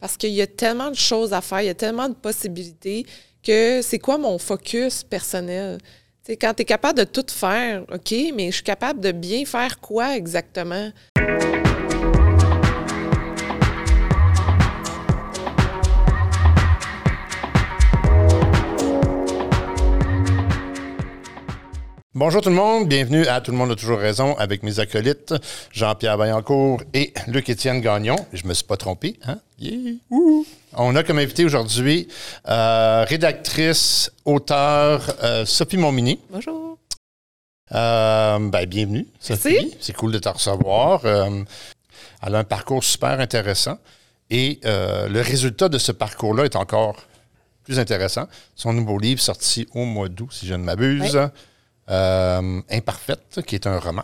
Parce 0.00 0.16
qu'il 0.16 0.30
y 0.30 0.42
a 0.42 0.46
tellement 0.46 0.90
de 0.90 0.96
choses 0.96 1.32
à 1.32 1.40
faire, 1.40 1.62
il 1.62 1.66
y 1.66 1.70
a 1.70 1.74
tellement 1.74 2.08
de 2.08 2.14
possibilités 2.14 3.04
que 3.42 3.80
c'est 3.82 3.98
quoi 3.98 4.18
mon 4.18 4.38
focus 4.38 5.02
personnel? 5.02 5.78
sais, 6.28 6.36
quand 6.36 6.54
tu 6.54 6.62
es 6.62 6.64
capable 6.64 6.98
de 6.98 7.04
tout 7.04 7.26
faire, 7.28 7.82
OK, 7.92 8.14
mais 8.34 8.50
je 8.50 8.56
suis 8.56 8.62
capable 8.62 9.00
de 9.00 9.12
bien 9.12 9.44
faire 9.44 9.80
quoi 9.80 10.16
exactement? 10.16 10.90
Bonjour 22.20 22.42
tout 22.42 22.48
le 22.48 22.56
monde, 22.56 22.88
bienvenue 22.88 23.28
à 23.28 23.40
Tout 23.40 23.52
le 23.52 23.56
monde 23.56 23.70
a 23.70 23.76
toujours 23.76 24.00
raison 24.00 24.36
avec 24.38 24.64
mes 24.64 24.80
acolytes 24.80 25.34
Jean-Pierre 25.70 26.16
Vaillancourt 26.16 26.82
et 26.92 27.14
Luc-Étienne 27.28 27.80
Gagnon. 27.80 28.16
Je 28.32 28.44
me 28.48 28.54
suis 28.54 28.64
pas 28.64 28.76
trompé, 28.76 29.20
hein? 29.24 29.38
On 30.72 30.96
a 30.96 31.04
comme 31.04 31.20
invité 31.20 31.44
aujourd'hui 31.44 32.08
euh, 32.48 33.04
rédactrice, 33.04 34.10
auteur 34.24 35.14
euh, 35.22 35.46
Sophie 35.46 35.76
Montmini. 35.76 36.18
Bonjour. 36.28 36.76
Euh, 37.72 38.38
ben, 38.40 38.66
bienvenue, 38.66 39.06
Sophie. 39.20 39.76
C'est 39.78 39.94
cool 39.94 40.10
de 40.10 40.18
te 40.18 40.28
recevoir. 40.28 41.06
elle 41.06 42.34
a 42.34 42.38
un 42.38 42.42
parcours 42.42 42.82
super 42.82 43.20
intéressant 43.20 43.78
et 44.28 44.58
le 44.64 45.20
résultat 45.20 45.68
de 45.68 45.78
ce 45.78 45.92
parcours-là 45.92 46.46
est 46.46 46.56
encore 46.56 46.96
plus 47.62 47.78
intéressant. 47.78 48.26
Son 48.56 48.72
nouveau 48.72 48.98
livre 48.98 49.20
sorti 49.20 49.68
au 49.72 49.84
mois 49.84 50.08
d'août, 50.08 50.30
si 50.32 50.48
je 50.48 50.54
ne 50.54 50.64
m'abuse. 50.64 51.16
Euh, 51.90 52.60
Imparfaite, 52.70 53.40
qui 53.46 53.54
est 53.54 53.66
un 53.66 53.78
roman. 53.78 54.02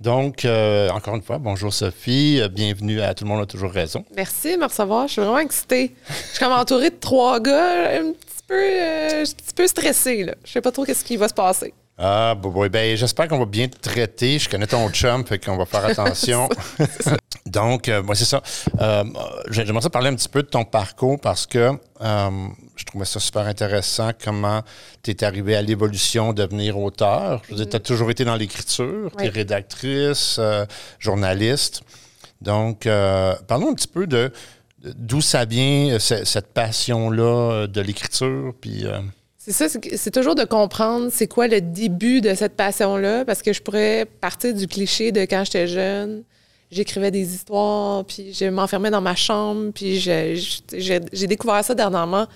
Donc, 0.00 0.44
euh, 0.44 0.88
encore 0.90 1.16
une 1.16 1.22
fois, 1.22 1.38
bonjour 1.38 1.74
Sophie, 1.74 2.40
euh, 2.40 2.48
bienvenue 2.48 3.02
à 3.02 3.14
Tout 3.14 3.24
le 3.24 3.30
monde 3.30 3.42
a 3.42 3.46
toujours 3.46 3.72
raison. 3.72 4.04
Merci 4.16 4.52
de 4.52 4.56
me 4.58 4.64
recevoir, 4.64 5.06
je 5.06 5.14
suis 5.14 5.20
vraiment 5.20 5.38
excitée. 5.38 5.94
Je 6.08 6.14
suis 6.14 6.38
comme 6.38 6.52
entourée 6.52 6.90
de 6.90 6.96
trois 6.96 7.40
gars, 7.40 8.00
un 8.00 8.12
petit 8.12 8.42
peu, 8.46 8.54
un 8.54 9.24
petit 9.24 9.54
peu 9.54 9.66
stressée. 9.66 10.32
Je 10.44 10.50
sais 10.50 10.60
pas 10.60 10.70
trop 10.70 10.84
qu'est-ce 10.84 11.04
qui 11.04 11.16
va 11.16 11.28
se 11.28 11.34
passer. 11.34 11.74
Ah, 11.98 12.36
bon, 12.36 12.68
ben, 12.68 12.96
j'espère 12.96 13.26
qu'on 13.26 13.38
va 13.38 13.46
bien 13.46 13.68
te 13.68 13.76
traiter. 13.76 14.38
Je 14.38 14.48
connais 14.48 14.66
ton 14.66 14.88
chum, 14.90 15.26
fait 15.26 15.44
qu'on 15.44 15.56
va 15.56 15.66
faire 15.66 15.84
attention. 15.84 16.48
Donc, 17.46 17.88
moi, 18.04 18.14
c'est 18.14 18.24
ça. 18.24 18.42
J'aimerais 19.50 19.82
ça 19.82 19.90
parler 19.90 20.10
un 20.10 20.14
petit 20.14 20.28
peu 20.28 20.42
de 20.42 20.48
ton 20.48 20.64
parcours 20.64 21.18
parce 21.20 21.46
que 21.46 21.72
je 22.78 22.84
trouvais 22.84 23.04
ça 23.04 23.20
super 23.20 23.46
intéressant 23.46 24.10
comment 24.22 24.62
tu 25.02 25.10
es 25.10 25.24
arrivé 25.24 25.56
à 25.56 25.62
l'évolution, 25.62 26.32
de 26.32 26.42
devenir 26.42 26.78
auteur. 26.78 27.42
Je 27.44 27.50
veux 27.50 27.56
dire, 27.56 27.68
tu 27.68 27.76
as 27.76 27.80
toujours 27.80 28.10
été 28.10 28.24
dans 28.24 28.36
l'écriture, 28.36 29.10
tu 29.18 29.24
es 29.24 29.28
rédactrice, 29.28 30.36
euh, 30.38 30.64
journaliste. 30.98 31.82
Donc, 32.40 32.86
euh, 32.86 33.34
parlons 33.48 33.70
un 33.70 33.74
petit 33.74 33.88
peu 33.88 34.06
de, 34.06 34.32
d'où 34.82 35.20
ça 35.20 35.44
vient, 35.44 35.94
euh, 35.94 35.98
cette 35.98 36.52
passion-là 36.52 37.66
de 37.66 37.80
l'écriture. 37.80 38.54
Puis. 38.60 38.86
C'est 39.48 39.68
ça, 39.68 39.78
c'est 39.96 40.10
toujours 40.10 40.34
de 40.34 40.44
comprendre 40.44 41.08
c'est 41.10 41.26
quoi 41.26 41.48
le 41.48 41.60
début 41.60 42.20
de 42.20 42.34
cette 42.34 42.54
passion-là, 42.54 43.24
parce 43.24 43.42
que 43.42 43.52
je 43.52 43.62
pourrais 43.62 44.04
partir 44.20 44.54
du 44.54 44.66
cliché 44.66 45.10
de 45.10 45.20
quand 45.22 45.44
j'étais 45.44 45.66
jeune 45.66 46.22
j'écrivais 46.70 47.10
des 47.10 47.34
histoires, 47.34 48.04
puis 48.04 48.32
je 48.32 48.46
m'enfermais 48.46 48.90
dans 48.90 49.00
ma 49.00 49.14
chambre, 49.14 49.70
puis 49.74 49.98
j'ai 49.98 51.26
découvert 51.26 51.64
ça 51.64 51.74
dernièrement 51.74 52.26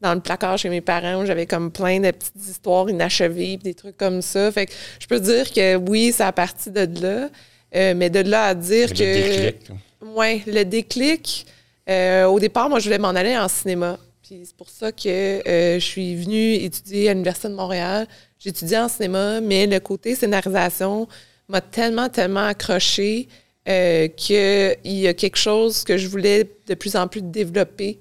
dans 0.00 0.14
le 0.14 0.20
placard 0.20 0.58
chez 0.58 0.68
mes 0.68 0.80
parents 0.80 1.22
où 1.22 1.26
j'avais 1.26 1.46
comme 1.46 1.70
plein 1.70 2.00
de 2.00 2.10
petites 2.10 2.48
histoires 2.48 2.88
inachevées, 2.90 3.56
des 3.56 3.74
trucs 3.74 3.96
comme 3.96 4.20
ça. 4.20 4.52
Fait 4.52 4.66
que 4.66 4.72
je 5.00 5.06
peux 5.06 5.20
dire 5.20 5.50
que 5.50 5.76
oui, 5.76 6.12
ça 6.12 6.28
a 6.28 6.32
parti 6.32 6.70
de 6.70 6.86
là, 7.00 7.30
euh, 7.74 7.94
mais 7.96 8.10
de 8.10 8.20
là 8.20 8.46
à 8.46 8.54
dire 8.54 8.92
que. 8.92 9.02
Le 9.02 9.52
déclic. 9.52 9.70
Oui, 10.14 10.42
le 10.46 10.64
déclic. 10.64 11.46
Euh, 11.88 12.26
au 12.26 12.38
départ, 12.38 12.68
moi, 12.68 12.78
je 12.78 12.84
voulais 12.84 12.98
m'en 12.98 13.08
aller 13.08 13.38
en 13.38 13.48
cinéma. 13.48 13.98
C'est 14.28 14.56
pour 14.56 14.68
ça 14.68 14.90
que 14.90 15.08
euh, 15.08 15.74
je 15.78 15.84
suis 15.84 16.16
venue 16.16 16.54
étudier 16.54 17.08
à 17.08 17.12
l'Université 17.12 17.48
de 17.48 17.54
Montréal. 17.54 18.08
Étudié 18.44 18.78
en 18.78 18.88
cinéma, 18.88 19.40
mais 19.40 19.66
le 19.66 19.80
côté 19.80 20.14
scénarisation 20.14 21.08
m'a 21.48 21.60
tellement, 21.60 22.08
tellement 22.08 22.46
accroché 22.46 23.28
qu'il 23.64 24.76
y 24.84 25.08
a 25.08 25.14
quelque 25.14 25.36
chose 25.36 25.82
que 25.82 25.96
je 25.96 26.06
voulais 26.06 26.48
de 26.68 26.74
plus 26.74 26.94
en 26.94 27.08
plus 27.08 27.22
développer 27.22 27.98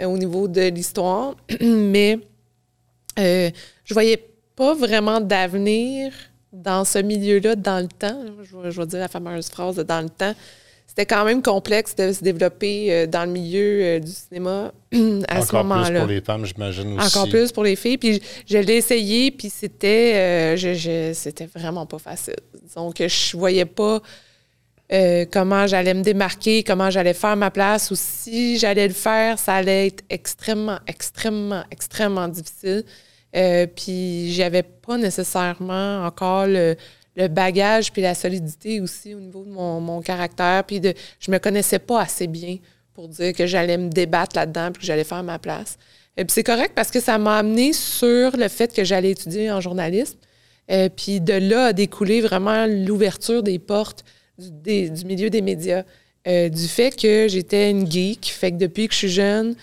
euh, 0.00 0.06
au 0.06 0.16
niveau 0.16 0.46
de 0.46 0.68
l'histoire, 0.68 1.34
mais 1.60 2.18
euh, 3.18 3.50
je 3.84 3.94
voyais 3.94 4.28
pas 4.54 4.74
vraiment 4.74 5.20
d'avenir 5.20 6.12
dans 6.52 6.84
ce 6.84 6.98
milieu-là 6.98 7.56
dans 7.56 7.80
le 7.80 7.88
temps. 7.88 8.20
Je, 8.42 8.80
vais 8.80 8.86
dire 8.86 9.00
la 9.00 9.08
fameuse 9.08 9.48
phrase 9.48 9.76
de 9.76 9.82
dans 9.82 10.00
le 10.00 10.08
temps. 10.08 10.34
C'était 10.98 11.14
quand 11.14 11.24
même 11.24 11.42
complexe 11.42 11.94
de 11.94 12.12
se 12.12 12.24
développer 12.24 12.92
euh, 12.92 13.06
dans 13.06 13.24
le 13.24 13.30
milieu 13.30 13.82
euh, 13.82 13.98
du 14.00 14.10
cinéma 14.10 14.72
à 15.28 15.42
ce 15.42 15.54
moment-là. 15.54 15.80
Encore 15.80 15.92
plus 15.92 15.98
pour 16.00 16.06
les 16.08 16.20
femmes, 16.20 16.44
j'imagine 16.44 16.98
aussi. 16.98 17.16
Encore 17.16 17.28
plus 17.28 17.52
pour 17.52 17.62
les 17.62 17.76
filles. 17.76 17.98
Puis 17.98 18.20
je, 18.48 18.58
l'ai 18.58 18.74
essayé, 18.74 19.30
puis 19.30 19.48
c'était, 19.48 20.56
c'était 21.14 21.46
vraiment 21.46 21.86
pas 21.86 21.98
facile. 21.98 22.34
Donc, 22.74 22.96
je 22.98 23.36
voyais 23.36 23.64
pas 23.64 24.02
euh, 24.90 25.26
comment 25.30 25.66
j'allais 25.66 25.92
me 25.92 26.02
démarquer, 26.02 26.62
comment 26.62 26.90
j'allais 26.90 27.12
faire 27.12 27.36
ma 27.36 27.50
place 27.50 27.90
ou 27.90 27.94
si 27.94 28.58
j'allais 28.58 28.88
le 28.88 28.94
faire, 28.94 29.38
ça 29.38 29.56
allait 29.56 29.88
être 29.88 30.02
extrêmement, 30.08 30.78
extrêmement, 30.86 31.62
extrêmement 31.70 32.26
difficile. 32.28 32.84
Euh, 33.36 33.66
puis 33.66 34.32
j'avais 34.32 34.62
pas 34.62 34.96
nécessairement 34.96 36.06
encore 36.06 36.46
le, 36.46 36.76
bagage 37.26 37.92
puis 37.92 38.02
la 38.02 38.14
solidité 38.14 38.80
aussi 38.80 39.14
au 39.14 39.20
niveau 39.20 39.42
de 39.44 39.50
mon, 39.50 40.00
caractère. 40.00 40.62
Puis 40.64 40.78
de, 40.78 40.94
je 41.18 41.30
me 41.30 41.38
connaissais 41.38 41.80
pas 41.80 42.02
assez 42.02 42.26
bien 42.28 42.58
pour 42.94 43.08
dire 43.08 43.32
que 43.32 43.46
j'allais 43.46 43.76
me 43.76 43.88
débattre 43.88 44.36
là-dedans 44.36 44.70
puis 44.72 44.80
que 44.80 44.86
j'allais 44.86 45.04
faire 45.04 45.24
ma 45.24 45.38
place. 45.38 45.78
Et 46.16 46.24
puis 46.24 46.32
c'est 46.32 46.44
correct 46.44 46.72
parce 46.74 46.90
que 46.90 47.00
ça 47.00 47.18
m'a 47.18 47.38
amené 47.38 47.72
sur 47.72 48.36
le 48.36 48.48
fait 48.48 48.72
que 48.72 48.84
j'allais 48.84 49.10
étudier 49.10 49.50
en 49.50 49.60
journalisme. 49.60 50.18
Puis 50.96 51.20
de 51.20 51.32
là 51.32 51.66
a 51.66 51.72
découlé 51.72 52.20
vraiment 52.20 52.66
l'ouverture 52.66 53.42
des 53.42 53.58
portes 53.58 54.04
du, 54.38 55.04
milieu 55.04 55.30
des 55.30 55.42
médias. 55.42 55.84
Euh, 56.26 56.48
du 56.48 56.68
fait 56.68 56.94
que 56.94 57.26
j'étais 57.28 57.70
une 57.70 57.90
geek, 57.90 58.26
fait 58.26 58.52
que 58.52 58.56
depuis 58.56 58.88
que 58.88 58.92
je 58.92 58.98
suis 58.98 59.08
jeune, 59.08 59.54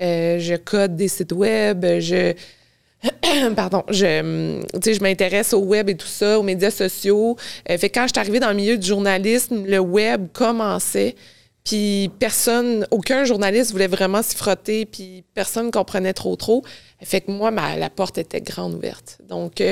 euh, 0.00 0.38
je 0.38 0.54
code 0.54 0.96
des 0.96 1.08
sites 1.08 1.32
web, 1.32 1.84
je. 2.00 2.34
Pardon, 3.56 3.82
je, 3.88 4.60
je 4.74 5.02
m'intéresse 5.02 5.52
au 5.52 5.60
web 5.60 5.88
et 5.88 5.96
tout 5.96 6.06
ça, 6.06 6.38
aux 6.38 6.42
médias 6.42 6.70
sociaux. 6.70 7.36
Euh, 7.70 7.78
fait 7.78 7.90
que 7.90 7.98
quand 7.98 8.06
je 8.06 8.12
suis 8.12 8.20
arrivée 8.20 8.40
dans 8.40 8.50
le 8.50 8.54
milieu 8.54 8.76
du 8.76 8.86
journalisme, 8.86 9.64
le 9.66 9.78
web 9.78 10.28
commençait. 10.32 11.16
Puis 11.64 12.10
personne, 12.18 12.86
aucun 12.90 13.24
journaliste 13.24 13.70
voulait 13.70 13.86
vraiment 13.86 14.20
s'y 14.22 14.34
frotter, 14.36 14.84
puis 14.84 15.22
personne 15.32 15.66
ne 15.66 15.70
comprenait 15.70 16.12
trop 16.12 16.34
trop. 16.34 16.64
Fait 17.00 17.20
que 17.20 17.30
moi, 17.30 17.52
la 17.52 17.88
porte 17.88 18.18
était 18.18 18.40
grande 18.40 18.74
ouverte. 18.74 19.18
Donc, 19.28 19.62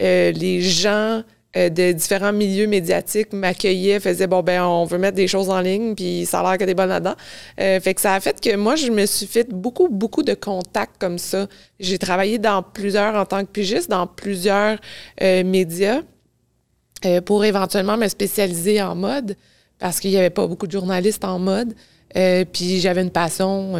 les 0.00 0.60
gens 0.60 1.22
euh, 1.56 1.70
de 1.70 1.92
différents 1.92 2.32
milieux 2.34 2.66
médiatiques 2.66 3.32
m'accueillaient, 3.32 4.00
faisaient 4.00 4.26
bon 4.26 4.42
ben 4.42 4.62
on 4.62 4.84
veut 4.84 4.98
mettre 4.98 5.16
des 5.16 5.28
choses 5.28 5.48
en 5.48 5.62
ligne, 5.62 5.94
puis 5.94 6.26
ça 6.26 6.40
a 6.40 6.42
l'air 6.42 6.58
que 6.58 6.64
t'es 6.64 6.74
bonne 6.74 6.90
là-dedans. 6.90 7.14
Euh, 7.58 7.80
fait 7.80 7.94
que 7.94 8.02
ça 8.02 8.12
a 8.12 8.20
fait 8.20 8.38
que 8.38 8.54
moi 8.54 8.76
je 8.76 8.90
me 8.90 9.06
suis 9.06 9.26
fait 9.26 9.48
beaucoup 9.50 9.88
beaucoup 9.88 10.22
de 10.22 10.34
contacts 10.34 10.98
comme 10.98 11.16
ça. 11.16 11.46
J'ai 11.80 11.98
travaillé 11.98 12.38
dans 12.38 12.62
plusieurs 12.62 13.14
en 13.14 13.24
tant 13.24 13.40
que 13.46 13.50
pigiste 13.50 13.88
dans 13.88 14.06
plusieurs 14.06 14.78
euh, 15.22 15.42
médias 15.42 16.02
pour 17.24 17.44
éventuellement 17.44 17.96
me 17.96 18.08
spécialiser 18.08 18.82
en 18.82 18.94
mode 18.94 19.36
parce 19.78 20.00
qu'il 20.00 20.10
n'y 20.10 20.18
avait 20.18 20.30
pas 20.30 20.46
beaucoup 20.46 20.66
de 20.66 20.72
journalistes 20.72 21.24
en 21.24 21.38
mode. 21.38 21.72
puis 22.52 22.80
j'avais 22.80 23.02
une 23.02 23.12
passion 23.12 23.74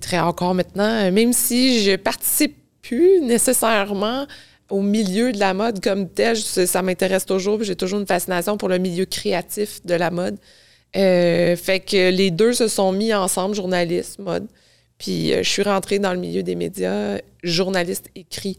très 0.00 0.18
encore 0.18 0.54
maintenant, 0.54 1.10
même 1.10 1.32
si 1.32 1.82
je 1.82 1.96
participe 1.96 2.54
plus 2.82 3.22
nécessairement 3.22 4.26
au 4.70 4.82
milieu 4.82 5.32
de 5.32 5.38
la 5.38 5.54
mode 5.54 5.82
comme 5.82 6.08
tel, 6.08 6.36
ça 6.36 6.82
m'intéresse 6.82 7.26
toujours. 7.26 7.62
J'ai 7.62 7.76
toujours 7.76 8.00
une 8.00 8.06
fascination 8.06 8.56
pour 8.56 8.68
le 8.68 8.78
milieu 8.78 9.06
créatif 9.06 9.84
de 9.84 9.94
la 9.94 10.10
mode. 10.10 10.38
Euh, 10.96 11.56
fait 11.56 11.80
que 11.80 12.10
les 12.10 12.30
deux 12.30 12.52
se 12.52 12.68
sont 12.68 12.92
mis 12.92 13.12
ensemble, 13.12 13.54
journaliste, 13.54 14.18
mode. 14.18 14.46
Puis 14.98 15.32
euh, 15.32 15.42
je 15.42 15.48
suis 15.48 15.62
rentrée 15.62 15.98
dans 15.98 16.12
le 16.12 16.18
milieu 16.18 16.42
des 16.42 16.54
médias, 16.54 17.18
journaliste 17.42 18.10
écrit 18.14 18.58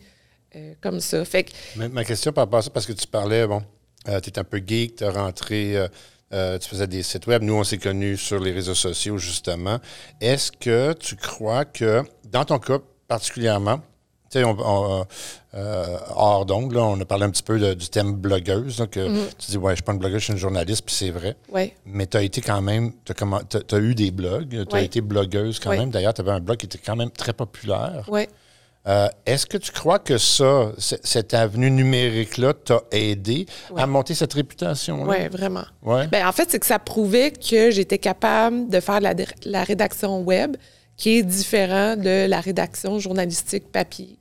euh, 0.56 0.74
comme 0.81 1.00
ça. 1.00 1.25
Fait 1.25 1.44
que, 1.44 1.51
ma, 1.75 2.04
question 2.04 2.31
par 2.31 2.45
rapport 2.45 2.60
à 2.60 2.62
ça, 2.63 2.69
parce 2.69 2.86
que 2.86 2.94
tu 2.94 3.07
parlais, 3.07 3.45
bon, 3.45 3.62
tu 4.06 4.12
es 4.12 4.39
un 4.39 4.44
peu 4.44 4.62
geek, 4.66 4.98
tu 4.98 5.04
es 5.04 5.10
rentré, 5.10 5.75
tu 6.31 6.69
faisais 6.69 6.88
des 6.88 7.04
sites 7.04 7.28
web. 7.28 7.44
Nous, 7.44 7.54
on 7.54 7.63
s'est 7.63 7.78
connus 7.78 8.18
sur 8.18 8.39
les 8.39 8.51
réseaux 8.51 8.75
sociaux, 8.75 9.18
justement. 9.18 9.80
Est-ce 10.22 10.51
que 10.51 10.94
tu 10.94 11.16
crois 11.16 11.66
que, 11.66 12.04
dans 12.31 12.45
ton 12.45 12.60
cas 12.60 12.80
particulièrement, 13.07 13.81
tu 14.30 14.40
sais, 14.40 14.44
on, 14.44 15.06
euh, 15.56 15.98
hors 16.16 16.46
donc, 16.46 16.74
là, 16.74 16.81
on 16.84 17.00
a 17.00 17.06
parlé 17.06 17.26
un 17.26 17.31
petit 17.31 17.44
peu 17.44 17.76
du 17.76 17.90
thème 17.90 18.14
blogueuse. 18.14 18.86
que 18.92 19.08
mhm. 19.08 19.28
Tu 19.38 19.52
dis, 19.52 19.58
ouais, 19.58 19.72
je 19.74 19.76
suis 19.78 19.84
pas 19.84 19.94
une 19.94 20.00
blogueuse, 20.00 20.20
je 20.20 20.26
suis 20.26 20.34
une 20.34 20.40
journaliste, 20.40 20.84
puis 20.86 20.96
c'est 20.96 21.10
vrai. 21.10 21.36
Ouais. 21.52 21.76
Mais 21.86 22.06
tu 22.06 22.18
as 22.18 22.22
été 22.22 22.42
quand 22.42 22.62
même, 22.62 22.92
tu 23.04 23.14
as, 23.14 23.80
eu 23.80 23.96
des 23.96 24.12
blogs, 24.12 24.66
tu 24.70 24.76
as 24.76 24.81
été 24.81 25.02
blogueuse 25.02 25.60
quand 25.60 25.72
même. 25.72 25.90
D'ailleurs, 25.90 26.14
tu 26.14 26.22
avais 26.22 26.31
un 26.31 26.40
blog 26.40 26.58
qui 26.58 26.66
était 26.66 26.80
quand 26.84 26.96
même 26.96 27.12
très 27.12 27.34
populaire. 27.34 28.06
Ouais. 28.08 28.28
Euh, 28.88 29.08
est-ce 29.26 29.46
que 29.46 29.58
tu 29.58 29.72
crois 29.72 30.00
que 30.00 30.18
ça, 30.18 30.72
cette 30.78 31.34
avenue 31.34 31.70
numérique-là, 31.70 32.54
t'a 32.54 32.82
aidé 32.92 33.46
à 33.75 33.86
monter 33.86 34.16
cette 34.16 34.34
réputation-là? 34.34 35.12
Oui, 35.12 35.28
vraiment. 35.28 35.66
Ouais. 35.84 36.08
Ben, 36.08 36.25
en 36.25 36.32
fait, 36.32 36.50
c'est 36.50 36.60
que 36.60 36.66
ça 36.66 36.80
prouvait 36.80 37.32
que 37.32 37.72
j'étais 37.72 37.98
capable 37.98 38.70
de 38.70 38.80
faire 38.80 39.02
la, 39.02 39.14
la, 39.44 39.64
rédaction 39.64 40.22
web, 40.22 40.56
qui 41.00 41.18
est 41.18 41.24
différent 41.24 41.96
de 41.96 42.28
la 42.28 42.42
rédaction 42.42 43.00
journalistique 43.00 43.72
papier. 43.72 44.18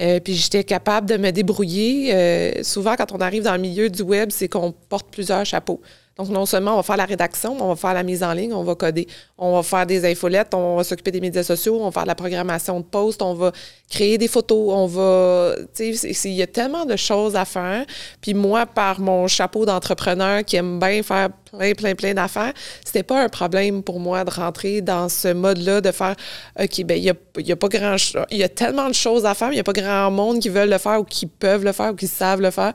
Euh, 0.00 0.18
puis 0.18 0.34
j'étais 0.34 0.64
capable 0.64 1.06
de 1.06 1.18
me 1.18 1.30
débrouiller. 1.30 2.14
Euh, 2.14 2.62
souvent, 2.62 2.96
quand 2.96 3.12
on 3.12 3.20
arrive 3.20 3.42
dans 3.42 3.52
le 3.52 3.60
milieu 3.60 3.90
du 3.90 4.00
web, 4.00 4.30
c'est 4.32 4.48
qu'on 4.48 4.72
porte 4.72 5.08
plusieurs 5.12 5.44
chapeaux. 5.44 5.82
Donc, 6.22 6.30
non 6.30 6.46
seulement 6.46 6.74
on 6.74 6.76
va 6.76 6.82
faire 6.84 6.96
la 6.96 7.04
rédaction, 7.04 7.56
on 7.60 7.68
va 7.68 7.76
faire 7.76 7.94
la 7.94 8.04
mise 8.04 8.22
en 8.22 8.32
ligne, 8.32 8.52
on 8.52 8.62
va 8.62 8.76
coder, 8.76 9.08
on 9.36 9.56
va 9.56 9.62
faire 9.64 9.86
des 9.86 10.08
infolettes, 10.08 10.54
on 10.54 10.76
va 10.76 10.84
s'occuper 10.84 11.10
des 11.10 11.20
médias 11.20 11.42
sociaux, 11.42 11.78
on 11.80 11.86
va 11.86 11.90
faire 11.90 12.06
la 12.06 12.14
programmation 12.14 12.78
de 12.78 12.84
posts, 12.84 13.22
on 13.22 13.34
va 13.34 13.50
créer 13.90 14.18
des 14.18 14.28
photos, 14.28 14.72
on 14.72 14.86
va. 14.86 15.56
Tu 15.74 15.94
sais, 15.94 16.30
il 16.30 16.34
y 16.34 16.42
a 16.42 16.46
tellement 16.46 16.84
de 16.84 16.94
choses 16.94 17.34
à 17.34 17.44
faire. 17.44 17.84
Puis 18.20 18.34
moi, 18.34 18.66
par 18.66 19.00
mon 19.00 19.26
chapeau 19.26 19.66
d'entrepreneur 19.66 20.44
qui 20.44 20.56
aime 20.56 20.78
bien 20.78 21.02
faire 21.02 21.30
plein, 21.50 21.72
plein, 21.72 21.94
plein 21.96 22.14
d'affaires, 22.14 22.52
c'était 22.84 23.02
pas 23.02 23.24
un 23.24 23.28
problème 23.28 23.82
pour 23.82 23.98
moi 23.98 24.24
de 24.24 24.30
rentrer 24.30 24.80
dans 24.80 25.08
ce 25.08 25.32
mode-là, 25.32 25.80
de 25.80 25.90
faire 25.90 26.14
OK, 26.60 26.82
bien, 26.84 26.96
il 26.96 27.02
y 27.02 27.52
a, 27.52 27.56
pas 27.56 27.68
grand 27.68 27.96
Il 28.30 28.38
y 28.38 28.44
a 28.44 28.48
tellement 28.48 28.88
de 28.88 28.94
choses 28.94 29.26
à 29.26 29.34
faire, 29.34 29.48
mais 29.48 29.54
il 29.54 29.56
n'y 29.56 29.60
a 29.60 29.64
pas 29.64 29.72
grand 29.72 30.10
monde 30.12 30.38
qui 30.38 30.50
veulent 30.50 30.70
le 30.70 30.78
faire 30.78 31.00
ou 31.00 31.04
qui 31.04 31.26
peuvent 31.26 31.64
le 31.64 31.72
faire 31.72 31.92
ou 31.92 31.96
qui 31.96 32.06
savent 32.06 32.40
le 32.40 32.52
faire. 32.52 32.72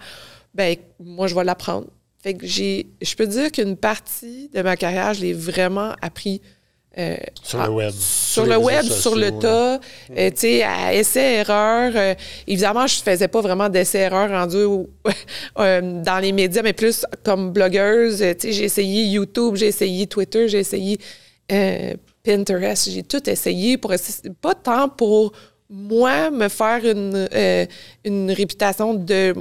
Bien, 0.54 0.76
moi, 1.00 1.28
je 1.28 1.36
vais 1.36 1.46
l'apprendre 1.46 1.88
fait 2.20 2.34
que 2.34 2.48
j'ai, 2.48 2.88
je 3.02 3.16
peux 3.16 3.28
dire 3.28 3.52
qu'une 3.52 3.78
partie 3.78 4.50
de 4.54 4.62
ma 4.62 4.76
carrière, 4.76 5.14
je 5.14 5.22
l'ai 5.22 5.34
vraiment 5.34 5.94
appris. 6.02 6.42
Euh, 6.98 7.16
sur 7.44 7.64
le 7.64 7.70
web. 7.70 7.92
Sur, 7.92 8.46
le 8.48 8.58
web, 8.58 8.84
sur 8.84 9.16
le 9.16 9.38
tas, 9.38 9.76
euh, 9.76 10.30
tu 10.32 10.38
sais, 10.38 10.64
à 10.64 10.96
essai-erreur. 10.96 11.92
Euh, 11.96 12.16
évidemment, 12.48 12.88
je 12.88 12.96
faisais 12.96 13.28
pas 13.28 13.40
vraiment 13.42 13.70
d'essai-erreur 13.70 14.32
rendu 14.32 14.88
dans 15.56 16.20
les 16.20 16.32
médias, 16.32 16.64
mais 16.64 16.74
plus 16.74 17.06
comme 17.24 17.52
blogueuse. 17.52 18.18
tu 18.18 18.48
sais, 18.48 18.52
j'ai 18.52 18.64
essayé 18.64 19.04
YouTube, 19.04 19.58
j'ai 19.58 19.68
essayé 19.68 20.08
Twitter, 20.08 20.48
j'ai 20.48 20.60
essayé 20.60 20.98
Pinterest, 22.24 22.90
j'ai 22.90 23.04
tout 23.04 23.30
essayé 23.30 23.78
pour 23.78 23.94
pas 24.42 24.56
tant 24.56 24.90
pour 24.90 25.34
moi 25.70 26.32
me 26.32 26.48
faire 26.48 26.84
une, 26.84 27.30
une 28.04 28.32
réputation 28.32 28.96
de 28.96 29.36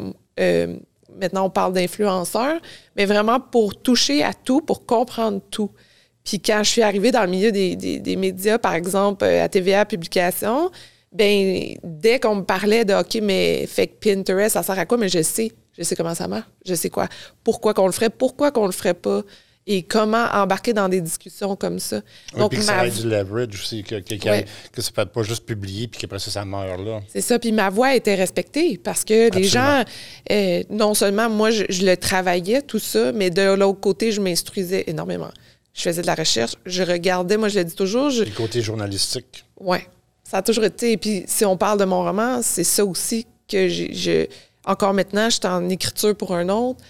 maintenant 1.21 1.47
on 1.47 1.51
parle 1.51 1.73
d'influenceurs, 1.73 2.61
mais 2.97 3.05
vraiment 3.05 3.41
pour 3.41 3.81
toucher 3.81 4.23
à 4.23 4.33
tout, 4.33 4.61
pour 4.61 4.87
comprendre 4.87 5.41
tout. 5.51 5.71
Puis 6.25 6.41
quand 6.41 6.63
je 6.65 6.71
suis 6.71 6.83
arrivée 6.83 7.13
dans 7.13 7.23
le 7.23 7.31
milieu 7.31 7.53
des, 7.53 8.17
médias, 8.17 8.59
par 8.59 8.75
exemple 8.75 9.25
euh, 9.25 9.45
à 9.45 9.49
TVA 9.49 9.85
Publication, 9.85 10.71
ben 11.13 11.75
dès 11.85 12.19
qu'on 12.19 12.37
me 12.37 12.43
parlait 12.43 12.85
de 12.85 12.95
OK, 12.95 13.19
mais 13.23 13.67
fait 13.67 13.87
que 13.87 13.95
Pinterest, 14.01 14.55
ça 14.55 14.63
sert 14.63 14.79
à 14.79 14.87
quoi? 14.87 14.99
Mais 14.99 15.09
je 15.09 15.23
sais, 15.23 15.53
je 15.79 15.83
sais 15.83 15.95
comment 15.95 16.15
ça 16.15 16.27
marche, 16.27 16.47
je 16.67 16.75
sais 16.75 16.91
quoi, 16.91 17.09
pourquoi 17.45 17.75
qu'on 17.75 17.87
le 17.87 17.93
ferait, 17.93 18.11
pourquoi 18.11 18.51
qu'on 18.51 18.67
le 18.67 18.73
ferait 18.73 18.95
pas? 18.95 19.23
Et 19.67 19.83
comment 19.83 20.27
embarquer 20.33 20.73
dans 20.73 20.89
des 20.89 21.01
discussions 21.01 21.57
comme 21.57 21.81
ça. 21.81 22.01
Donc, 22.37 22.51
puis 22.51 22.61
que 22.61 22.65
ça 22.65 22.87
ait 22.87 22.91
du 22.91 23.09
leverage 23.09 23.55
aussi, 23.55 23.83
que, 23.83 23.97
que, 23.97 24.15
que, 24.15 24.83
ça 24.83 24.91
ne 24.91 25.05
peut 25.05 25.07
pas 25.07 25.23
juste 25.25 25.45
publier 25.45 25.89
puis 25.89 26.01
qu'après 26.01 26.21
ça, 26.21 26.31
ça 26.31 26.45
meurt 26.45 26.81
là. 26.81 27.01
C'est 27.09 27.21
ça. 27.21 27.39
Puis 27.39 27.51
ma 27.51 27.69
voix 27.69 27.95
était 27.95 28.15
respectée 28.15 28.79
parce 28.79 29.05
que 29.05 29.35
les 29.35 29.45
gens, 29.45 29.83
euh, 30.31 30.63
non 30.71 30.95
seulement 30.95 31.29
moi, 31.29 31.51
je, 31.51 31.65
le 31.85 31.97
travaillais, 31.97 32.63
tout 32.63 32.79
ça, 32.79 33.11
mais 33.13 33.31
de 33.31 33.55
l'autre 33.55 33.81
côté, 33.81 34.13
je 34.13 34.21
m'instruisais 34.21 34.85
énormément. 34.87 35.31
Je 35.75 35.83
faisais 35.83 36.03
de 36.03 36.07
la 36.07 36.15
recherche, 36.15 36.55
je 36.65 36.83
regardais, 36.83 37.37
moi, 37.37 37.49
je 37.49 37.59
le 37.59 37.65
dis 37.65 37.75
toujours. 37.75 38.11
Je... 38.11 38.23
Le 38.23 38.31
côté 38.31 38.63
journalistique. 38.63 39.45
Oui. 39.59 39.79
Ça 40.23 40.39
a 40.39 40.43
toujours 40.43 40.65
été. 40.65 40.93
Et 40.93 40.97
puis, 40.97 41.25
si 41.27 41.45
on 41.45 41.57
parle 41.57 41.79
de 41.79 41.85
mon 41.85 42.03
roman, 42.03 42.41
c'est 42.43 42.65
ça 42.65 42.85
aussi 42.85 43.27
que 43.49 43.69
j'ai. 43.69 44.29
Encore 44.65 44.95
maintenant, 44.95 45.31
je 45.31 45.37
suis 45.37 45.47
en 45.47 45.69
écriture 45.69 46.17
pour 46.17 46.35
un 46.35 46.49
autre 46.49 46.81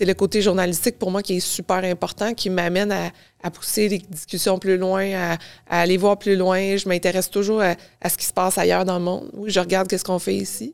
c'est 0.00 0.06
le 0.06 0.14
côté 0.14 0.40
journalistique 0.40 0.98
pour 0.98 1.10
moi 1.10 1.22
qui 1.22 1.36
est 1.36 1.40
super 1.40 1.84
important, 1.84 2.32
qui 2.32 2.48
m'amène 2.48 2.90
à, 2.90 3.50
pousser 3.50 3.86
les 3.86 3.98
discussions 3.98 4.58
plus 4.58 4.78
loin, 4.78 5.12
à, 5.12 5.36
aller 5.68 5.98
voir 5.98 6.18
plus 6.18 6.36
loin. 6.36 6.78
Je 6.78 6.88
m'intéresse 6.88 7.28
toujours 7.28 7.60
à, 7.60 8.08
ce 8.08 8.16
qui 8.16 8.24
se 8.24 8.32
passe 8.32 8.56
ailleurs 8.56 8.86
dans 8.86 8.98
le 8.98 9.04
monde. 9.04 9.28
Oui, 9.34 9.50
je 9.50 9.60
regarde 9.60 9.94
ce 9.94 10.02
qu'on 10.02 10.18
fait 10.18 10.36
ici. 10.36 10.72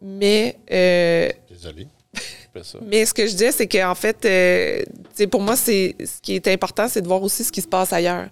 Mais. 0.00 0.56
Euh, 0.70 1.30
Désolé. 1.50 1.88
mais 2.86 3.04
ce 3.06 3.12
que 3.12 3.26
je 3.26 3.34
dis, 3.34 3.50
c'est 3.50 3.66
qu'en 3.66 3.96
fait, 3.96 4.24
euh, 4.24 5.26
pour 5.28 5.40
moi, 5.40 5.56
c'est 5.56 5.96
ce 5.98 6.20
qui 6.22 6.36
est 6.36 6.46
important, 6.46 6.86
c'est 6.86 7.02
de 7.02 7.08
voir 7.08 7.24
aussi 7.24 7.42
ce 7.42 7.50
qui 7.50 7.62
se 7.62 7.68
passe 7.68 7.92
ailleurs. 7.92 8.28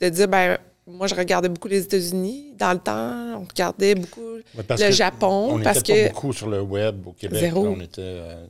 de 0.00 0.08
dire, 0.08 0.28
ben 0.28 0.56
moi, 0.86 1.08
je 1.08 1.14
regardais 1.14 1.50
beaucoup 1.50 1.68
les 1.68 1.82
États-Unis. 1.82 2.54
Dans 2.58 2.72
le 2.72 2.78
temps, 2.78 3.38
on 3.38 3.44
regardait 3.44 3.96
beaucoup 3.96 4.38
le 4.56 4.90
Japon. 4.92 5.56
On 5.56 5.62
parce 5.62 5.82
que 5.82 6.08
beaucoup 6.08 6.32
sur 6.32 6.48
le 6.48 6.62
web 6.62 7.06
au 7.06 7.12
Québec. 7.12 7.40
Zéro. 7.40 7.66
on 7.66 7.80
était. 7.80 8.00
Euh, 8.00 8.46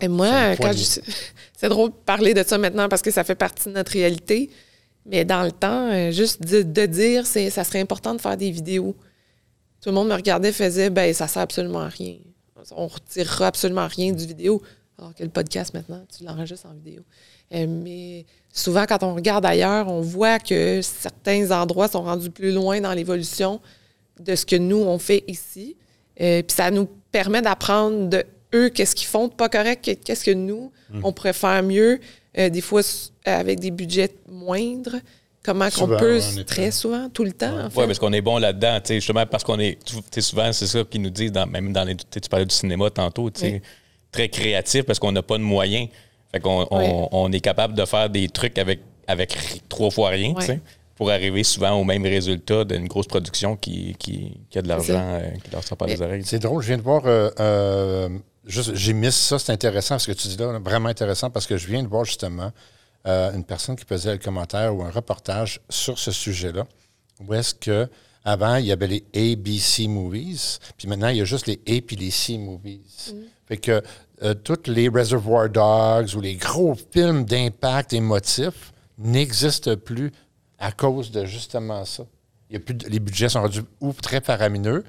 et 0.00 0.08
moi, 0.08 0.56
quand 0.56 0.72
je... 0.72 0.84
c'est 1.56 1.68
drôle 1.68 1.90
de 1.90 1.94
parler 1.94 2.34
de 2.34 2.42
ça 2.42 2.58
maintenant 2.58 2.88
parce 2.88 3.02
que 3.02 3.10
ça 3.10 3.24
fait 3.24 3.34
partie 3.34 3.68
de 3.68 3.74
notre 3.74 3.92
réalité. 3.92 4.50
Mais 5.06 5.24
dans 5.24 5.42
le 5.42 5.52
temps, 5.52 5.90
euh, 5.90 6.10
juste 6.10 6.42
de, 6.42 6.86
dire, 6.86 7.26
c'est, 7.26 7.50
ça 7.50 7.64
serait 7.64 7.80
important 7.80 8.14
de 8.14 8.20
faire 8.20 8.36
des 8.36 8.50
vidéos. 8.50 8.94
Tout 9.80 9.88
le 9.88 9.94
monde 9.94 10.08
me 10.08 10.14
regardait, 10.14 10.52
faisait, 10.52 10.90
ben 10.90 11.12
ça 11.14 11.26
sert 11.26 11.42
absolument 11.42 11.80
à 11.80 11.88
rien. 11.88 12.16
On 12.72 12.86
retirera 12.86 13.46
absolument 13.46 13.86
rien 13.86 14.12
du 14.12 14.26
vidéo. 14.26 14.62
Alors 14.98 15.14
que 15.14 15.22
le 15.22 15.30
podcast 15.30 15.72
maintenant, 15.72 16.04
tu 16.14 16.24
l'enregistres 16.24 16.66
en 16.66 16.74
vidéo. 16.74 17.02
Euh, 17.54 17.66
mais 17.66 18.26
souvent, 18.52 18.84
quand 18.86 19.02
on 19.02 19.14
regarde 19.14 19.46
ailleurs, 19.46 19.88
on 19.88 20.02
voit 20.02 20.38
que 20.38 20.82
certains 20.82 21.50
endroits 21.50 21.88
sont 21.88 22.02
rendus 22.02 22.30
plus 22.30 22.52
loin 22.52 22.80
dans 22.80 22.92
l'évolution 22.92 23.60
de 24.18 24.34
ce 24.34 24.44
que 24.44 24.56
nous, 24.56 24.76
on 24.76 24.98
fait 24.98 25.24
ici. 25.26 25.76
Euh, 26.20 26.42
puis 26.42 26.54
ça 26.54 26.70
nous 26.70 26.86
permet 27.10 27.40
d'apprendre 27.40 28.10
de 28.10 28.24
eux, 28.54 28.68
qu'est-ce 28.70 28.94
qu'ils 28.94 29.08
font 29.08 29.28
de 29.28 29.32
pas 29.32 29.48
correct, 29.48 29.98
qu'est-ce 30.04 30.24
que 30.24 30.30
nous, 30.30 30.72
hmm. 30.90 31.00
on 31.04 31.12
pourrait 31.12 31.32
faire 31.32 31.62
mieux, 31.62 32.00
euh, 32.38 32.48
des 32.48 32.60
fois 32.60 32.82
avec 33.24 33.60
des 33.60 33.70
budgets 33.70 34.14
moindres? 34.28 34.96
Comment 35.42 35.70
qu'on 35.70 35.88
peut, 35.88 36.20
très 36.46 36.70
souvent, 36.70 37.08
tout 37.08 37.24
le 37.24 37.32
temps. 37.32 37.70
Oui, 37.74 37.86
parce 37.86 37.98
qu'on 37.98 38.12
est 38.12 38.20
bon 38.20 38.36
là-dedans, 38.36 38.78
justement, 38.86 39.24
parce 39.24 39.42
qu'on 39.42 39.58
est, 39.58 39.78
souvent, 40.18 40.52
c'est 40.52 40.66
ça 40.66 40.84
qu'ils 40.84 41.00
nous 41.00 41.08
disent, 41.08 41.32
même 41.48 41.72
dans 41.72 41.84
les, 41.84 41.96
tu 41.96 42.20
parlais 42.28 42.44
du 42.44 42.54
cinéma 42.54 42.90
tantôt, 42.90 43.30
très 44.12 44.28
créatif 44.28 44.82
parce 44.82 44.98
qu'on 44.98 45.12
n'a 45.12 45.22
pas 45.22 45.38
de 45.38 45.42
moyens. 45.42 45.88
Fait 46.32 46.40
qu'on 46.40 46.66
on, 46.70 47.32
est 47.32 47.40
capable 47.40 47.74
de 47.74 47.84
faire 47.84 48.10
des 48.10 48.28
trucs 48.28 48.58
avec, 48.58 48.80
avec 49.06 49.36
trois 49.68 49.90
fois 49.90 50.10
rien, 50.10 50.34
pour 51.00 51.10
arriver 51.10 51.44
souvent 51.44 51.72
au 51.80 51.84
même 51.84 52.04
résultat 52.04 52.66
d'une 52.66 52.86
grosse 52.86 53.06
production 53.06 53.56
qui, 53.56 53.96
qui, 53.98 54.36
a 54.54 54.60
de 54.60 54.68
l'argent 54.68 55.00
euh, 55.14 55.30
qui 55.42 55.50
leur 55.50 55.64
sort 55.64 55.78
par 55.78 55.88
les 55.88 56.02
oreilles. 56.02 56.24
C'est 56.26 56.40
drôle, 56.40 56.60
je 56.60 56.66
viens 56.68 56.76
de 56.76 56.82
voir 56.82 57.04
euh, 57.06 58.10
j'ai 58.44 58.92
mis 58.92 59.10
ça, 59.10 59.38
c'est 59.38 59.50
intéressant 59.50 59.98
ce 59.98 60.08
que 60.08 60.12
tu 60.12 60.28
dis 60.28 60.36
là, 60.36 60.58
vraiment 60.58 60.90
intéressant 60.90 61.30
parce 61.30 61.46
que 61.46 61.56
je 61.56 61.68
viens 61.68 61.82
de 61.82 61.88
voir 61.88 62.04
justement 62.04 62.52
euh, 63.06 63.32
une 63.32 63.44
personne 63.44 63.76
qui 63.76 63.86
faisait 63.86 64.10
un 64.10 64.18
commentaire 64.18 64.76
ou 64.76 64.82
un 64.82 64.90
reportage 64.90 65.62
sur 65.70 65.98
ce 65.98 66.10
sujet-là, 66.10 66.66
où 67.26 67.32
est-ce 67.32 67.54
que 67.54 67.88
avant 68.22 68.56
il 68.56 68.66
y 68.66 68.72
avait 68.72 68.86
les 68.86 69.04
ABC 69.14 69.88
movies, 69.88 70.58
puis 70.76 70.86
maintenant 70.86 71.08
il 71.08 71.16
y 71.16 71.22
a 71.22 71.24
juste 71.24 71.46
les 71.46 71.62
A 71.66 71.80
puis 71.80 71.96
les 71.96 72.10
C 72.10 72.36
movies. 72.36 73.14
Mm. 73.14 73.18
Fait 73.48 73.56
que 73.56 73.82
euh, 74.22 74.34
tous 74.34 74.66
les 74.66 74.90
Reservoir 74.90 75.48
Dogs 75.48 76.14
ou 76.14 76.20
les 76.20 76.34
gros 76.34 76.76
films 76.92 77.24
d'impact 77.24 77.94
émotif 77.94 78.74
n'existent 78.98 79.76
plus 79.76 80.12
à 80.60 80.70
cause 80.72 81.10
de 81.10 81.24
justement 81.24 81.84
ça. 81.84 82.04
Il 82.48 82.54
y 82.54 82.56
a 82.56 82.60
plus 82.60 82.76
les 82.88 83.00
budgets 83.00 83.28
sont 83.28 83.42
rendus 83.42 83.62
ou 83.80 83.92
très 83.92 84.20
faramineux 84.20 84.84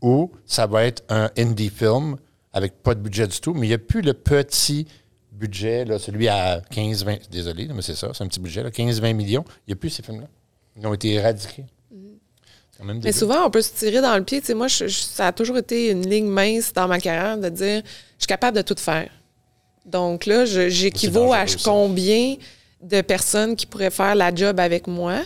ou 0.00 0.30
ça 0.46 0.66
va 0.66 0.84
être 0.84 1.02
un 1.08 1.30
indie 1.36 1.70
film 1.70 2.16
avec 2.52 2.82
pas 2.82 2.94
de 2.94 3.00
budget 3.00 3.26
du 3.26 3.38
tout, 3.40 3.52
mais 3.52 3.66
il 3.66 3.70
n'y 3.70 3.74
a 3.74 3.78
plus 3.78 4.00
le 4.00 4.14
petit 4.14 4.86
budget, 5.32 5.84
là, 5.84 5.98
celui 5.98 6.28
à 6.28 6.60
15-20, 6.72 7.28
désolé, 7.30 7.68
mais 7.74 7.82
c'est 7.82 7.94
ça, 7.94 8.10
c'est 8.14 8.24
un 8.24 8.28
petit 8.28 8.40
budget, 8.40 8.62
15-20 8.62 9.12
millions. 9.14 9.44
Il 9.66 9.70
n'y 9.70 9.72
a 9.74 9.76
plus 9.76 9.90
ces 9.90 10.02
films-là. 10.02 10.28
Ils 10.76 10.86
ont 10.86 10.94
été 10.94 11.12
éradiqués. 11.12 11.66
Mm-hmm. 11.94 13.00
mais 13.04 13.12
souvent, 13.12 13.46
on 13.46 13.50
peut 13.50 13.62
se 13.62 13.72
tirer 13.72 14.00
dans 14.00 14.16
le 14.16 14.24
pied. 14.24 14.40
Tu 14.40 14.46
sais, 14.46 14.54
moi, 14.54 14.68
ça 14.68 15.26
a 15.26 15.32
toujours 15.32 15.58
été 15.58 15.90
une 15.90 16.08
ligne 16.08 16.28
mince 16.28 16.72
dans 16.72 16.88
ma 16.88 16.98
carrière 16.98 17.38
de 17.38 17.48
dire 17.48 17.82
je 17.84 18.22
suis 18.22 18.26
capable 18.26 18.56
de 18.56 18.62
tout 18.62 18.76
faire. 18.78 19.10
Donc 19.84 20.26
là, 20.26 20.44
j'équivaut 20.44 21.32
à 21.32 21.44
combien 21.62 22.36
de 22.82 23.00
personnes 23.00 23.56
qui 23.56 23.66
pourraient 23.66 23.90
faire 23.90 24.14
la 24.14 24.34
job 24.34 24.60
avec 24.60 24.86
moi 24.86 25.20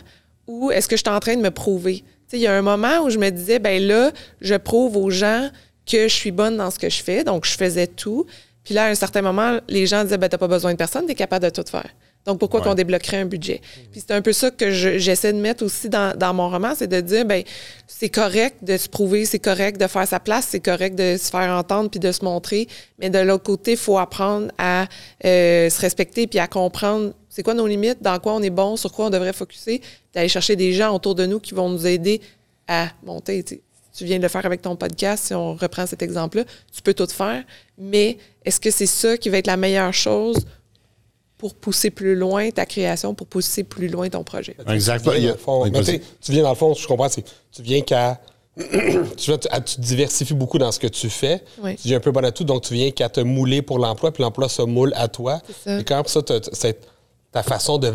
ou 0.46 0.70
est-ce 0.70 0.88
que 0.88 0.96
je 0.96 1.02
suis 1.02 1.14
en 1.14 1.20
train 1.20 1.36
de 1.36 1.42
me 1.42 1.50
prouver? 1.50 2.04
Il 2.32 2.38
y 2.38 2.46
a 2.46 2.54
un 2.54 2.62
moment 2.62 3.00
où 3.04 3.10
je 3.10 3.18
me 3.18 3.30
disais, 3.30 3.58
ben 3.58 3.82
là, 3.82 4.12
je 4.40 4.54
prouve 4.54 4.96
aux 4.96 5.10
gens 5.10 5.48
que 5.86 6.08
je 6.08 6.14
suis 6.14 6.30
bonne 6.30 6.56
dans 6.56 6.70
ce 6.70 6.78
que 6.78 6.88
je 6.88 7.02
fais. 7.02 7.24
Donc, 7.24 7.44
je 7.44 7.56
faisais 7.56 7.86
tout. 7.86 8.26
Puis 8.64 8.74
là, 8.74 8.84
à 8.84 8.88
un 8.88 8.94
certain 8.94 9.22
moment, 9.22 9.58
les 9.68 9.86
gens 9.86 10.04
disaient, 10.04 10.18
ben, 10.18 10.28
t'as 10.28 10.38
pas 10.38 10.48
besoin 10.48 10.72
de 10.72 10.76
personne, 10.76 11.06
tu 11.06 11.12
es 11.12 11.14
capable 11.14 11.44
de 11.44 11.50
tout 11.50 11.68
faire. 11.68 11.88
Donc, 12.26 12.38
pourquoi 12.38 12.60
qu'on 12.60 12.74
débloquerait 12.74 13.18
un 13.18 13.24
budget? 13.24 13.62
Puis 13.90 14.02
c'est 14.06 14.12
un 14.12 14.20
peu 14.20 14.32
ça 14.32 14.50
que 14.50 14.70
j'essaie 14.70 15.32
de 15.32 15.38
mettre 15.38 15.64
aussi 15.64 15.88
dans, 15.88 16.34
mon 16.34 16.50
roman, 16.50 16.74
c'est 16.76 16.86
de 16.86 17.00
dire, 17.00 17.24
ben 17.24 17.42
c'est 17.86 18.10
correct 18.10 18.58
de 18.62 18.76
se 18.76 18.88
prouver, 18.88 19.24
c'est 19.24 19.38
correct 19.38 19.80
de 19.80 19.86
faire 19.86 20.06
sa 20.06 20.20
place, 20.20 20.48
c'est 20.50 20.60
correct 20.60 20.94
de 20.96 21.16
se 21.16 21.30
faire 21.30 21.50
entendre 21.50 21.90
puis 21.90 21.98
de 21.98 22.12
se 22.12 22.24
montrer. 22.24 22.68
Mais 22.98 23.08
de 23.08 23.18
l'autre 23.18 23.44
côté, 23.44 23.72
il 23.72 23.76
faut 23.76 23.98
apprendre 23.98 24.48
à 24.58 24.86
euh, 25.24 25.70
se 25.70 25.80
respecter 25.80 26.26
puis 26.26 26.38
à 26.38 26.46
comprendre 26.46 27.14
c'est 27.30 27.42
quoi 27.42 27.54
nos 27.54 27.66
limites, 27.66 28.02
dans 28.02 28.18
quoi 28.18 28.34
on 28.34 28.42
est 28.42 28.50
bon, 28.50 28.76
sur 28.76 28.92
quoi 28.92 29.06
on 29.06 29.10
devrait 29.10 29.32
focuser, 29.32 29.80
d'aller 30.12 30.28
chercher 30.28 30.56
des 30.56 30.72
gens 30.72 30.94
autour 30.94 31.14
de 31.14 31.24
nous 31.24 31.40
qui 31.40 31.54
vont 31.54 31.70
nous 31.70 31.86
aider 31.86 32.20
à 32.68 32.88
monter. 33.02 33.42
tu 33.42 34.04
viens 34.04 34.18
de 34.18 34.22
le 34.22 34.28
faire 34.28 34.44
avec 34.44 34.62
ton 34.62 34.76
podcast, 34.76 35.28
si 35.28 35.34
on 35.34 35.54
reprend 35.54 35.86
cet 35.86 36.02
exemple-là, 36.02 36.44
tu 36.72 36.82
peux 36.82 36.92
tout 36.92 37.06
faire, 37.06 37.42
mais 37.78 38.18
est-ce 38.44 38.60
que 38.60 38.70
c'est 38.70 38.86
ça 38.86 39.16
qui 39.16 39.30
va 39.30 39.38
être 39.38 39.46
la 39.46 39.56
meilleure 39.56 39.94
chose 39.94 40.44
pour 41.40 41.54
pousser 41.54 41.88
plus 41.90 42.14
loin 42.14 42.50
ta 42.50 42.66
création, 42.66 43.14
pour 43.14 43.26
pousser 43.26 43.64
plus 43.64 43.88
loin 43.88 44.08
ton 44.10 44.22
projet? 44.22 44.54
Exactement. 44.68 45.14
Tu 45.14 45.20
viens, 45.20 45.28
dans 45.30 45.34
le 45.36 45.40
fond, 45.40 45.62
Oui, 45.62 45.70
mais 45.72 45.80
vas-y. 45.80 45.98
tu 46.00 46.04
sais, 46.04 46.10
tu 46.20 46.32
viens 46.32 46.42
dans 46.42 46.50
le 46.50 46.54
fond, 46.54 46.74
je 46.74 46.86
comprends, 46.86 47.08
c'est 47.08 47.24
tu 47.50 47.62
viens 47.62 47.80
qu'à. 47.80 48.20
tu, 49.16 49.30
vois, 49.30 49.38
tu, 49.38 49.48
à- 49.50 49.60
tu 49.62 49.76
te 49.76 49.80
diversifies 49.80 50.34
beaucoup 50.34 50.58
dans 50.58 50.70
ce 50.70 50.78
que 50.78 50.86
tu 50.86 51.08
fais. 51.08 51.42
Oui. 51.62 51.76
Tu 51.76 51.88
viens 51.88 51.96
un 51.96 52.00
peu 52.00 52.10
bon 52.10 52.22
à 52.24 52.30
tout, 52.30 52.44
donc 52.44 52.62
tu 52.62 52.74
viens 52.74 52.90
qu'à 52.90 53.08
te 53.08 53.20
mouler 53.20 53.62
pour 53.62 53.78
l'emploi, 53.78 54.12
puis 54.12 54.22
l'emploi 54.22 54.48
se 54.50 54.60
moule 54.60 54.92
à 54.96 55.08
toi. 55.08 55.40
C'est 55.46 55.70
ça. 55.70 55.80
Et 55.80 55.84
quand 55.84 55.96
même, 55.96 56.04
ça, 56.06 56.20
t'as- 56.22 56.40
t'as- 56.40 56.50
c'est 56.52 56.78
ta 57.32 57.42
façon 57.44 57.78
de 57.78 57.90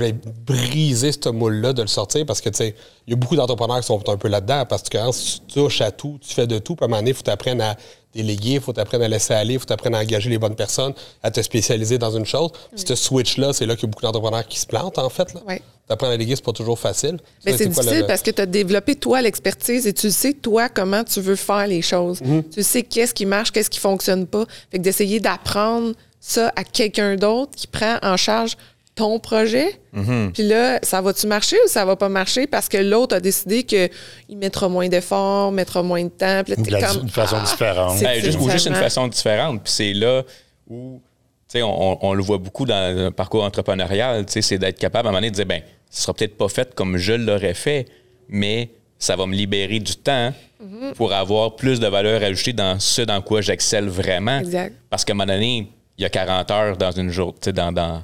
briser 0.46 1.12
ce 1.12 1.30
moule-là, 1.30 1.74
de 1.74 1.82
le 1.82 1.88
sortir, 1.88 2.26
parce 2.26 2.40
que 2.42 2.50
tu 2.50 2.58
sais, 2.58 2.76
il 3.06 3.12
y 3.12 3.14
a 3.14 3.18
beaucoup 3.18 3.36
d'entrepreneurs 3.36 3.82
qui 3.82 3.88
sont 3.88 4.10
un 4.10 4.18
peu 4.18 4.30
là-dedans, 4.30 4.66
parce 4.66 4.84
que 4.84 4.98
quand 4.98 5.12
tu 5.12 5.40
touches 5.54 5.82
à 5.82 5.92
tout, 5.92 6.18
tu 6.26 6.34
fais 6.34 6.48
de 6.48 6.58
tout, 6.60 6.76
puis 6.76 6.84
à 6.84 6.86
un 6.86 6.88
moment 6.88 7.02
donné, 7.02 7.12
il 7.12 7.16
faut 7.16 7.24
t'apprendre 7.24 7.64
à 7.64 7.76
déléguer, 8.14 8.52
il 8.54 8.62
faut 8.62 8.72
t'apprendre 8.72 9.04
à 9.04 9.08
laisser 9.10 9.34
aller, 9.34 9.56
il 9.56 9.60
faut 9.60 9.66
t'apprendre 9.66 9.98
à 9.98 10.00
engager 10.02 10.30
les 10.30 10.38
bonnes 10.38 10.56
personnes, 10.56 10.94
à 11.22 11.32
te 11.32 11.42
spécialiser 11.42 11.98
dans 11.98 12.16
une 12.16 12.26
chose. 12.26 12.52
Ce 12.76 12.96
switch-là, 12.96 13.52
c'est 13.52 13.66
là 13.66 13.76
qu'il 13.76 13.84
y 13.84 13.88
a 13.88 13.92
beaucoup 13.92 14.04
d'entrepreneurs 14.04 14.48
qui 14.48 14.58
se 14.58 14.66
plantent, 14.66 14.98
en 15.00 15.10
fait. 15.10 15.34
Là. 15.34 15.42
Oui. 15.46 15.56
T'apprends 15.86 16.08
à 16.08 16.12
déléguer, 16.12 16.38
c'est 16.38 16.46
pas 16.46 16.54
toujours 16.54 16.80
facile. 16.80 17.20
Mais 17.46 17.52
c'est 17.58 17.66
quoi, 17.66 17.66
le- 17.66 17.70
difficile 17.82 18.00
le- 18.00 18.08
parce 18.08 18.22
que 18.22 18.32
tu 18.32 18.42
as 18.42 18.46
développé, 18.46 18.96
toi, 18.96 19.22
l'expertise 19.22 19.86
et 19.86 19.94
tu 19.94 20.10
sais, 20.12 20.32
toi, 20.32 20.70
comment 20.70 21.04
tu 21.04 21.20
veux 21.20 21.36
faire 21.36 21.68
les 21.68 21.82
choses. 21.82 22.22
Mm-hmm. 22.22 22.50
Tu 22.52 22.64
sais 22.64 22.84
qu'est-ce 22.84 23.14
qui 23.14 23.26
marche, 23.26 23.52
qu'est-ce 23.52 23.70
qui 23.70 23.80
fonctionne 23.80 24.26
pas. 24.26 24.46
Fait 24.72 24.78
que 24.78 24.84
d'essayer 24.84 25.20
d'apprendre 25.20 25.94
ça 26.22 26.52
à 26.56 26.64
quelqu'un 26.64 27.18
d'autre 27.18 27.52
qui 27.56 27.68
prend 27.68 27.98
en 28.02 28.18
charge 28.18 28.56
ton 28.96 29.20
projet. 29.20 29.80
Mm-hmm. 29.94 30.32
Puis 30.32 30.44
là, 30.44 30.80
ça 30.82 31.02
va-tu 31.02 31.28
marcher 31.28 31.58
ou 31.66 31.68
ça 31.68 31.84
va 31.86 31.96
pas 31.96 32.10
marcher? 32.10 32.48
Parce 32.48 32.70
que 32.70 32.78
l'autre 32.78 33.16
a 33.16 33.20
décidé 33.20 33.64
qu'il 33.64 33.90
mettra 34.38 34.70
moins 34.70 34.88
d'efforts, 34.88 35.52
mettra 35.52 35.84
moins 35.84 36.04
de 36.04 36.10
temps. 36.10 36.42
Puis 36.44 36.54
là, 36.54 36.60
Ou 36.60 36.64
t'es 36.64 36.72
de 36.72 36.76
la- 36.78 36.88
comme, 36.88 37.00
d'une 37.02 37.10
façon 37.10 37.36
ah, 37.40 37.46
différente. 37.46 38.02
Hey, 38.02 38.22
juste, 38.22 38.40
ou 38.40 38.50
juste 38.50 38.68
une 38.68 38.76
façon 38.76 39.08
différente. 39.08 39.62
Puis 39.64 39.74
c'est 39.74 39.94
là 39.94 40.24
où, 40.70 41.02
tu 41.50 41.60
sais, 41.60 41.62
on, 41.62 42.06
on 42.06 42.14
le 42.14 42.24
voit 42.24 42.38
beaucoup 42.38 42.66
dans 42.66 42.96
le 42.96 43.12
parcours 43.12 43.44
entrepreneurial, 43.44 44.26
tu 44.26 44.34
sais, 44.34 44.42
c'est 44.42 44.58
d'être 44.58 44.80
capable 44.80 45.08
à 45.08 45.10
un 45.10 45.12
moment 45.12 45.20
donné 45.22 45.32
de 45.32 45.36
dire, 45.36 45.46
ben, 45.46 45.62
ce 45.92 46.02
sera 46.02 46.14
peut-être 46.14 46.38
pas 46.38 46.48
fait 46.50 46.74
comme 46.74 46.98
je 46.98 47.14
l'aurais 47.14 47.54
fait, 47.54 47.86
mais 48.30 48.70
ça 48.98 49.16
va 49.16 49.26
me 49.26 49.36
libérer 49.36 49.80
du 49.80 49.96
temps 49.96 50.34
Mhm. 50.58 50.94
pour 50.94 51.12
avoir 51.12 51.58
plus 51.58 51.82
de 51.82 51.88
valeur 51.88 52.24
ajoutée 52.24 52.54
dans 52.54 52.80
ce 52.80 53.02
dans 53.02 53.22
quoi 53.22 53.42
j'excelle 53.42 53.90
vraiment. 53.90 54.40
Exact. 54.40 54.74
Parce 54.90 55.04
qu'à 55.04 55.12
un 55.12 55.16
moment 55.16 55.32
donné, 55.32 55.68
il 55.98 56.02
y 56.02 56.06
a 56.06 56.10
40 56.10 56.52
heures 56.52 56.78
dans 56.78 56.92
une 56.92 57.10
journée, 57.10 57.34
dans, 57.54 57.72
dans, 57.72 58.04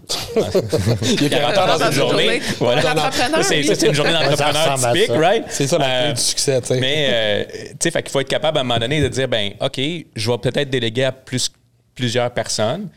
Il 1.04 1.24
y 1.24 1.26
a 1.26 1.30
40 1.54 1.58
heures 1.58 1.68
dans 1.68 1.86
une 1.86 1.86
une 1.88 1.92
journée. 1.94 2.24
journée. 2.24 2.42
Voilà. 2.60 3.12
C'est 3.44 3.60
oui. 3.60 3.88
une 3.88 3.94
journée 3.94 4.14
d'entrepreneur 4.14 4.76
typique, 4.76 5.10
right? 5.12 5.44
C'est 5.50 5.68
ça 5.68 5.78
la 5.78 5.86
clé 5.86 5.94
Euh, 6.10 6.14
du 6.14 6.22
succès, 6.22 6.62
tu 6.62 6.68
sais. 6.68 6.80
mais, 6.80 7.08
euh, 7.12 7.44
tu 7.72 7.76
sais, 7.82 7.92
fait 7.92 8.02
qu'il 8.04 8.12
faut 8.12 8.22
être 8.22 8.30
capable 8.30 8.58
à 8.60 8.62
un 8.62 8.64
moment 8.64 8.80
donné 8.80 9.02
de 9.02 9.08
dire, 9.10 9.28
ben, 9.28 9.52
OK, 9.60 9.78
je 10.16 10.32
vais 10.32 10.38
peut-être 10.38 10.70
déléguer 10.70 11.04
à 11.04 11.12
plus, 11.12 11.52
plusieurs 11.94 12.32
personnes, 12.32 12.88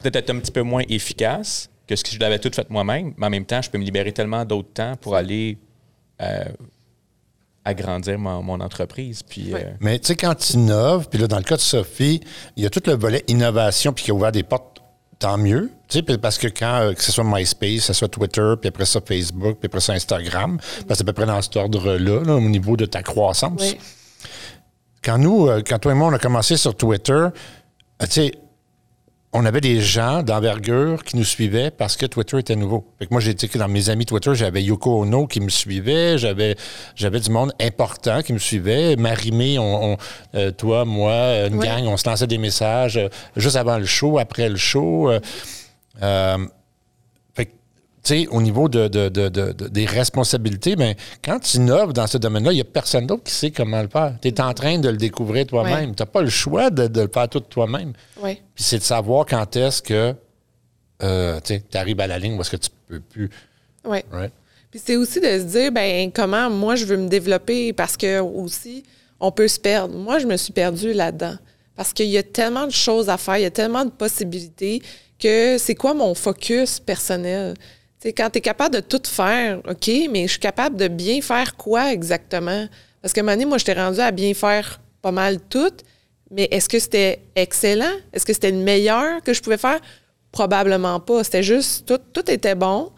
peut-être 0.00 0.16
être 0.16 0.30
un 0.30 0.38
petit 0.40 0.52
peu 0.52 0.62
moins 0.62 0.82
efficace 0.88 1.68
que 1.86 1.94
ce 1.94 2.02
que 2.02 2.10
je 2.10 2.18
l'avais 2.18 2.38
tout 2.38 2.50
fait 2.54 2.68
moi-même, 2.68 3.12
mais 3.16 3.26
en 3.26 3.30
même 3.30 3.44
temps, 3.44 3.62
je 3.62 3.70
peux 3.70 3.78
me 3.78 3.84
libérer 3.84 4.12
tellement 4.12 4.44
d'autres 4.44 4.72
temps 4.72 4.96
pour 5.00 5.14
aller 5.14 5.56
euh, 6.20 6.44
agrandir 7.64 8.18
mon, 8.18 8.42
mon 8.42 8.60
entreprise. 8.60 9.22
Puis, 9.22 9.54
euh, 9.54 9.58
Mais 9.80 9.98
tu 9.98 10.08
sais, 10.08 10.16
quand 10.16 10.34
tu 10.34 10.54
innoves, 10.54 11.08
puis 11.08 11.18
là, 11.18 11.28
dans 11.28 11.36
le 11.36 11.44
cas 11.44 11.56
de 11.56 11.60
Sophie, 11.60 12.20
il 12.56 12.62
y 12.62 12.66
a 12.66 12.70
tout 12.70 12.82
le 12.86 12.94
volet 12.94 13.24
innovation, 13.28 13.92
puis 13.92 14.04
qui 14.04 14.10
a 14.10 14.14
ouvert 14.14 14.32
des 14.32 14.42
portes, 14.42 14.82
tant 15.18 15.38
mieux. 15.38 15.70
Tu 15.88 15.98
sais, 15.98 16.02
puis 16.02 16.18
parce 16.18 16.38
que 16.38 16.48
quand, 16.48 16.80
euh, 16.80 16.92
que 16.94 17.02
ce 17.02 17.12
soit 17.12 17.24
MySpace, 17.24 17.76
que 17.76 17.80
ce 17.80 17.92
soit 17.92 18.08
Twitter, 18.08 18.54
puis 18.60 18.68
après 18.68 18.84
ça 18.84 19.00
parce 19.00 19.30
puis 19.30 19.54
après 19.64 19.80
ça 19.80 19.92
Instagram, 19.92 20.56
parce 20.58 20.86
que 20.86 20.94
c'est 20.94 21.02
à 21.02 21.04
peu 21.04 21.12
près 21.12 21.26
dans 21.26 21.40
cet 21.40 21.56
ordre-là, 21.56 22.24
là, 22.24 22.34
au 22.34 22.40
niveau 22.40 22.76
de 22.76 22.86
ta 22.86 23.02
croissance. 23.02 23.60
Oui. 23.60 23.78
Quand 25.04 25.18
nous, 25.18 25.48
euh, 25.48 25.62
quand 25.66 25.78
toi 25.78 25.92
et 25.92 25.94
moi, 25.94 26.08
on 26.08 26.12
a 26.12 26.18
commencé 26.18 26.56
sur 26.56 26.74
Twitter, 26.76 27.28
tu 28.00 28.06
sais, 28.08 28.32
on 29.34 29.46
avait 29.46 29.62
des 29.62 29.80
gens 29.80 30.22
d'envergure 30.22 31.04
qui 31.04 31.16
nous 31.16 31.24
suivaient 31.24 31.70
parce 31.70 31.96
que 31.96 32.04
Twitter 32.04 32.38
était 32.38 32.54
nouveau. 32.54 32.84
Fait 32.98 33.06
que 33.06 33.14
moi, 33.14 33.20
j'ai 33.20 33.30
été 33.30 33.48
dans 33.58 33.68
mes 33.68 33.88
amis 33.88 34.04
Twitter, 34.04 34.34
j'avais 34.34 34.62
Yoko 34.62 35.00
Ono 35.02 35.26
qui 35.26 35.40
me 35.40 35.48
suivait, 35.48 36.18
j'avais 36.18 36.54
j'avais 36.96 37.18
du 37.18 37.30
monde 37.30 37.52
important 37.60 38.20
qui 38.22 38.34
me 38.34 38.38
suivait. 38.38 38.94
Marimé, 38.96 39.58
on, 39.58 39.92
on, 39.92 39.96
euh, 40.34 40.50
toi, 40.50 40.84
moi, 40.84 41.46
une 41.46 41.56
Ouais. 41.56 41.66
gang, 41.66 41.86
on 41.86 41.96
se 41.96 42.06
lançait 42.08 42.26
des 42.26 42.36
messages 42.38 42.98
euh, 42.98 43.08
juste 43.36 43.56
avant 43.56 43.78
le 43.78 43.86
show, 43.86 44.18
après 44.18 44.48
le 44.50 44.56
show. 44.56 45.10
euh, 45.10 45.18
euh, 46.02 46.38
fait 47.34 47.46
que, 47.46 47.50
tu 47.52 47.56
sais, 48.02 48.26
au 48.28 48.42
niveau 48.42 48.68
de, 48.68 48.88
de- 48.88 49.08
de- 49.08 49.28
de- 49.28 49.52
de- 49.52 49.68
des 49.68 49.86
responsabilités, 49.86 50.76
ben, 50.76 50.94
quand 51.24 51.38
tu 51.40 51.58
innoves 51.58 51.92
dans 51.92 52.06
ce 52.06 52.18
domaine-là, 52.18 52.52
il 52.52 52.56
n'y 52.56 52.60
a 52.60 52.64
personne 52.64 53.06
d'autre 53.06 53.22
qui 53.24 53.32
sait 53.32 53.50
comment 53.50 53.80
le 53.82 53.88
faire. 53.88 54.14
Tu 54.20 54.28
es 54.28 54.40
en 54.40 54.52
train 54.54 54.78
de 54.78 54.88
le 54.88 54.96
découvrir 54.96 55.46
toi-même. 55.46 55.90
Ouais. 55.90 55.94
Tu 55.96 56.02
n'as 56.02 56.06
pas 56.06 56.22
le 56.22 56.30
choix 56.30 56.70
de, 56.70 57.00
le 57.00 57.08
faire 57.12 57.28
tout 57.28 57.40
toi-même. 57.40 57.92
Oui. 58.20 58.40
Puis 58.54 58.64
c'est 58.64 58.78
de 58.78 58.82
savoir 58.82 59.26
quand 59.26 59.54
est-ce 59.56 59.82
que 59.82 60.14
euh, 61.02 61.40
tu 61.44 61.60
arrives 61.74 62.00
à 62.00 62.06
la 62.06 62.18
ligne 62.18 62.36
où 62.36 62.40
est-ce 62.40 62.50
que 62.50 62.56
tu 62.56 62.70
peux 62.88 63.00
plus. 63.00 63.30
Oui. 63.84 63.98
Right? 64.10 64.32
Puis 64.70 64.80
c'est 64.84 64.96
aussi 64.96 65.20
de 65.20 65.26
se 65.26 65.44
dire, 65.44 65.70
ben 65.70 66.10
comment 66.12 66.48
moi 66.48 66.76
je 66.76 66.84
veux 66.86 66.96
me 66.96 67.08
développer 67.08 67.72
parce 67.72 67.96
que 67.96 68.20
aussi, 68.20 68.84
on 69.20 69.30
peut 69.30 69.48
se 69.48 69.60
perdre. 69.60 69.96
Moi, 69.96 70.18
je 70.18 70.26
me 70.26 70.36
suis 70.36 70.52
perdue 70.52 70.92
là-dedans. 70.92 71.36
Parce 71.76 71.92
qu'il 71.92 72.06
y 72.08 72.18
a 72.18 72.22
tellement 72.22 72.66
de 72.66 72.72
choses 72.72 73.08
à 73.08 73.16
faire, 73.16 73.36
il 73.38 73.42
y 73.42 73.46
a 73.46 73.50
tellement 73.50 73.84
de 73.84 73.90
possibilités 73.90 74.82
que 75.18 75.56
c'est 75.58 75.74
quoi 75.74 75.94
mon 75.94 76.14
focus 76.14 76.80
personnel? 76.80 77.54
Sais, 78.02 78.12
quand 78.12 78.30
tu 78.30 78.38
es 78.38 78.40
capable 78.40 78.74
de 78.74 78.80
tout 78.80 79.00
faire, 79.06 79.58
OK, 79.68 79.88
mais 80.10 80.22
je 80.26 80.32
suis 80.32 80.40
capable 80.40 80.76
de 80.76 80.88
bien 80.88 81.20
faire 81.22 81.56
quoi 81.56 81.92
exactement? 81.92 82.66
Parce 83.00 83.14
que 83.14 83.20
un 83.20 83.22
moment 83.22 83.34
donné, 83.34 83.44
moi, 83.44 83.58
je 83.58 83.64
t'ai 83.64 83.74
rendu 83.74 84.00
à 84.00 84.10
bien 84.10 84.34
faire 84.34 84.80
pas 85.02 85.12
mal 85.12 85.38
tout, 85.48 85.70
mais 86.28 86.48
est-ce 86.50 86.68
que 86.68 86.80
c'était 86.80 87.20
excellent? 87.36 87.92
Est-ce 88.12 88.26
que 88.26 88.32
c'était 88.32 88.50
le 88.50 88.58
meilleur 88.58 89.22
que 89.22 89.32
je 89.32 89.40
pouvais 89.40 89.56
faire? 89.56 89.78
Probablement 90.32 90.98
pas. 90.98 91.22
C'était 91.22 91.44
juste, 91.44 91.86
tout, 91.86 92.00
tout 92.12 92.28
était 92.28 92.56
bon. 92.56 92.90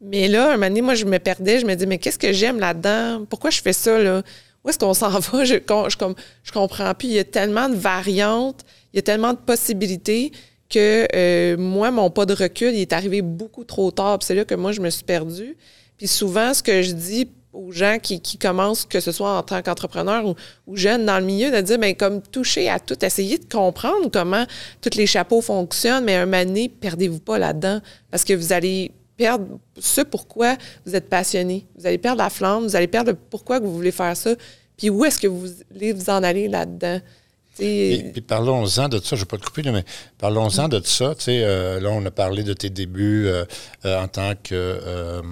Mais 0.00 0.28
là, 0.28 0.52
un 0.52 0.56
moment 0.56 0.82
moi, 0.82 0.94
je 0.94 1.04
me 1.04 1.18
perdais. 1.18 1.58
Je 1.58 1.66
me 1.66 1.74
dis, 1.74 1.86
mais 1.86 1.98
qu'est-ce 1.98 2.18
que 2.18 2.32
j'aime 2.32 2.60
là-dedans? 2.60 3.24
Pourquoi 3.28 3.50
je 3.50 3.60
fais 3.60 3.72
ça, 3.72 3.98
là? 3.98 4.22
Où 4.62 4.68
est-ce 4.68 4.78
qu'on 4.78 4.94
s'en 5.02 5.08
va? 5.18 5.44
Je, 5.44 5.54
je, 5.54 5.58
com- 5.96 6.14
je 6.44 6.52
comprends 6.52 6.94
plus. 6.94 7.08
Il 7.08 7.14
y 7.14 7.18
a 7.18 7.24
tellement 7.24 7.68
de 7.68 7.74
variantes, 7.74 8.60
il 8.92 8.96
y 8.96 9.00
a 9.00 9.02
tellement 9.02 9.32
de 9.32 9.38
possibilités 9.38 10.30
que 10.70 11.06
euh, 11.14 11.56
moi, 11.56 11.90
mon 11.90 12.10
pas 12.10 12.26
de 12.26 12.34
recul, 12.34 12.74
il 12.74 12.80
est 12.80 12.92
arrivé 12.92 13.22
beaucoup 13.22 13.64
trop 13.64 13.90
tard. 13.90 14.18
C'est 14.22 14.34
là 14.34 14.44
que 14.44 14.54
moi, 14.54 14.72
je 14.72 14.80
me 14.80 14.90
suis 14.90 15.04
perdue. 15.04 15.56
Puis 15.98 16.08
souvent, 16.08 16.52
ce 16.54 16.62
que 16.62 16.82
je 16.82 16.92
dis 16.92 17.28
aux 17.52 17.70
gens 17.70 17.98
qui, 18.02 18.20
commencent, 18.36 18.84
que 18.84 18.98
ce 18.98 19.12
soit 19.12 19.38
en 19.38 19.42
tant 19.42 19.62
qu'entrepreneur 19.62 20.26
ou, 20.26 20.34
ou 20.66 20.76
jeunes 20.76 21.06
dans 21.06 21.18
le 21.18 21.24
milieu, 21.24 21.50
de 21.50 21.60
dire, 21.60 21.78
bien, 21.78 21.94
comme 21.94 22.20
toucher 22.20 22.68
à 22.68 22.80
tout, 22.80 23.02
essayer 23.04 23.38
de 23.38 23.44
comprendre 23.44 24.10
comment 24.12 24.44
tous 24.80 24.96
les 24.96 25.06
chapeaux 25.06 25.40
fonctionnent, 25.40 26.04
mais 26.04 26.16
un 26.16 26.26
donné, 26.26 26.68
perdez-vous 26.68 27.20
pas 27.20 27.38
là-dedans 27.38 27.80
parce 28.10 28.24
que 28.24 28.32
vous 28.32 28.52
allez 28.52 28.90
perdre 29.16 29.46
ce 29.78 30.00
pourquoi 30.00 30.56
vous 30.84 30.96
êtes 30.96 31.08
passionné. 31.08 31.66
Vous 31.76 31.86
allez 31.86 31.98
perdre 31.98 32.18
la 32.18 32.30
flamme, 32.30 32.64
vous 32.64 32.74
allez 32.74 32.88
perdre 32.88 33.12
le 33.12 33.16
pourquoi 33.30 33.60
vous 33.60 33.72
voulez 33.72 33.92
faire 33.92 34.16
ça, 34.16 34.34
puis 34.76 34.90
où 34.90 35.04
est-ce 35.04 35.20
que 35.20 35.28
vous 35.28 35.46
voulez 35.70 35.92
vous 35.92 36.10
en 36.10 36.22
aller 36.22 36.48
là-dedans? 36.48 37.00
Et 37.60 38.10
puis 38.12 38.20
parlons-en 38.20 38.88
de 38.88 38.98
ça, 38.98 39.10
je 39.10 39.14
ne 39.14 39.20
vais 39.20 39.24
pas 39.26 39.38
te 39.38 39.44
couper, 39.44 39.62
mais 39.70 39.84
parlons-en 40.18 40.68
de 40.68 40.80
ça. 40.84 41.14
Euh, 41.28 41.80
là, 41.80 41.90
on 41.90 42.04
a 42.04 42.10
parlé 42.10 42.42
de 42.42 42.52
tes 42.52 42.70
débuts 42.70 43.26
euh, 43.26 43.44
euh, 43.84 44.02
en 44.02 44.08
tant 44.08 44.32
que 44.42 45.22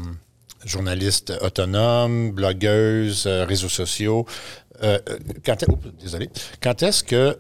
journaliste 0.65 1.33
autonome, 1.41 2.31
blogueuse, 2.33 3.27
réseaux 3.27 3.69
sociaux. 3.69 4.27
Quand 5.45 5.57
désolé. 6.01 6.29
Quand 6.63 6.83
est-ce 6.83 7.03
que 7.05 7.37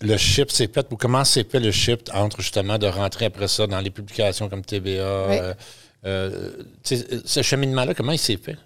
le 0.00 0.16
shift 0.16 0.50
s'est 0.52 0.68
fait 0.72 0.86
ou 0.90 0.96
comment 0.96 1.24
s'est 1.24 1.44
fait 1.50 1.60
le 1.60 1.72
shift 1.72 2.10
entre 2.14 2.40
justement 2.40 2.78
de 2.78 2.86
rentrer 2.86 3.24
après 3.26 3.48
ça 3.48 3.66
dans 3.66 3.80
les 3.80 3.90
publications 3.90 4.48
comme 4.48 4.62
TVA? 4.64 5.56
ce 6.04 7.42
cheminement-là, 7.42 7.94
comment 7.94 8.12
il 8.12 8.18
s'est 8.18 8.36
fait? 8.36 8.56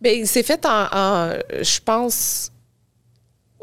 Bien, 0.00 0.12
il 0.12 0.26
s'est 0.26 0.42
fait 0.42 0.64
en, 0.66 0.86
en- 0.92 1.32
je 1.62 1.80
pense, 1.80 2.50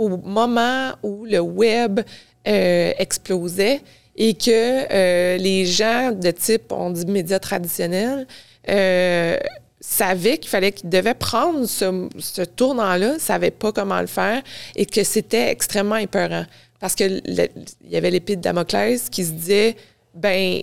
au 0.01 0.17
moment 0.17 0.91
où 1.03 1.25
le 1.25 1.39
web 1.39 1.99
euh, 2.47 2.91
explosait 2.97 3.81
et 4.15 4.33
que 4.33 4.49
euh, 4.91 5.37
les 5.37 5.65
gens 5.65 6.11
de 6.11 6.31
type, 6.31 6.71
on 6.71 6.89
dit 6.89 7.05
médias 7.05 7.39
traditionnels, 7.39 8.27
euh, 8.69 9.37
savaient 9.79 10.37
qu'il 10.37 10.49
fallait 10.49 10.71
qu'ils 10.71 10.89
devaient 10.89 11.13
prendre 11.13 11.65
ce, 11.65 12.07
ce 12.19 12.41
tournant-là, 12.41 13.13
ne 13.13 13.19
savaient 13.19 13.51
pas 13.51 13.71
comment 13.71 14.01
le 14.01 14.07
faire 14.07 14.41
et 14.75 14.85
que 14.85 15.03
c'était 15.03 15.49
extrêmement 15.49 15.95
épeurant. 15.97 16.45
Parce 16.79 16.95
que 16.95 17.03
le- 17.03 17.47
il 17.85 17.91
y 17.91 17.95
avait 17.97 18.11
l'épée 18.11 18.35
de 18.35 18.41
Damoclès 18.41 19.09
qui 19.09 19.23
se 19.23 19.31
disait, 19.31 19.75
ben 20.15 20.61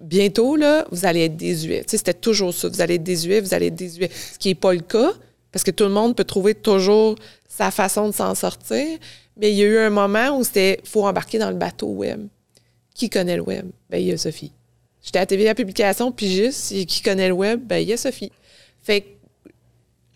bientôt, 0.00 0.56
là, 0.56 0.86
vous 0.90 1.04
allez 1.06 1.24
être 1.24 1.36
désuet. 1.36 1.80
Tu 1.80 1.90
sais, 1.90 1.96
c'était 1.98 2.14
toujours 2.14 2.54
ça. 2.54 2.68
Vous 2.68 2.80
allez 2.80 2.94
être 2.94 3.02
désuet, 3.04 3.40
vous 3.40 3.52
allez 3.54 3.66
être 3.66 3.74
désuet. 3.74 4.10
Ce 4.32 4.38
qui 4.38 4.48
n'est 4.48 4.54
pas 4.54 4.72
le 4.72 4.80
cas, 4.80 5.12
parce 5.52 5.64
que 5.64 5.70
tout 5.70 5.84
le 5.84 5.90
monde 5.90 6.14
peut 6.14 6.24
trouver 6.24 6.54
toujours 6.54 7.14
sa 7.48 7.70
façon 7.72 8.06
de 8.06 8.14
s'en 8.14 8.34
sortir. 8.34 8.98
Mais 9.36 9.50
il 9.50 9.56
y 9.56 9.62
a 9.62 9.66
eu 9.66 9.78
un 9.78 9.90
moment 9.90 10.38
où 10.38 10.44
c'était 10.44 10.80
faut 10.84 11.04
embarquer 11.06 11.38
dans 11.38 11.50
le 11.50 11.56
bateau 11.56 11.88
web. 11.88 12.28
Qui 12.94 13.10
connaît 13.10 13.36
le 13.36 13.42
web? 13.42 13.66
Ben, 13.90 13.98
il 13.98 14.06
y 14.06 14.12
a 14.12 14.18
Sophie. 14.18 14.52
J'étais 15.02 15.20
à 15.20 15.26
TV 15.26 15.48
à 15.48 15.54
publication, 15.54 16.12
puis 16.12 16.30
juste, 16.30 16.86
qui 16.86 17.02
connaît 17.02 17.28
le 17.28 17.34
web? 17.34 17.60
Ben, 17.64 17.78
il 17.78 17.88
y 17.88 17.92
a 17.92 17.96
Sophie. 17.96 18.32
Fait 18.82 19.00
que 19.00 19.06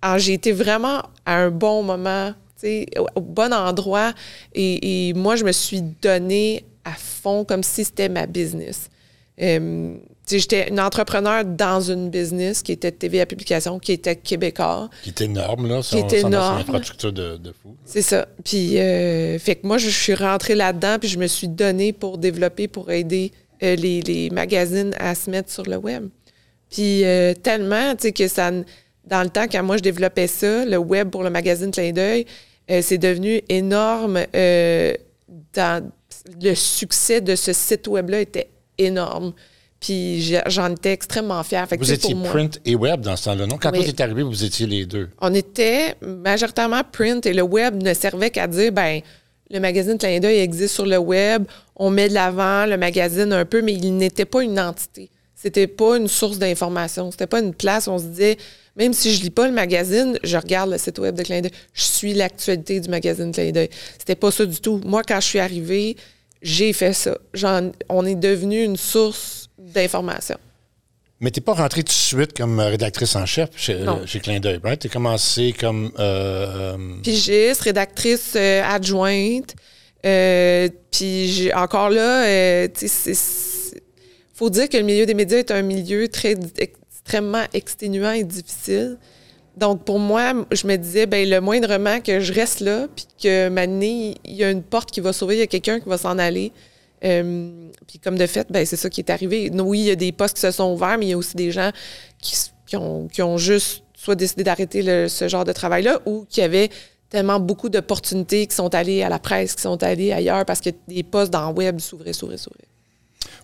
alors, 0.02 0.18
j'ai 0.18 0.32
été 0.32 0.50
vraiment 0.50 1.02
à 1.24 1.36
un 1.36 1.50
bon 1.50 1.84
moment, 1.84 2.34
au, 2.64 3.06
au 3.14 3.20
bon 3.20 3.54
endroit. 3.54 4.12
Et, 4.52 5.12
moi, 5.14 5.36
je 5.36 5.44
me 5.44 5.52
suis 5.52 5.80
donnée 5.80 6.64
à 6.84 6.92
fond 6.92 7.44
comme 7.44 7.62
si 7.62 7.84
c'était 7.84 8.08
ma 8.08 8.26
business. 8.26 8.90
J'étais 10.30 10.68
une 10.68 10.80
entrepreneur 10.80 11.44
dans 11.44 11.80
une 11.80 12.08
business 12.08 12.62
qui 12.62 12.72
était 12.72 12.92
TVA 12.92 13.26
Publication, 13.26 13.78
qui 13.78 13.92
était 13.92 14.16
québécois. 14.16 14.88
Qui 15.02 15.10
est 15.10 15.20
énorme, 15.20 15.68
là. 15.68 15.80
Qui 15.82 15.98
est 15.98 16.12
énorme. 16.12 16.54
Une 16.56 16.60
infrastructure 16.62 17.12
de, 17.12 17.36
de 17.36 17.52
fou. 17.52 17.76
C'est 17.84 18.02
ça. 18.02 18.26
Puis, 18.44 18.78
euh, 18.78 19.38
fait 19.38 19.56
que 19.56 19.66
moi, 19.66 19.78
je 19.78 19.88
suis 19.88 20.14
rentrée 20.14 20.54
là-dedans, 20.54 20.98
puis 21.00 21.08
je 21.08 21.18
me 21.18 21.26
suis 21.26 21.48
donnée 21.48 21.92
pour 21.92 22.18
développer, 22.18 22.68
pour 22.68 22.90
aider 22.90 23.32
euh, 23.62 23.74
les, 23.74 24.00
les 24.02 24.30
magazines 24.30 24.94
à 24.98 25.14
se 25.14 25.28
mettre 25.28 25.50
sur 25.50 25.64
le 25.64 25.76
web. 25.76 26.08
Puis, 26.70 27.04
euh, 27.04 27.34
tellement, 27.34 27.94
tu 27.96 28.02
sais, 28.02 28.12
que 28.12 28.28
ça, 28.28 28.50
dans 28.50 29.22
le 29.22 29.28
temps, 29.28 29.46
quand 29.50 29.62
moi, 29.62 29.76
je 29.76 29.82
développais 29.82 30.28
ça, 30.28 30.64
le 30.64 30.78
web 30.78 31.10
pour 31.10 31.24
le 31.24 31.30
magazine 31.30 31.72
Clin 31.72 31.92
d'œil, 31.92 32.26
c'est 32.80 32.96
devenu 32.96 33.42
énorme. 33.50 34.20
dans, 35.52 35.90
le 36.40 36.54
succès 36.54 37.20
de 37.20 37.34
ce 37.34 37.52
site 37.52 37.88
web-là 37.88 38.20
était 38.20 38.48
énorme. 38.78 39.34
Puis, 39.82 40.32
j'en 40.46 40.70
étais 40.72 40.92
extrêmement 40.92 41.42
fière. 41.42 41.68
Fait 41.68 41.76
que, 41.76 41.82
Vous 41.84 41.90
étiez 41.90 42.14
pour 42.14 42.20
moi- 42.22 42.30
print 42.30 42.60
et 42.64 42.76
web 42.76 43.00
dans 43.00 43.16
ce 43.16 43.24
temps-là, 43.24 43.46
non? 43.46 43.58
Quand 43.60 43.72
Oui. 43.72 43.82
toi, 43.82 43.92
t'es 43.92 44.02
arrivé, 44.04 44.22
vous 44.22 44.44
étiez 44.44 44.64
les 44.66 44.86
deux. 44.86 45.08
on 45.20 45.34
était 45.34 45.96
majoritairement 46.00 46.82
print 46.92 47.26
et 47.26 47.32
le 47.32 47.42
web 47.42 47.82
ne 47.82 47.92
servait 47.92 48.30
qu'à 48.30 48.46
dire, 48.46 48.70
ben 48.70 49.00
le 49.50 49.58
magazine 49.58 49.98
Clin 49.98 50.20
d'œil 50.20 50.38
existe 50.38 50.74
sur 50.76 50.86
le 50.86 50.98
web, 50.98 51.44
on 51.74 51.90
met 51.90 52.08
de 52.08 52.14
l'avant 52.14 52.64
le 52.64 52.76
magazine 52.76 53.32
un 53.32 53.44
peu, 53.44 53.60
mais 53.60 53.72
il 53.74 53.96
n'était 53.96 54.24
pas 54.24 54.44
une 54.44 54.60
entité. 54.60 55.10
C'était 55.34 55.66
pas 55.66 55.96
une 55.96 56.06
source 56.06 56.38
d'information. 56.38 57.10
C'était 57.10 57.26
pas 57.26 57.40
une 57.40 57.52
place 57.52 57.88
où 57.88 57.90
on 57.90 57.98
se 57.98 58.04
disait, 58.04 58.36
même 58.76 58.92
si 58.92 59.12
je 59.12 59.20
lis 59.20 59.30
pas 59.30 59.48
le 59.48 59.52
magazine, 59.52 60.16
je 60.22 60.36
regarde 60.36 60.70
le 60.70 60.78
site 60.78 61.00
web 61.00 61.16
de 61.16 61.24
Clin 61.24 61.40
d'œil. 61.40 61.50
Je 61.74 61.82
suis 61.82 62.14
l'actualité 62.14 62.78
du 62.78 62.88
magazine 62.88 63.32
Clin 63.32 63.50
d'œil. 63.50 63.68
C'était 63.98 64.14
pas 64.14 64.30
ça 64.30 64.46
du 64.46 64.60
tout. 64.60 64.80
Moi, 64.86 65.02
quand 65.02 65.20
je 65.20 65.26
suis 65.26 65.40
arrivée, 65.40 65.96
j'ai 66.40 66.72
fait 66.72 66.92
ça. 66.92 67.18
On 67.88 68.06
est 68.06 68.14
devenu 68.14 68.62
une 68.62 68.76
source 68.76 69.41
d'information. 69.72 70.36
Mais 71.20 71.30
t'es 71.30 71.40
pas 71.40 71.52
rentrée 71.54 71.82
tout 71.84 71.92
de 71.92 71.92
suite 71.92 72.36
comme 72.36 72.58
euh, 72.58 72.68
rédactrice 72.68 73.14
en 73.14 73.26
chef 73.26 73.50
chez, 73.56 73.74
euh, 73.74 74.06
chez 74.06 74.18
Clin 74.18 74.40
d'œil, 74.40 74.58
right? 74.64 74.80
T'es 74.80 74.88
commencé 74.88 75.54
comme... 75.58 75.92
euh, 76.00 76.76
pigiste, 77.02 77.60
rédactrice 77.60 78.32
euh, 78.34 78.62
adjointe. 78.64 79.54
Euh, 80.04 80.68
puis 80.90 81.50
encore 81.54 81.90
là, 81.90 82.24
c'est- 82.74 83.80
faut 84.34 84.50
dire 84.50 84.68
que 84.68 84.76
le 84.76 84.82
milieu 84.82 85.06
des 85.06 85.14
médias 85.14 85.38
est 85.38 85.52
un 85.52 85.62
milieu 85.62 86.08
très 86.08 86.34
extrêmement 86.58 87.44
exténuant 87.52 88.10
et 88.12 88.24
difficile. 88.24 88.98
Donc 89.56 89.84
pour 89.84 90.00
moi, 90.00 90.32
je 90.50 90.66
me 90.66 90.74
disais, 90.76 91.06
ben 91.06 91.28
le 91.28 91.40
moindrement 91.40 92.00
que 92.00 92.18
je 92.18 92.32
reste 92.32 92.60
là, 92.60 92.88
puis 92.96 93.06
que 93.22 93.48
maintenant 93.48 94.12
il 94.24 94.34
y 94.34 94.42
a 94.42 94.50
une 94.50 94.62
porte 94.62 94.90
qui 94.90 95.00
va 95.00 95.12
s'ouvrir, 95.12 95.36
il 95.36 95.40
y 95.40 95.44
a 95.44 95.46
quelqu'un 95.46 95.78
qui 95.78 95.88
va 95.88 95.98
s'en 95.98 96.18
aller. 96.18 96.50
Euh, 97.04 97.70
puis 97.86 97.98
comme 97.98 98.16
de 98.16 98.26
fait, 98.26 98.46
ben 98.50 98.64
c'est 98.64 98.76
ça 98.76 98.88
qui 98.88 99.00
est 99.00 99.10
arrivé. 99.10 99.50
Oui, 99.52 99.80
il 99.80 99.84
y 99.86 99.90
a 99.90 99.96
des 99.96 100.12
postes 100.12 100.34
qui 100.34 100.40
se 100.40 100.50
sont 100.50 100.72
ouverts, 100.72 100.98
mais 100.98 101.06
il 101.06 101.10
y 101.10 101.12
a 101.12 101.18
aussi 101.18 101.36
des 101.36 101.50
gens 101.50 101.70
qui, 102.20 102.76
ont, 102.76 103.38
juste 103.38 103.82
soit 103.94 104.14
décidé 104.14 104.44
d'arrêter 104.44 105.08
ce 105.08 105.28
genre 105.28 105.44
de 105.44 105.52
travail-là 105.52 106.00
ou 106.06 106.26
qui 106.28 106.42
avaient 106.42 106.70
tellement 107.10 107.40
beaucoup 107.40 107.68
d'opportunités 107.68 108.46
qui 108.46 108.54
sont 108.54 108.74
allés 108.74 109.02
à 109.02 109.08
la 109.08 109.18
presse, 109.18 109.54
qui 109.54 109.62
sont 109.62 109.82
allés 109.82 110.12
ailleurs 110.12 110.44
parce 110.46 110.60
que 110.60 110.70
des 110.88 111.02
postes 111.02 111.32
dans 111.32 111.50
le 111.50 111.56
web 111.56 111.78
s'ouvraient, 111.78 112.12
s'ouvraient, 112.12 112.38
s'ouvraient. 112.38 112.68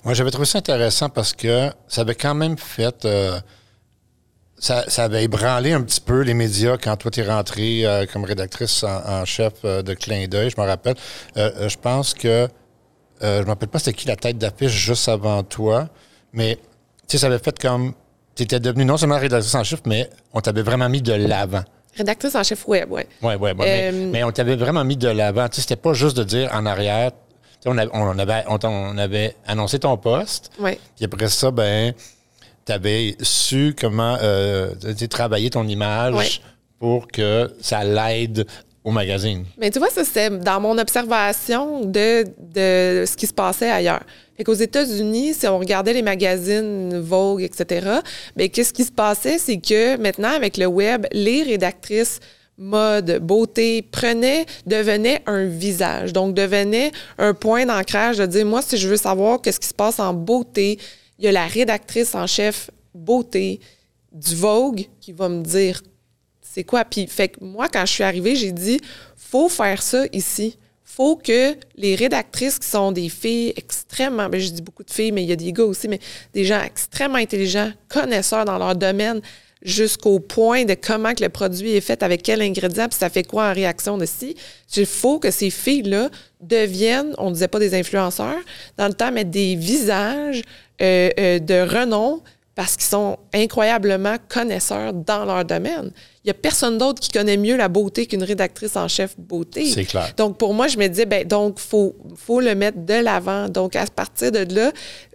Moi, 0.05 0.15
j'avais 0.15 0.31
trouvé 0.31 0.47
ça 0.47 0.59
intéressant 0.59 1.09
parce 1.11 1.33
que 1.35 1.71
ça 1.89 2.01
avait 2.01 2.15
quand 2.15 2.35
même 2.35 2.57
fait. 2.57 3.05
euh, 3.05 3.39
ça, 4.59 4.85
avait 4.97 5.25
ébranlé 5.25 5.73
un 5.73 5.83
petit 5.83 6.01
peu 6.01 6.23
les 6.23 6.35
médias 6.35 6.79
quand 6.79 6.97
toi, 6.97 7.11
tu 7.11 7.21
es 7.21 7.29
rentrée 7.29 7.85
euh, 7.85 8.07
comme 8.13 8.25
rédactrice 8.25 8.83
en, 8.85 9.25
chef 9.25 9.63
de 9.65 9.95
Clin 9.95 10.27
d'œil, 10.27 10.51
je 10.51 10.61
me 10.61 10.67
rappelle. 10.67 10.97
Je 11.37 11.77
pense 11.77 12.15
que. 12.15 12.49
Euh, 13.23 13.37
je 13.37 13.41
ne 13.41 13.45
me 13.45 13.49
rappelle 13.51 13.69
pas 13.69 13.79
c'était 13.79 13.93
qui 13.95 14.07
la 14.09 14.17
tête 14.17 14.39
d'affiche 14.39 14.71
juste 14.73 15.09
avant 15.09 15.43
toi, 15.43 15.89
mais 16.33 16.57
tu 16.57 16.63
sais, 17.09 17.19
ça 17.19 17.27
avait 17.27 17.39
fait 17.39 17.59
comme. 17.59 17.93
Tu 18.35 18.45
étais 18.45 18.61
devenue 18.61 18.85
non 18.85 18.97
seulement 18.97 19.19
rédactrice 19.19 19.55
en 19.57 19.65
chef, 19.65 19.81
mais 19.87 20.09
on 20.33 20.41
t'avait 20.41 20.63
vraiment 20.63 20.89
mis 20.89 21.03
de 21.03 21.13
l'avant. 21.13 21.65
Rédactrice 21.97 22.37
en 22.37 22.45
chef 22.45 22.69
web, 22.69 22.87
oui. 22.93 23.03
Oui, 23.23 23.35
oui, 23.41 23.51
mais, 23.59 23.91
Euh, 23.93 24.09
mais 24.13 24.23
on 24.23 24.31
t'avait 24.31 24.55
vraiment 24.55 24.85
mis 24.85 24.97
de 24.97 25.09
l'avant. 25.09 25.49
Tu 25.49 25.57
sais, 25.57 25.63
c'était 25.63 25.75
pas 25.77 25.93
juste 25.95 26.17
de 26.17 26.23
dire 26.23 26.49
en 26.55 26.65
arrière. 26.65 27.11
On 27.67 27.77
avait, 27.77 27.91
on 27.93 28.17
avait, 28.17 28.45
on, 28.47 28.59
t'en- 28.59 28.71
on 28.93 28.99
avait 28.99 29.35
annoncé 29.47 29.81
ton 29.81 29.97
poste. 29.97 30.53
Ouais. 30.61 30.79
Puis 30.95 31.05
après 31.07 31.29
ça, 31.29 31.51
ben, 31.51 31.93
tu 32.65 32.71
avais 32.73 33.17
su 33.21 33.75
comment 33.77 34.17
euh, 34.23 34.73
travailler 35.11 35.51
ton 35.51 35.67
image 35.67 36.15
Ouais. 36.15 36.29
pour 36.79 37.09
que 37.09 37.53
ça 37.61 37.83
l'aide 37.83 38.47
magazine. 38.91 39.45
Mais 39.59 39.71
tu 39.71 39.79
vois, 39.79 39.91
ça, 39.91 40.05
c'est 40.05 40.31
dans 40.39 40.61
mon 40.61 40.79
observation 40.79 41.85
de, 41.85 42.25
de 42.39 43.05
ce 43.07 43.17
qui 43.17 43.27
se 43.27 43.33
passait 43.33 43.71
ailleurs. 43.71 44.03
Fait 44.37 44.45
qu'aux 44.45 44.55
États-Unis, 44.55 45.35
si 45.35 45.47
on 45.49 45.59
regardait 45.59 45.93
les 45.93 46.03
magazines 46.03 46.99
Vogue, 46.99 47.43
etc., 47.43 47.99
bien, 48.37 48.49
qu'est-ce 48.49 48.73
qui 48.73 48.85
se 48.85 48.93
passait? 48.93 49.39
C'est 49.39 49.59
que 49.59 49.97
maintenant, 49.97 50.31
avec 50.31 50.57
le 50.57 50.67
web, 50.67 51.07
les 51.13 51.43
rédactrices 51.43 52.21
mode, 52.59 53.21
beauté, 53.21 53.83
prenaient, 53.83 54.45
devenaient 54.67 55.23
un 55.27 55.45
visage. 55.45 56.13
Donc, 56.13 56.35
devenaient 56.35 56.91
un 57.17 57.33
point 57.33 57.65
d'ancrage 57.65 58.19
de 58.19 58.27
dire, 58.27 58.45
moi, 58.45 58.63
si 58.63 58.77
je 58.77 58.89
veux 58.89 58.97
savoir 58.97 59.41
qu'est-ce 59.41 59.61
qui 59.61 59.69
se 59.69 59.75
passe 59.75 60.01
en 60.01 60.13
beauté, 60.13 60.79
il 61.19 61.25
y 61.25 61.29
a 61.29 61.33
la 61.33 61.47
rédactrice 61.47 62.15
en 62.15 62.27
chef 62.27 62.71
beauté 62.95 63.61
du 64.13 64.35
Vogue 64.35 64.87
qui 65.01 65.13
va 65.13 65.29
me 65.29 65.43
dire 65.43 65.81
c'est 66.59 66.65
quoi? 66.65 66.85
Puis, 66.85 67.07
fait 67.07 67.29
que 67.29 67.37
moi, 67.41 67.69
quand 67.73 67.87
je 67.87 67.93
suis 67.93 68.03
arrivée, 68.03 68.35
j'ai 68.35 68.51
dit, 68.51 68.81
faut 69.17 69.49
faire 69.49 69.81
ça 69.81 70.07
ici. 70.13 70.59
Faut 70.83 71.15
que 71.15 71.55
les 71.77 71.95
rédactrices 71.95 72.59
qui 72.59 72.67
sont 72.67 72.91
des 72.91 73.09
filles 73.09 73.53
extrêmement, 73.57 74.29
ben, 74.29 74.41
je 74.41 74.49
dis 74.49 74.61
beaucoup 74.61 74.83
de 74.83 74.91
filles, 74.91 75.13
mais 75.13 75.23
il 75.23 75.29
y 75.29 75.33
a 75.33 75.37
des 75.37 75.53
gars 75.53 75.63
aussi, 75.63 75.87
mais 75.87 76.01
des 76.35 76.45
gens 76.45 76.61
extrêmement 76.61 77.19
intelligents, 77.19 77.71
connaisseurs 77.89 78.45
dans 78.45 78.59
leur 78.59 78.75
domaine, 78.75 79.21
jusqu'au 79.63 80.19
point 80.19 80.65
de 80.65 80.75
comment 80.75 81.15
que 81.15 81.23
le 81.23 81.29
produit 81.29 81.77
est 81.77 81.81
fait, 81.81 82.03
avec 82.03 82.25
quel 82.25 82.43
ingrédient, 82.43 82.89
puis 82.89 82.99
ça 82.99 83.09
fait 83.09 83.23
quoi 83.23 83.51
en 83.51 83.53
réaction 83.53 83.97
de 83.97 84.05
ci. 84.05 84.35
Il 84.77 84.85
faut 84.85 85.21
que 85.21 85.31
ces 85.31 85.51
filles-là 85.51 86.11
deviennent, 86.41 87.15
on 87.19 87.29
ne 87.29 87.35
disait 87.35 87.47
pas 87.47 87.61
des 87.61 87.79
influenceurs, 87.79 88.41
dans 88.77 88.89
le 88.89 88.95
temps, 88.95 89.13
mais 89.13 89.25
des 89.25 89.55
visages 89.55 90.43
euh, 90.83 91.11
euh, 91.21 91.39
de 91.39 91.61
renom 91.61 92.21
parce 92.59 92.75
qu'ils 92.75 92.87
sont 92.87 93.21
incroyablement 93.33 94.17
connaisseurs 94.29 94.93
dans 94.93 95.25
leur 95.25 95.45
domaine. 95.45 95.93
Il 96.29 96.33
n'y 96.33 96.37
a 96.37 96.43
personne 96.43 96.77
d'autre 96.77 97.01
qui 97.01 97.09
connaît 97.09 97.39
mieux 97.39 97.57
la 97.57 97.69
beauté 97.69 98.05
qu'une 98.05 98.23
rédactrice 98.23 98.77
en 98.77 98.87
chef 98.87 99.19
beauté. 99.19 99.65
C'est 99.65 99.87
clair. 99.87 100.13
Donc, 100.19 100.37
pour 100.37 100.53
moi, 100.53 100.69
je 100.69 100.77
me 100.77 100.87
disais, 100.87 101.07
ben, 101.07 101.27
donc, 101.27 101.59
faut, 101.59 101.97
faut 102.17 102.43
le 102.43 102.55
mettre 102.55 102.85
de 102.85 102.93
l'avant. 102.93 103.49
Donc, 103.49 103.75
à 103.77 103.87
partir 103.87 104.31
de 104.31 104.55
là, 104.55 104.71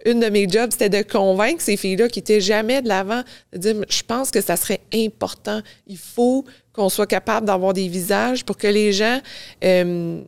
une 0.06 0.18
de 0.18 0.28
mes 0.28 0.48
jobs, 0.48 0.72
c'était 0.72 0.88
de 0.88 1.08
convaincre 1.08 1.62
ces 1.62 1.76
filles-là 1.76 2.08
qui 2.08 2.18
n'étaient 2.18 2.40
jamais 2.40 2.82
de 2.82 2.88
l'avant, 2.88 3.22
de 3.52 3.58
dire, 3.58 3.76
je 3.88 4.02
pense 4.02 4.32
que 4.32 4.40
ça 4.40 4.56
serait 4.56 4.80
important. 4.92 5.60
Il 5.86 5.98
faut 5.98 6.44
qu'on 6.72 6.88
soit 6.88 7.06
capable 7.06 7.46
d'avoir 7.46 7.74
des 7.74 7.86
visages 7.86 8.44
pour 8.44 8.56
que 8.56 8.66
les 8.66 8.92
gens 8.92 9.20
euh, 9.62 10.20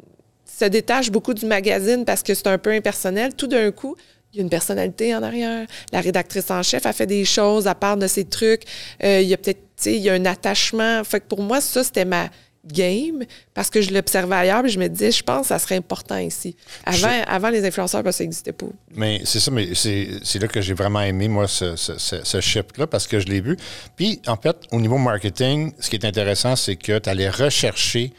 se 0.47 0.67
détachent 0.67 1.11
beaucoup 1.11 1.35
du 1.35 1.47
magazine 1.47 2.05
parce 2.05 2.23
que 2.23 2.33
c'est 2.33 2.47
un 2.47 2.59
peu 2.59 2.71
impersonnel. 2.71 3.35
Tout 3.35 3.49
d'un 3.49 3.73
coup, 3.73 3.97
il 4.33 4.37
y 4.37 4.41
a 4.41 4.43
une 4.43 4.51
personnalité 4.51 5.15
en 5.15 5.23
arrière. 5.23 5.67
La 5.93 6.01
rédactrice 6.01 6.51
en 6.51 6.63
chef 6.63 6.87
a 6.87 6.93
fait 6.93 7.07
des 7.07 7.25
choses, 7.25 7.67
à 7.67 7.75
part 7.75 7.97
de 7.97 8.07
ses 8.07 8.25
trucs. 8.25 8.63
Euh, 9.03 9.21
il 9.21 9.29
y 9.29 9.35
a 9.35 9.37
peut-être, 9.37 9.66
il 9.85 9.97
y 9.99 10.09
a 10.11 10.15
un 10.15 10.25
attachement. 10.25 11.03
Fait 11.05 11.21
que 11.21 11.27
pour 11.27 11.43
moi, 11.43 11.61
ça, 11.61 11.85
c'était 11.85 12.05
ma 12.05 12.29
game 12.65 13.25
parce 13.55 13.71
que 13.71 13.81
je 13.81 13.93
l'observais 13.93 14.35
ailleurs 14.35 14.65
et 14.65 14.69
je 14.69 14.79
me 14.81 14.89
disais, 14.89 15.13
je 15.13 15.23
pense 15.23 15.43
que 15.43 15.47
ça 15.49 15.59
serait 15.61 15.77
important 15.77 16.19
ici. 16.19 16.57
Avant, 16.85 17.23
avant 17.29 17.51
les 17.51 17.65
influenceurs, 17.65 18.03
ça 18.13 18.25
n'existait 18.25 18.53
pas. 18.53 18.67
Mais 18.95 19.21
c'est 19.25 19.39
ça, 19.39 19.53
mais 19.53 19.69
c'est 19.75 20.39
là 20.41 20.49
que 20.49 20.61
j'ai 20.61 20.75
vraiment 20.75 21.01
aimé, 21.03 21.29
moi, 21.29 21.47
ce, 21.47 21.77
ce, 21.77 21.97
ce, 21.97 22.25
ce 22.25 22.41
shift-là, 22.41 22.89
parce 22.89 23.07
que 23.07 23.21
je 23.21 23.27
l'ai 23.27 23.41
vu. 23.41 23.57
Puis, 23.95 24.21
en 24.27 24.37
fait, 24.37 24.57
au 24.73 24.81
niveau 24.81 24.99
marketing, 24.99 25.73
ce 25.79 25.91
qui 25.91 25.95
est 25.97 26.05
intéressant, 26.05 26.57
c'est 26.57 26.75
que 26.75 26.99
tu 26.99 27.09
allais 27.09 27.31
rechercher 27.31 28.13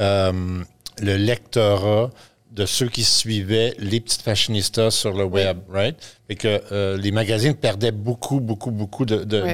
euh, 0.00 0.62
le 1.02 1.16
lectorat 1.16 2.10
de 2.52 2.66
ceux 2.66 2.88
qui 2.88 3.04
suivaient 3.04 3.74
les 3.78 4.00
petites 4.00 4.22
fashionistas 4.22 4.90
sur 4.90 5.12
le 5.12 5.24
web, 5.24 5.58
right? 5.68 5.96
Et 6.28 6.34
que 6.36 6.60
euh, 6.72 6.96
les 6.96 7.10
magazines 7.12 7.54
perdaient 7.54 7.92
beaucoup, 7.92 8.40
beaucoup, 8.40 8.70
beaucoup 8.70 9.04
de- 9.04 9.24
de- 9.24 9.42
Ouais. 9.42 9.52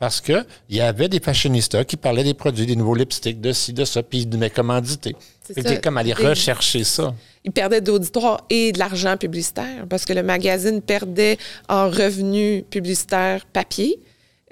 Parce 0.00 0.22
qu'il 0.22 0.44
y 0.70 0.80
avait 0.80 1.10
des 1.10 1.20
fashionistas 1.20 1.84
qui 1.84 1.98
parlaient 1.98 2.24
des 2.24 2.32
produits, 2.32 2.64
des 2.64 2.74
nouveaux 2.74 2.94
lipsticks, 2.94 3.38
de 3.38 3.52
ci, 3.52 3.74
de 3.74 3.84
ça, 3.84 4.02
puis 4.02 4.24
de 4.24 4.34
mes 4.38 4.48
commandités. 4.48 5.14
Que 5.46 5.60
t'es 5.60 5.78
comme 5.78 5.98
aller 5.98 6.14
rechercher 6.14 6.84
ça. 6.84 7.14
il 7.44 7.52
perdait 7.52 7.82
d'auditoire 7.82 8.44
et 8.48 8.72
de 8.72 8.78
l'argent 8.78 9.18
publicitaire 9.18 9.84
parce 9.90 10.06
que 10.06 10.14
le 10.14 10.22
magazine 10.22 10.80
perdait 10.80 11.36
en 11.68 11.90
revenus 11.90 12.64
publicitaires 12.70 13.44
papier. 13.52 13.98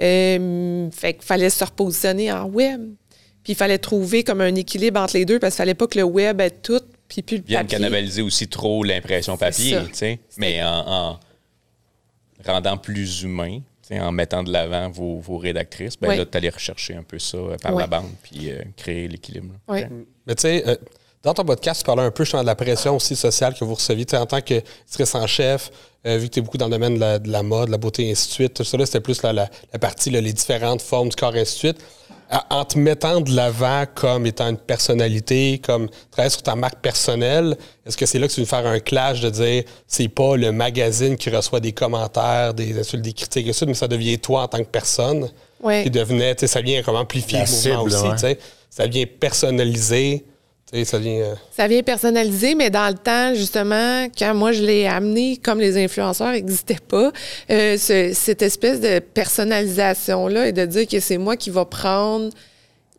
Euh, 0.02 0.90
fait 0.90 1.14
qu'il 1.14 1.24
fallait 1.24 1.50
se 1.50 1.64
repositionner 1.64 2.30
en 2.30 2.44
web. 2.44 2.82
Puis 3.42 3.54
il 3.54 3.56
fallait 3.56 3.78
trouver 3.78 4.24
comme 4.24 4.42
un 4.42 4.54
équilibre 4.54 5.00
entre 5.00 5.16
les 5.16 5.24
deux 5.24 5.38
parce 5.38 5.54
qu'il 5.54 5.62
fallait 5.62 5.74
pas 5.74 5.86
que 5.86 5.98
le 5.98 6.04
web 6.04 6.42
ait 6.42 6.50
tout 6.50 6.82
puis 7.08 7.22
plus 7.22 7.38
le 7.38 7.42
viennent 7.42 7.62
papier. 7.62 7.78
cannibaliser 7.78 8.20
aussi 8.20 8.48
trop 8.48 8.84
l'impression 8.84 9.38
papier, 9.38 9.78
tu 9.88 9.94
sais, 9.94 10.20
mais 10.36 10.62
en, 10.62 11.12
en 11.12 11.18
rendant 12.44 12.76
plus 12.76 13.22
humain. 13.22 13.60
En 13.92 14.12
mettant 14.12 14.42
de 14.42 14.52
l'avant 14.52 14.90
vos, 14.90 15.18
vos 15.18 15.38
rédactrices, 15.38 15.98
ben 15.98 16.16
là, 16.16 16.26
tu 16.26 16.36
allais 16.36 16.50
rechercher 16.50 16.94
un 16.94 17.02
peu 17.02 17.18
ça 17.18 17.38
euh, 17.38 17.56
par 17.56 17.74
la 17.74 17.86
bande, 17.86 18.10
puis 18.22 18.50
euh, 18.50 18.62
créer 18.76 19.08
l'équilibre. 19.08 19.54
Oui. 19.68 19.80
Mais 20.26 20.34
tu 20.34 20.42
sais, 20.42 20.62
euh, 20.66 20.76
dans 21.22 21.34
ton 21.34 21.44
podcast, 21.44 21.80
tu 21.80 21.86
parlais 21.86 22.02
un 22.02 22.10
peu 22.10 22.24
justement 22.24 22.42
de 22.42 22.46
la 22.46 22.54
pression 22.54 22.94
aussi 22.96 23.16
sociale 23.16 23.54
que 23.54 23.64
vous 23.64 23.74
receviez. 23.74 24.04
Tu 24.04 24.12
sais, 24.12 24.18
en 24.18 24.26
tant 24.26 24.40
que 24.40 24.54
directrice 24.54 25.14
en 25.14 25.26
chef, 25.26 25.70
euh, 26.06 26.16
vu 26.18 26.28
que 26.28 26.34
tu 26.34 26.38
es 26.38 26.42
beaucoup 26.42 26.58
dans 26.58 26.66
le 26.66 26.72
domaine 26.72 26.94
de 26.94 27.00
la, 27.00 27.18
de 27.18 27.30
la 27.30 27.42
mode, 27.42 27.66
de 27.66 27.72
la 27.72 27.78
beauté, 27.78 28.06
et 28.06 28.10
ainsi 28.12 28.28
de 28.28 28.32
suite, 28.32 28.54
tout 28.54 28.64
ça, 28.64 28.76
là, 28.76 28.86
c'était 28.86 29.00
plus 29.00 29.22
la, 29.22 29.32
la, 29.32 29.50
la 29.72 29.78
partie, 29.78 30.10
là, 30.10 30.20
les 30.20 30.32
différentes 30.32 30.82
formes 30.82 31.08
du 31.08 31.16
corps, 31.16 31.34
et 31.34 31.40
ainsi 31.40 31.54
de 31.54 31.58
suite. 31.58 31.84
En 32.50 32.64
te 32.64 32.78
mettant 32.78 33.22
de 33.22 33.34
l'avant 33.34 33.84
comme 33.94 34.26
étant 34.26 34.48
une 34.50 34.58
personnalité, 34.58 35.60
comme 35.64 35.88
travailler 36.10 36.30
sur 36.30 36.42
ta 36.42 36.54
marque 36.56 36.78
personnelle, 36.80 37.56
est-ce 37.86 37.96
que 37.96 38.04
c'est 38.04 38.18
là 38.18 38.28
que 38.28 38.32
tu 38.34 38.40
veux 38.40 38.46
faire 38.46 38.66
un 38.66 38.80
clash 38.80 39.20
de 39.22 39.30
dire 39.30 39.64
c'est 39.86 40.08
pas 40.08 40.36
le 40.36 40.52
magazine 40.52 41.16
qui 41.16 41.30
reçoit 41.30 41.60
des 41.60 41.72
commentaires, 41.72 42.52
des 42.52 42.78
insultes, 42.78 43.02
des 43.02 43.14
critiques, 43.14 43.46
et 43.46 43.50
tout 43.52 43.56
ça, 43.56 43.64
mais 43.66 43.72
ça 43.72 43.88
devient 43.88 44.18
toi 44.18 44.42
en 44.42 44.48
tant 44.48 44.58
que 44.58 44.64
personne 44.64 45.30
Ouais. 45.60 45.82
qui 45.82 45.90
devenait, 45.90 46.34
tu 46.36 46.40
sais, 46.40 46.46
ça 46.46 46.60
vient 46.60 46.82
comme 46.82 46.94
amplifier 46.96 47.38
La 47.38 47.44
le 47.44 47.50
mouvement 47.50 47.60
cible, 47.88 47.94
aussi, 47.96 48.04
ouais. 48.08 48.12
tu 48.14 48.18
sais. 48.20 48.38
Ça 48.70 48.86
vient 48.86 49.04
personnaliser, 49.18 50.24
ça 50.84 50.98
vient... 50.98 51.20
euh, 51.20 51.34
Ça 51.56 51.66
vient 51.66 51.82
personnaliser, 51.82 52.54
mais 52.54 52.68
dans 52.70 52.88
le 52.88 52.94
temps, 52.98 53.34
justement, 53.34 54.06
quand 54.18 54.34
moi 54.34 54.52
je 54.52 54.62
l'ai 54.62 54.86
amené, 54.86 55.36
comme 55.38 55.60
les 55.60 55.82
influenceurs 55.82 56.32
n'existaient 56.32 56.76
pas, 56.86 57.10
euh, 57.50 57.76
ce- 57.78 58.12
cette 58.14 58.42
espèce 58.42 58.80
de 58.80 58.98
personnalisation-là 58.98 60.48
et 60.48 60.52
de 60.52 60.64
dire 60.66 60.86
que 60.86 61.00
c'est 61.00 61.18
moi 61.18 61.36
qui 61.36 61.50
va 61.50 61.64
prendre 61.64 62.30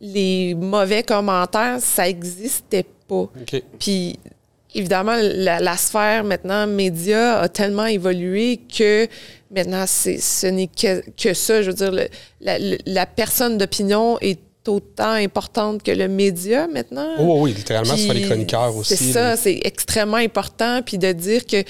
les 0.02 0.56
mauvais 0.56 1.04
commentaires, 1.04 1.78
ça 1.80 2.04
n'existait 2.06 2.86
pas. 3.08 3.30
Puis, 3.80 4.18
évidemment, 4.74 5.16
la, 5.22 5.60
la 5.60 5.78
sphère 5.78 6.24
maintenant 6.24 6.66
média 6.68 7.40
a 7.40 7.50
tellement 7.50 7.86
évolué 7.86 8.60
que 8.76 9.08
maintenant, 9.54 9.86
ce 9.88 10.48
n'est 10.48 10.68
que, 10.68 11.04
que 11.22 11.34
ça. 11.34 11.62
Je 11.62 11.68
veux 11.72 11.76
dire, 11.76 11.92
le- 11.92 12.08
la, 12.42 12.58
le- 12.60 12.78
la 12.86 13.06
personne 13.06 13.58
d'opinion 13.58 14.18
est 14.22 14.40
autant 14.70 15.12
importante 15.12 15.84
que 15.84 15.92
le 15.92 16.08
média 16.08 16.68
maintenant. 16.68 17.08
Oh 17.20 17.40
oui, 17.42 17.54
littéralement, 17.54 17.96
c'est 17.98 18.08
Puis 18.08 18.20
les 18.20 18.26
chroniqueurs 18.26 18.76
aussi. 18.76 18.96
C'est 18.96 19.12
ça, 19.12 19.36
c'est 19.36 19.60
extrêmement 19.64 20.18
important. 20.18 20.82
Puis 20.86 20.98
de 20.98 21.12
dire 21.12 21.46
qu'ils 21.46 21.66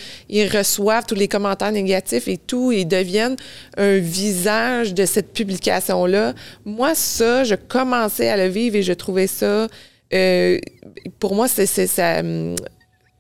reçoivent 0.56 1.06
tous 1.08 1.16
les 1.16 1.28
commentaires 1.28 1.72
négatifs 1.72 2.28
et 2.28 2.38
tout, 2.38 2.72
et 2.72 2.86
deviennent 2.86 3.36
un 3.78 3.98
visage 3.98 4.94
de 4.94 5.06
cette 5.06 5.34
publication-là. 5.34 6.34
Moi, 6.66 6.94
ça, 6.96 7.44
je 7.44 7.56
commençais 7.56 8.30
à 8.30 8.38
le 8.38 8.48
vivre 8.48 8.76
et 8.76 8.84
je 8.84 8.94
trouvais 8.94 9.28
ça. 9.28 9.68
euh, 10.14 10.58
pour 11.20 11.36
moi, 11.36 11.48
c'est 11.48 11.66
c'est- 11.68 11.88
ça. 11.88 12.22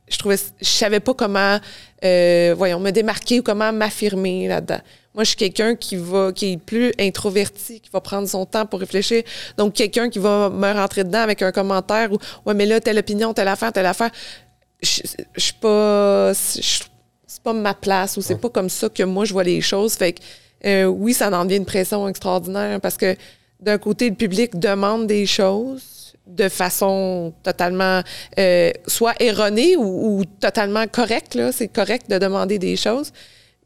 Je 0.09 0.17
trouvais, 0.17 0.37
je 0.59 0.67
savais 0.67 0.99
pas 0.99 1.13
comment, 1.13 1.59
euh, 2.03 2.53
voyons, 2.57 2.79
me 2.79 2.91
démarquer 2.91 3.39
ou 3.39 3.43
comment 3.43 3.71
m'affirmer 3.71 4.47
là-dedans. 4.47 4.79
Moi, 5.15 5.23
je 5.23 5.29
suis 5.29 5.37
quelqu'un 5.37 5.75
qui 5.75 5.95
va, 5.95 6.31
qui 6.31 6.53
est 6.53 6.57
plus 6.57 6.91
introverti, 6.99 7.79
qui 7.81 7.89
va 7.91 7.99
prendre 8.01 8.27
son 8.27 8.45
temps 8.45 8.65
pour 8.65 8.79
réfléchir. 8.79 9.23
Donc, 9.57 9.73
quelqu'un 9.73 10.09
qui 10.09 10.19
va 10.19 10.49
me 10.49 10.71
rentrer 10.73 11.03
dedans 11.03 11.21
avec 11.21 11.41
un 11.41 11.51
commentaire 11.51 12.11
ou, 12.11 12.17
ouais, 12.45 12.53
mais 12.53 12.65
là, 12.65 12.79
telle 12.79 12.97
opinion, 12.97 13.33
telle 13.33 13.47
affaire, 13.47 13.73
telle 13.73 13.85
affaire. 13.85 14.11
Je, 14.81 15.01
je 15.35 15.41
suis 15.41 15.53
pas, 15.53 16.31
c'est 16.33 17.43
pas 17.43 17.53
ma 17.53 17.73
place 17.73 18.17
ou 18.17 18.21
c'est 18.21 18.39
pas 18.39 18.49
comme 18.49 18.69
ça 18.69 18.89
que 18.89 19.03
moi 19.03 19.25
je 19.25 19.33
vois 19.33 19.43
les 19.43 19.61
choses. 19.61 19.93
Fait 19.95 20.13
que, 20.13 20.21
euh, 20.65 20.85
oui, 20.85 21.13
ça 21.13 21.29
en 21.37 21.45
devient 21.45 21.57
une 21.57 21.65
pression 21.65 22.07
extraordinaire 22.07 22.79
parce 22.79 22.97
que 22.97 23.15
d'un 23.59 23.77
côté, 23.77 24.09
le 24.09 24.15
public 24.15 24.57
demande 24.57 25.07
des 25.07 25.25
choses 25.25 25.98
de 26.29 26.47
façon 26.47 27.33
totalement 27.43 28.01
euh, 28.37 28.71
soit 28.87 29.15
erronée 29.21 29.75
ou, 29.75 30.19
ou 30.19 30.25
totalement 30.25 30.87
correcte. 30.87 31.37
C'est 31.51 31.67
correct 31.67 32.09
de 32.09 32.17
demander 32.17 32.59
des 32.59 32.75
choses. 32.75 33.11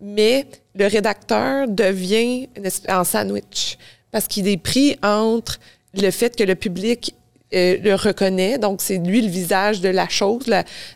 Mais 0.02 0.48
le 0.76 0.88
rédacteur 0.88 1.68
devient 1.68 2.50
en 2.90 3.04
sandwich 3.04 3.78
parce 4.12 4.28
qu'il 4.28 4.48
est 4.48 4.58
pris 4.58 4.98
entre 5.04 5.60
le 5.94 6.10
fait 6.12 6.36
que 6.36 6.44
le 6.44 6.56
public 6.56 7.16
euh, 7.54 7.78
le 7.84 7.94
reconnaît, 7.94 8.58
donc 8.58 8.82
c'est 8.82 8.98
lui 8.98 9.22
le 9.22 9.28
visage 9.30 9.80
de 9.80 9.90
la 9.90 10.10
chose, 10.10 10.46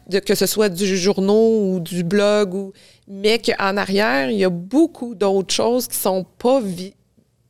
de, 0.10 0.18
que 0.18 0.34
ce 0.34 0.48
soit 0.48 0.70
du 0.70 0.98
journal 0.98 1.36
ou 1.36 1.80
du 1.80 2.04
blog, 2.04 2.56
ou, 2.56 2.74
mais 3.08 3.38
qu'en 3.38 3.78
arrière, 3.78 4.32
il 4.32 4.38
y 4.38 4.44
a 4.44 4.50
beaucoup 4.50 5.14
d'autres 5.14 5.54
choses 5.54 5.88
qui 5.88 5.98
sont 5.98 6.26
pas 6.40 6.60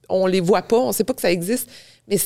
on 0.10 0.28
les 0.28 0.42
voit 0.42 0.62
pas, 0.62 0.78
on 0.78 0.92
sait 0.92 1.06
pas 1.06 1.14
que 1.14 1.22
ça 1.22 1.32
existe, 1.32 1.70
mais 2.10 2.18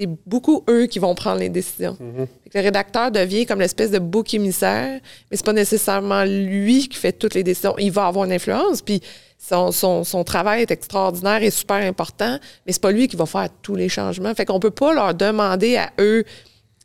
c'est 0.00 0.08
beaucoup 0.26 0.64
eux 0.70 0.86
qui 0.86 0.98
vont 0.98 1.14
prendre 1.14 1.40
les 1.40 1.50
décisions. 1.50 1.94
Que 1.96 2.58
le 2.58 2.64
rédacteur 2.64 3.10
devient 3.10 3.44
comme 3.44 3.60
l'espèce 3.60 3.90
de 3.90 3.98
bouc 3.98 4.32
émissaire, 4.32 4.98
mais 5.30 5.36
c'est 5.36 5.44
pas 5.44 5.52
nécessairement 5.52 6.24
lui 6.24 6.88
qui 6.88 6.96
fait 6.96 7.12
toutes 7.12 7.34
les 7.34 7.44
décisions. 7.44 7.74
Il 7.78 7.92
va 7.92 8.06
avoir 8.06 8.24
une 8.24 8.32
influence, 8.32 8.80
puis 8.80 9.02
son, 9.38 9.72
son, 9.72 10.02
son 10.04 10.24
travail 10.24 10.62
est 10.62 10.70
extraordinaire 10.70 11.42
et 11.42 11.50
super 11.50 11.76
important, 11.76 12.38
mais 12.66 12.72
c'est 12.72 12.80
pas 12.80 12.92
lui 12.92 13.08
qui 13.08 13.16
va 13.16 13.26
faire 13.26 13.48
tous 13.60 13.74
les 13.74 13.90
changements. 13.90 14.34
Fait 14.34 14.46
qu'on 14.46 14.58
peut 14.58 14.70
pas 14.70 14.94
leur 14.94 15.14
demander 15.14 15.76
à 15.76 15.90
eux 16.00 16.24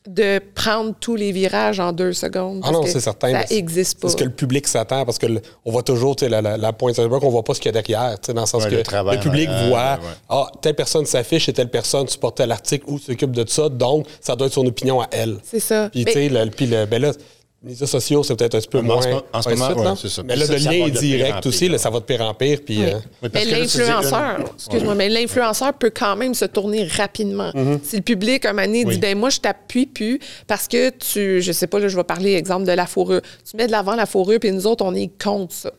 de 0.08 0.40
prendre 0.54 0.94
tous 1.00 1.16
les 1.16 1.32
virages 1.32 1.80
en 1.80 1.92
deux 1.92 2.14
secondes. 2.14 2.62
Ah 2.64 2.68
parce 2.72 2.74
non, 2.74 2.86
c'est 2.86 3.00
certain. 3.00 3.32
Ça 3.32 3.38
mais 3.40 3.46
c'est- 3.48 3.58
existe 3.58 4.00
pas. 4.00 4.08
C'est 4.08 4.14
ce 4.14 4.18
que 4.18 4.24
le 4.24 4.30
public 4.32 4.68
s'attend 4.68 5.04
parce 5.06 5.18
que 5.18 5.26
le- 5.26 5.42
on 5.66 5.72
voit 5.72 5.84
toujours 5.84 6.16
tu 6.16 6.26
sais, 6.26 6.30
la, 6.30 6.42
la, 6.42 6.58
la 6.58 6.74
pointe 6.74 6.98
iceberg, 7.00 7.24
on 7.24 7.30
voit 7.30 7.44
pas 7.44 7.54
ce 7.54 7.60
qu'il 7.60 7.74
y 7.74 7.78
a 7.78 7.82
derrière, 7.82 8.20
tu 8.20 8.28
sais, 8.28 8.34
dans 8.34 8.42
le 8.42 8.48
sens 8.48 8.64
Ouais, 8.64 8.70
que 8.70 8.76
le 8.76 8.84
travail 8.84 9.18
le 9.18 9.24
public 9.24 9.50
voit 9.50 9.60
ouais, 9.66 9.74
ouais. 9.74 10.14
ah 10.30 10.48
telle 10.62 10.76
personne 10.76 11.06
s'affiche 11.06 11.50
et 11.50 11.54
telle 11.54 11.70
personne 11.70 12.08
supporte 12.08 12.38
tel 12.38 12.52
article 12.52 12.86
ou 12.88 13.00
s'occupe 13.00 13.32
de 13.32 13.48
ça, 13.50 13.70
donc 13.70 14.06
ça 14.22 14.36
doit 14.36 14.48
être 14.48 14.54
son 14.54 14.66
opinion 14.66 15.02
à 15.02 15.08
elle. 15.12 15.38
C'est 15.44 15.60
ça. 15.60 15.90
Puis 15.90 16.06
tu 16.06 16.12
sais, 16.14 16.30
puis 16.56 16.68
le- 16.68 16.86
ben 16.86 17.02
là, 17.02 17.12
les 17.66 17.72
réseaux 17.72 17.86
sociaux, 17.88 18.24
c'est 18.24 18.36
peut-être 18.36 18.56
un 18.56 18.60
petit 18.60 18.68
peu 18.68 18.78
en 18.80 18.84
moins. 18.84 19.24
en 19.34 19.42
ce 19.42 19.50
moment, 19.50 19.66
suite, 19.66 19.78
ouais, 19.78 19.84
là. 19.84 19.96
c'est 20.00 20.10
ça. 20.10 20.24
Mais 20.24 20.36
là, 20.36 20.46
ça 20.46 20.58
lien 20.58 20.86
indirect 20.86 21.46
en 21.46 21.50
aussi, 21.50 21.60
pire. 21.60 21.72
là, 21.72 21.78
ça 21.78 21.90
va 21.90 22.00
de 22.00 22.06
pire 22.06 22.22
en 22.22 22.34
pire. 22.34 22.60
Puis, 22.66 22.78
Oui. 22.78 22.86
euh, 22.86 23.00
Oui, 23.24 23.30
Mais 23.34 23.46
l'influenceur, 23.46 24.40
une- 24.40 24.46
excuse-moi, 24.56 24.96
mais 24.96 25.10
l'influenceur 25.10 25.74
peut 25.74 25.90
quand 25.90 26.16
même 26.16 26.34
se 26.36 26.46
tourner 26.46 26.86
rapidement. 26.86 27.52
Si 27.84 27.96
le 27.98 28.02
public, 28.02 28.46
un 28.46 28.54
moment 28.54 28.66
donné, 28.68 28.86
dit, 28.86 28.98
ben 29.00 29.18
moi, 29.18 29.30
je 29.30 29.40
t'appuie 29.40 29.88
plus 29.88 30.20
parce 30.48 30.68
que 30.68 30.90
tu, 30.92 31.42
je 31.42 31.52
sais 31.52 31.68
pas, 31.68 31.80
là, 31.80 31.88
je 31.88 31.96
vais 31.96 32.04
parler, 32.04 32.34
exemple, 32.36 32.66
de 32.66 32.72
la 32.72 32.86
fourrure. 32.86 33.22
Tu 33.50 33.58
mets 33.58 33.68
de 33.68 33.72
l'avant 33.72 33.96
la 33.96 34.06
fourrure, 34.06 34.40
puis 34.40 34.52
nous 34.52 34.68
autres, 34.68 34.86
on 34.86 34.94
est 34.94 35.10
contre 35.22 35.54
ça. 35.54 35.72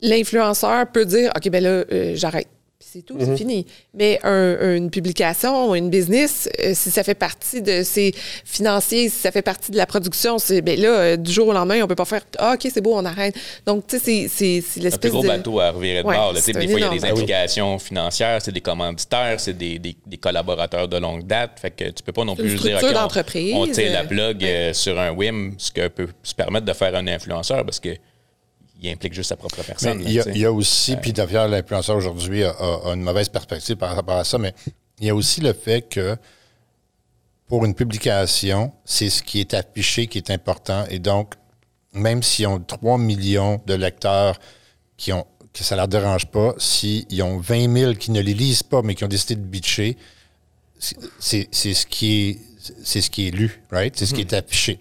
L'influenceur 0.00 0.86
peut 0.92 1.04
dire, 1.04 1.30
OK, 1.36 1.48
ben 1.50 1.62
là, 1.62 1.84
euh, 1.92 2.12
j'arrête. 2.16 2.48
Puis 2.82 2.90
c'est 2.94 3.02
tout, 3.02 3.16
c'est 3.20 3.36
fini. 3.36 3.64
Mais 3.94 4.18
un- 4.24 4.74
une 4.74 4.90
publication, 4.90 5.72
une 5.76 5.88
business, 5.88 6.48
euh, 6.58 6.72
si 6.74 6.90
ça 6.90 7.04
fait 7.04 7.14
partie 7.14 7.62
de 7.62 7.84
ses 7.84 8.12
financiers, 8.44 9.08
si 9.08 9.20
ça 9.20 9.30
fait 9.30 9.40
partie 9.42 9.70
de 9.70 9.76
la 9.76 9.86
production, 9.86 10.38
c'est, 10.40 10.62
ben 10.62 10.76
là, 10.80 10.88
euh, 10.88 11.16
du 11.16 11.30
jour 11.30 11.46
au 11.46 11.52
lendemain, 11.52 11.80
on 11.84 11.86
peut 11.86 11.94
pas 11.94 12.04
faire, 12.04 12.22
ah, 12.38 12.54
OK, 12.54 12.68
c'est 12.74 12.80
beau, 12.80 12.94
on 12.96 13.04
arrête. 13.04 13.36
Donc, 13.66 13.86
tu 13.86 13.98
sais, 14.00 14.04
c'est- 14.04 14.28
c'est 14.28 14.60
c'est 14.60 14.78
un 14.78 14.80
plus 14.80 14.80
l'espèce 14.82 15.12
gros 15.12 15.22
de... 15.22 15.28
bateau 15.28 15.60
à 15.60 15.70
revirer 15.70 16.02
de 16.02 16.08
Ouais, 16.08 16.16
bord. 16.16 16.32
là. 16.32 16.40
Tu 16.40 16.46
sais, 16.46 16.52
c'est 16.54 16.58
Des 16.58 16.66
fois, 16.66 16.80
il 16.80 16.82
y 16.82 16.86
a 16.86 16.88
des 16.88 17.04
implications 17.04 17.78
financières, 17.78 18.42
c'est 18.42 18.50
des 18.50 18.60
commanditaires, 18.60 19.38
c'est 19.38 19.56
des, 19.56 19.78
des- 19.78 19.96
des 20.04 20.16
collaborateurs 20.16 20.88
de 20.88 20.96
longue 20.96 21.24
date. 21.24 21.60
Fait 21.60 21.70
que 21.70 21.84
tu 21.84 22.02
peux 22.02 22.12
pas 22.12 22.24
non 22.24 22.34
plus 22.34 22.48
dire 22.48 22.58
structure 22.58 22.88
OK, 22.88 23.36
on- 23.54 23.62
on, 23.62 23.66
tire 23.68 23.92
la 23.92 24.00
Euh, 24.02 24.04
plug 24.06 24.44
euh, 24.44 24.72
sur 24.72 24.98
un 24.98 25.12
whim, 25.12 25.54
ce 25.56 25.70
que 25.70 25.86
peut 25.86 26.08
se 26.24 26.34
permettre 26.34 26.66
de 26.66 26.72
faire 26.72 26.96
un 26.96 27.06
influenceur 27.06 27.64
parce 27.64 27.78
que 27.78 27.90
il 28.82 28.90
implique 28.90 29.14
juste 29.14 29.28
sa 29.28 29.36
propre 29.36 29.62
personne. 29.62 30.02
il, 30.04 30.12
y 30.12 30.18
a, 30.20 30.24
tu 30.24 30.30
sais. 30.30 30.36
il 30.36 30.40
y 30.42 30.44
a 30.44 30.52
aussi, 30.52 30.96
puis 30.96 31.12
d'ailleurs, 31.12 31.48
l'influenceur 31.48 31.96
aujourd'hui 31.96 32.42
a, 32.44 32.50
a- 32.50 32.90
a 32.90 32.94
une 32.94 33.02
mauvaise 33.02 33.28
perspective 33.28 33.76
par 33.76 33.94
rapport 33.94 34.16
à 34.16 34.24
ça, 34.24 34.38
mais 34.38 34.52
il 35.00 35.06
y 35.06 35.10
a 35.10 35.14
aussi 35.14 35.40
le 35.40 35.52
fait 35.52 35.82
que 35.88 36.16
pour 37.46 37.64
une 37.64 37.74
publication, 37.74 38.72
c'est 38.84 39.10
ce 39.10 39.22
qui 39.22 39.40
est 39.40 39.54
affiché 39.54 40.06
qui 40.06 40.18
est 40.18 40.30
important. 40.30 40.84
Et 40.90 40.98
donc, 40.98 41.34
même 41.92 42.22
s'ils 42.22 42.46
ont 42.46 42.58
3 42.60 42.98
millions 42.98 43.60
de 43.66 43.74
lecteurs 43.74 44.38
qui 44.96 45.12
ont 45.12 45.26
que 45.52 45.62
ça 45.62 45.74
ne 45.74 45.80
leur 45.80 45.88
dérange 45.88 46.26
pas, 46.26 46.54
s'ils 46.56 47.22
ont 47.22 47.36
20 47.38 47.70
000 47.76 47.94
qui 47.94 48.10
ne 48.10 48.20
les 48.22 48.32
lisent 48.32 48.62
pas, 48.62 48.80
mais 48.80 48.94
qui 48.94 49.04
ont 49.04 49.08
décidé 49.08 49.36
de 49.36 49.44
bitcher, 49.44 49.98
c'est- 51.18 51.48
ce 51.52 51.86
qui 51.86 52.30
est 52.30 52.38
c'est 52.82 53.00
ce 53.02 53.10
qui 53.10 53.28
est 53.28 53.30
lu, 53.32 53.60
right? 53.70 53.94
C'est 53.96 54.06
ce 54.06 54.14
qui 54.14 54.20
est 54.22 54.32
affiché. 54.32 54.78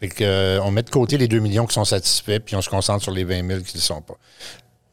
Fait 0.00 0.08
que, 0.08 0.22
euh, 0.24 0.60
on 0.62 0.70
met 0.70 0.82
de 0.82 0.90
côté 0.90 1.18
les 1.18 1.26
2 1.28 1.38
millions 1.40 1.66
qui 1.66 1.74
sont 1.74 1.84
satisfaits, 1.84 2.38
puis 2.40 2.54
on 2.56 2.62
se 2.62 2.68
concentre 2.68 3.02
sur 3.02 3.12
les 3.12 3.24
20 3.24 3.46
000 3.46 3.60
qui 3.62 3.74
ne 3.76 3.78
le 3.78 3.80
sont 3.80 4.00
pas. 4.00 4.16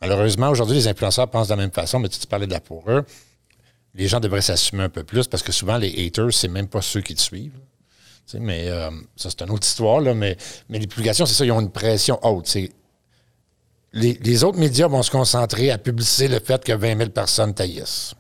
Malheureusement, 0.02 0.50
aujourd'hui, 0.50 0.76
les 0.76 0.88
influenceurs 0.88 1.30
pensent 1.30 1.48
de 1.48 1.54
la 1.54 1.58
même 1.58 1.72
façon, 1.72 2.00
mais 2.00 2.10
tu, 2.10 2.26
parlais 2.28 2.48
de 2.48 2.52
la 2.52 2.60
pourreur. 2.60 3.04
Les 3.94 4.08
gens 4.08 4.20
devraient 4.20 4.42
s'assumer 4.42 4.84
un 4.84 4.90
peu 4.90 5.04
plus 5.04 5.28
parce 5.28 5.44
que 5.44 5.52
souvent, 5.52 5.78
les 5.78 6.06
haters, 6.06 6.34
c'est 6.34 6.48
même 6.48 6.68
pas 6.68 6.82
ceux 6.82 7.02
qui 7.02 7.16
te 7.16 7.22
suivent. 7.22 7.54
Tu 8.28 8.32
sais, 8.32 8.40
mais 8.40 8.68
euh, 8.68 8.90
ça, 9.16 9.30
c'est 9.30 9.42
une 9.44 9.52
autre 9.52 9.66
histoire, 9.66 10.02
là, 10.02 10.14
mais, 10.16 10.36
mais 10.70 10.80
les 10.80 10.88
publications, 10.88 11.26
c'est 11.28 11.36
ça, 11.36 11.46
ils 11.46 11.52
ont 11.52 11.62
une 11.62 11.72
pression 11.72 12.20
haute. 12.26 12.48
C'est- 12.48 12.72
Les, 13.94 14.14
les 14.22 14.44
autres 14.44 14.58
médias 14.58 14.88
vont 14.88 15.04
se 15.04 15.12
concentrer 15.12 15.70
à 15.72 15.78
publiciser 15.78 16.28
le 16.28 16.40
fait 16.40 16.64
que 16.64 16.74
20 16.74 16.98
000 16.98 17.10
personnes 17.12 17.54
taillissent. 17.54 18.14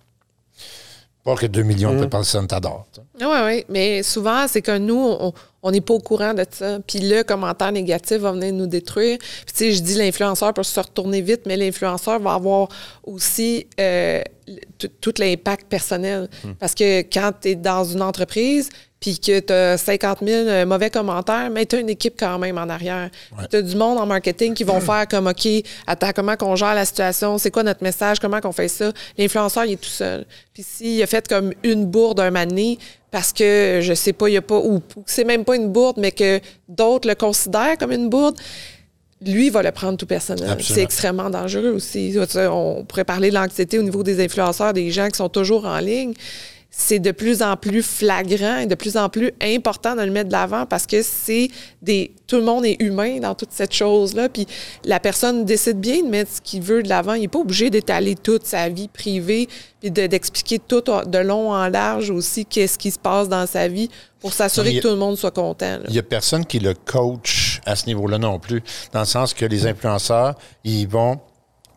Pas 1.24 1.36
que 1.36 1.48
2 1.48 1.63
millions 1.63 1.93
de 1.95 2.06
personnes 2.06 2.45
t'adorent. 2.48 2.86
Oui, 3.21 3.38
oui, 3.45 3.65
mais 3.69 4.04
souvent, 4.04 4.47
c'est 4.47 4.62
que 4.62 4.78
nous, 4.78 5.17
on, 5.63 5.71
n'est 5.71 5.82
pas 5.82 5.93
au 5.93 5.99
courant 5.99 6.34
de 6.34 6.45
ça. 6.49 6.80
Puis 6.86 6.99
le 6.99 7.23
commentaire 7.23 7.71
négatif 7.71 8.17
va 8.17 8.32
venir 8.34 8.54
nous 8.54 8.67
détruire. 8.67 9.17
Puis 9.19 9.54
tu 9.54 9.56
sais, 9.56 9.71
je 9.71 9.82
dis 9.82 9.95
l'influenceur 9.95 10.54
peut 10.54 10.63
se 10.63 10.80
retourner 10.80 11.21
vite, 11.21 11.41
mais 11.45 11.58
l'influenceur 11.58 12.19
va 12.19 12.34
avoir 12.34 12.67
aussi 13.04 13.67
euh, 13.80 14.21
tout 15.01 15.13
l'impact 15.17 15.67
personnel. 15.67 16.30
Hmm. 16.43 16.54
Parce 16.60 16.75
que 16.75 17.01
quand 17.01 17.32
tu 17.41 17.49
es 17.49 17.56
dans 17.56 17.84
une 17.84 18.01
entreprise, 18.01 18.69
puis 19.06 19.19
que 19.19 19.39
tu 19.39 19.54
as 19.54 19.78
50 19.78 20.19
000 20.23 20.47
euh, 20.47 20.65
mauvais 20.65 20.89
commentaires, 20.89 21.51
mais 21.51 21.67
tu 21.67 21.75
as 21.75 21.80
une 21.80 21.89
équipe 21.89 22.15
quand 22.17 22.39
même 22.39 22.58
en 22.58 22.67
arrière. 22.69 23.12
Tu 23.51 23.58
as 23.58 23.62
du 23.62 23.75
monde 23.75 23.99
en 23.99 24.08
marketing 24.08 24.56
qui 24.56 24.63
vont 24.63 24.80
faire 24.80 25.08
comme 25.08 25.28
OK, 25.28 25.47
attends, 25.86 26.12
comment 26.15 26.36
qu'on 26.36 26.56
gère 26.56 26.73
la 26.73 26.86
situation, 26.86 27.38
c'est 27.38 27.51
quoi 27.51 27.62
notre 27.62 27.84
message, 27.84 28.19
comment 28.19 28.41
qu'on 28.41 28.51
fait 28.51 28.67
ça? 28.67 28.91
L'influenceur, 29.17 29.65
il 29.65 29.73
est 29.73 29.82
tout 29.82 29.89
seul. 29.89 30.25
Puis 30.54 30.63
s'il 30.63 31.04
a 31.04 31.06
fait 31.06 31.28
comme 31.28 31.54
une 31.62 31.86
bourde 31.86 32.19
un 32.19 32.32
mané, 32.32 32.80
parce 33.15 33.32
que 33.32 33.80
je 33.82 33.93
sais 33.93 34.12
pas, 34.12 34.28
il 34.28 34.34
y 34.34 34.38
a 34.38 34.41
pas, 34.41 34.60
ou, 34.60 34.82
c'est 35.06 35.23
même 35.23 35.45
pas 35.45 35.56
une 35.56 35.69
bourde, 35.69 35.95
mais 35.97 36.12
que 36.12 36.41
d'autres 36.67 37.08
le 37.08 37.15
considèrent 37.15 37.78
comme 37.78 37.93
une 37.93 38.10
bourde, 38.10 38.36
lui 39.25 39.49
va 39.49 39.63
le 39.63 39.71
prendre 39.71 39.97
tout 39.97 40.06
personnel. 40.06 40.58
C'est 40.60 40.82
extrêmement 40.82 41.30
dangereux 41.30 41.69
aussi. 41.69 42.13
On 42.36 42.84
pourrait 42.84 43.06
parler 43.06 43.30
de 43.30 43.36
l'anxiété 43.36 43.80
au 43.80 43.84
niveau 43.84 44.04
des 44.04 44.21
influenceurs, 44.21 44.73
des 44.73 44.91
gens 44.91 45.08
qui 45.08 45.15
sont 45.15 45.30
toujours 45.30 45.65
en 45.65 45.80
ligne 45.80 46.13
c'est 46.77 46.99
de 46.99 47.11
plus 47.11 47.41
en 47.41 47.55
plus 47.55 47.81
flagrant 47.81 48.57
et 48.57 48.65
de 48.65 48.75
plus 48.75 48.97
en 48.97 49.07
plus 49.07 49.31
important 49.41 49.95
de 49.95 50.01
le 50.01 50.11
mettre 50.11 50.27
de 50.27 50.33
l'avant 50.33 50.65
parce 50.65 50.85
que 50.85 51.01
c'est 51.03 51.47
des 51.81 52.11
tout 52.27 52.35
le 52.35 52.41
monde 52.41 52.65
est 52.65 52.75
humain 52.81 53.19
dans 53.19 53.33
toute 53.33 53.51
cette 53.51 53.73
chose-là. 53.73 54.27
Puis 54.27 54.45
la 54.83 54.99
personne 54.99 55.45
décide 55.45 55.79
bien 55.79 56.03
de 56.03 56.09
mettre 56.09 56.31
ce 56.31 56.41
qu'il 56.41 56.61
veut 56.61 56.83
de 56.83 56.89
l'avant. 56.89 57.13
Il 57.13 57.21
n'est 57.21 57.27
pas 57.29 57.39
obligé 57.39 57.69
d'étaler 57.69 58.15
toute 58.15 58.45
sa 58.45 58.67
vie 58.67 58.89
privée 58.89 59.47
puis 59.79 59.89
d'expliquer 59.89 60.59
tout 60.59 60.81
de 60.81 61.17
long 61.19 61.53
en 61.53 61.69
large 61.69 62.09
aussi 62.09 62.45
qu'est-ce 62.45 62.77
qui 62.77 62.91
se 62.91 62.99
passe 62.99 63.29
dans 63.29 63.47
sa 63.47 63.69
vie 63.69 63.89
pour 64.19 64.33
s'assurer 64.33 64.75
que 64.75 64.81
tout 64.81 64.89
le 64.89 64.95
monde 64.97 65.17
soit 65.17 65.31
content. 65.31 65.79
Il 65.88 65.93
n'y 65.93 65.99
a 65.99 66.03
personne 66.03 66.45
qui 66.45 66.59
le 66.59 66.73
coach 66.73 67.61
à 67.65 67.77
ce 67.77 67.85
niveau-là 67.85 68.17
non 68.17 68.38
plus. 68.38 68.61
Dans 68.91 68.99
le 68.99 69.05
sens 69.05 69.33
que 69.33 69.45
les 69.45 69.65
influenceurs, 69.65 70.35
ils 70.65 70.88
vont 70.88 71.21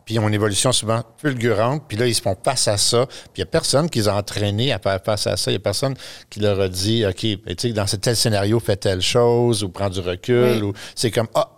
puis 0.08 0.14
ils 0.14 0.20
ont 0.20 0.28
une 0.28 0.32
évolution 0.32 0.72
souvent 0.72 1.02
fulgurante, 1.18 1.82
puis 1.86 1.98
là, 1.98 2.06
ils 2.06 2.14
se 2.14 2.22
font 2.22 2.34
face 2.42 2.66
à 2.66 2.78
ça, 2.78 3.04
puis 3.06 3.28
il 3.36 3.40
n'y 3.40 3.42
a 3.42 3.46
personne 3.46 3.90
qui 3.90 3.98
les 3.98 4.08
a 4.08 4.16
entraînés 4.16 4.72
à 4.72 4.78
faire 4.78 4.98
face 5.04 5.26
à 5.26 5.36
ça. 5.36 5.50
Il 5.50 5.52
n'y 5.52 5.58
a 5.58 5.60
personne 5.60 5.94
qui 6.30 6.40
leur 6.40 6.58
a 6.58 6.70
dit, 6.70 7.04
OK, 7.04 7.18
tu 7.18 7.38
sais, 7.58 7.72
dans 7.72 7.84
tel 7.84 8.16
scénario, 8.16 8.58
fais 8.58 8.76
telle 8.76 9.02
chose, 9.02 9.62
ou 9.62 9.68
prends 9.68 9.90
du 9.90 10.00
recul, 10.00 10.64
ou 10.64 10.72
c'est 10.94 11.10
comme, 11.10 11.26
ah, 11.34 11.50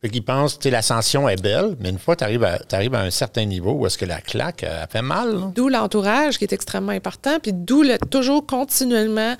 fait 0.00 0.08
qu'ils 0.08 0.24
pensent, 0.24 0.56
tu 0.56 0.62
sais, 0.62 0.70
l'ascension 0.70 1.28
est 1.28 1.42
belle, 1.42 1.74
mais 1.80 1.88
une 1.88 1.98
fois 1.98 2.14
tu 2.14 2.22
arrives, 2.22 2.44
à, 2.44 2.60
arrives 2.70 2.94
à 2.94 3.00
un 3.00 3.10
certain 3.10 3.44
niveau 3.44 3.72
où 3.72 3.86
est-ce 3.88 3.98
que 3.98 4.04
la 4.04 4.20
claque, 4.20 4.62
a 4.62 4.86
fait 4.86 5.02
mal. 5.02 5.50
D'où 5.56 5.68
l'entourage 5.68 6.38
qui 6.38 6.44
est 6.44 6.52
extrêmement 6.52 6.92
important, 6.92 7.40
puis 7.42 7.52
d'où 7.52 7.82
le 7.82 7.98
toujours 8.08 8.46
continuellement 8.46 9.34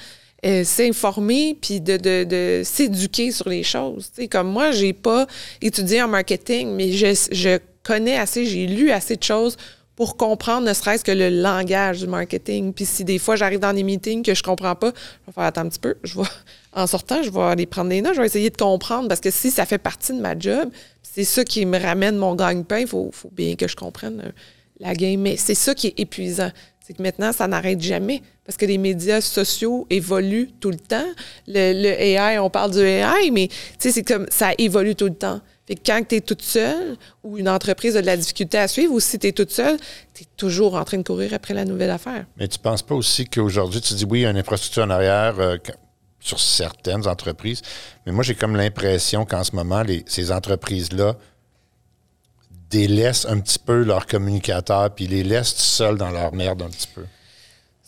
euh, 0.45 0.65
s'informer 0.65 1.57
puis 1.63 1.81
de, 1.81 1.99
de, 1.99 2.25
de 2.25 2.63
s'éduquer 2.65 3.31
sur 3.31 3.49
les 3.49 3.63
choses. 3.63 4.11
sais, 4.13 4.27
comme 4.27 4.49
moi, 4.49 4.73
j'ai 4.73 4.93
pas 4.93 5.29
étudié 5.63 6.03
en 6.03 6.09
marketing, 6.09 6.75
mais 6.75 6.91
je, 6.91 7.15
je 7.31 7.61
connais 7.83 8.16
assez, 8.16 8.47
j'ai 8.47 8.66
lu 8.66 8.90
assez 8.90 9.16
de 9.16 9.23
choses 9.23 9.57
pour 10.01 10.16
comprendre 10.16 10.66
ne 10.66 10.73
serait-ce 10.73 11.05
que 11.05 11.12
le 11.12 11.29
langage 11.29 12.01
du 12.01 12.07
marketing. 12.07 12.73
Puis 12.73 12.87
si 12.87 13.05
des 13.05 13.19
fois 13.19 13.37
j'arrive 13.37 13.59
dans 13.59 13.75
des 13.75 13.83
meetings 13.83 14.23
que 14.23 14.35
je 14.35 14.43
comprends 14.43 14.75
pas, 14.75 14.93
je 14.95 15.27
vais 15.27 15.33
faire 15.35 15.45
attendre 15.45 15.66
un 15.66 15.69
petit 15.69 15.79
peu, 15.79 15.97
je 16.03 16.19
en 16.73 16.87
sortant, 16.87 17.23
je 17.23 17.31
vais 17.31 17.43
aller 17.43 17.66
prendre 17.66 17.90
des 17.90 18.01
notes, 18.01 18.14
je 18.14 18.21
vais 18.21 18.27
essayer 18.27 18.49
de 18.49 18.57
comprendre 18.57 19.09
parce 19.09 19.21
que 19.21 19.31
si 19.31 19.51
ça 19.51 19.66
fait 19.66 19.77
partie 19.77 20.14
de 20.14 20.21
ma 20.21 20.38
job, 20.38 20.71
c'est 21.03 21.25
ça 21.25 21.45
qui 21.45 21.66
me 21.66 21.79
ramène 21.79 22.16
mon 22.16 22.35
gagne-pain, 22.35 22.79
il 22.79 22.87
faut, 22.87 23.11
bien 23.33 23.57
que 23.57 23.69
je 23.69 23.77
comprenne 23.77 24.23
euh, 24.25 24.31
la 24.79 24.95
game. 24.95 25.21
Mais 25.21 25.37
c'est 25.37 25.55
ça 25.55 25.75
qui 25.75 25.88
est 25.88 26.01
épuisant. 26.01 26.51
C'est 26.87 26.95
que 26.95 27.03
maintenant, 27.03 27.33
ça 27.33 27.47
n'arrête 27.47 27.83
jamais 27.83 28.23
parce 28.47 28.57
que 28.57 28.64
les 28.64 28.79
médias 28.79 29.21
sociaux 29.21 29.87
évoluent 29.90 30.51
tout 30.61 30.71
le 30.71 30.79
temps. 30.79 31.07
Le, 31.47 31.75
le 31.75 32.01
AI, 32.01 32.38
on 32.38 32.49
parle 32.49 32.71
du 32.71 32.81
AI, 32.81 33.31
mais 33.31 33.49
c'est 33.79 34.03
comme 34.03 34.27
ça 34.31 34.53
évolue 34.57 34.97
tout 34.97 35.05
le 35.05 35.14
temps. 35.14 35.40
Que 35.70 35.80
quand 35.87 36.02
tu 36.09 36.16
es 36.16 36.20
toute 36.20 36.42
seule 36.42 36.96
ou 37.22 37.38
une 37.38 37.48
entreprise 37.48 37.96
a 37.96 38.00
de 38.00 38.06
la 38.06 38.16
difficulté 38.16 38.59
à 38.59 38.66
suivre 38.66 38.92
ou 38.92 38.98
si 38.98 39.18
tu 39.18 39.28
es 39.28 39.33
toute 39.33 39.50
seule, 39.50 39.78
tu 40.12 40.24
es 40.24 40.26
toujours 40.37 40.74
en 40.74 40.85
train 40.85 40.98
de 40.98 41.02
courir 41.02 41.33
après 41.33 41.54
la 41.54 41.64
nouvelle 41.64 41.90
affaire. 41.90 42.26
Mais 42.37 42.48
tu 42.48 42.59
penses 42.59 42.83
pas 42.83 42.94
aussi 42.94 43.26
qu'aujourd'hui, 43.26 43.80
tu 43.80 43.94
dis 43.94 44.04
oui, 44.04 44.20
il 44.20 44.22
y 44.22 44.26
a 44.26 44.30
une 44.30 44.37
infrastructure 44.37 44.83
en 44.83 44.90
arrière 44.90 45.38
euh, 45.38 45.56
sur 46.18 46.40
certaines 46.40 47.06
entreprises, 47.06 47.62
mais 48.04 48.12
moi 48.12 48.24
j'ai 48.24 48.35
comme 48.35 48.56
l'impression 48.56 49.24
qu'en 49.24 49.44
ce 49.44 49.54
moment, 49.54 49.83
ces 50.06 50.33
entreprises-là 50.33 51.16
délaissent 52.68 53.26
un 53.26 53.40
petit 53.40 53.59
peu 53.59 53.83
leurs 53.83 54.06
communicateurs 54.06 54.94
puis 54.94 55.06
les 55.06 55.22
laissent 55.22 55.54
seuls 55.56 55.96
dans 55.96 56.11
leur 56.11 56.33
merde 56.33 56.62
un 56.62 56.68
petit 56.68 56.88
peu. 56.94 57.04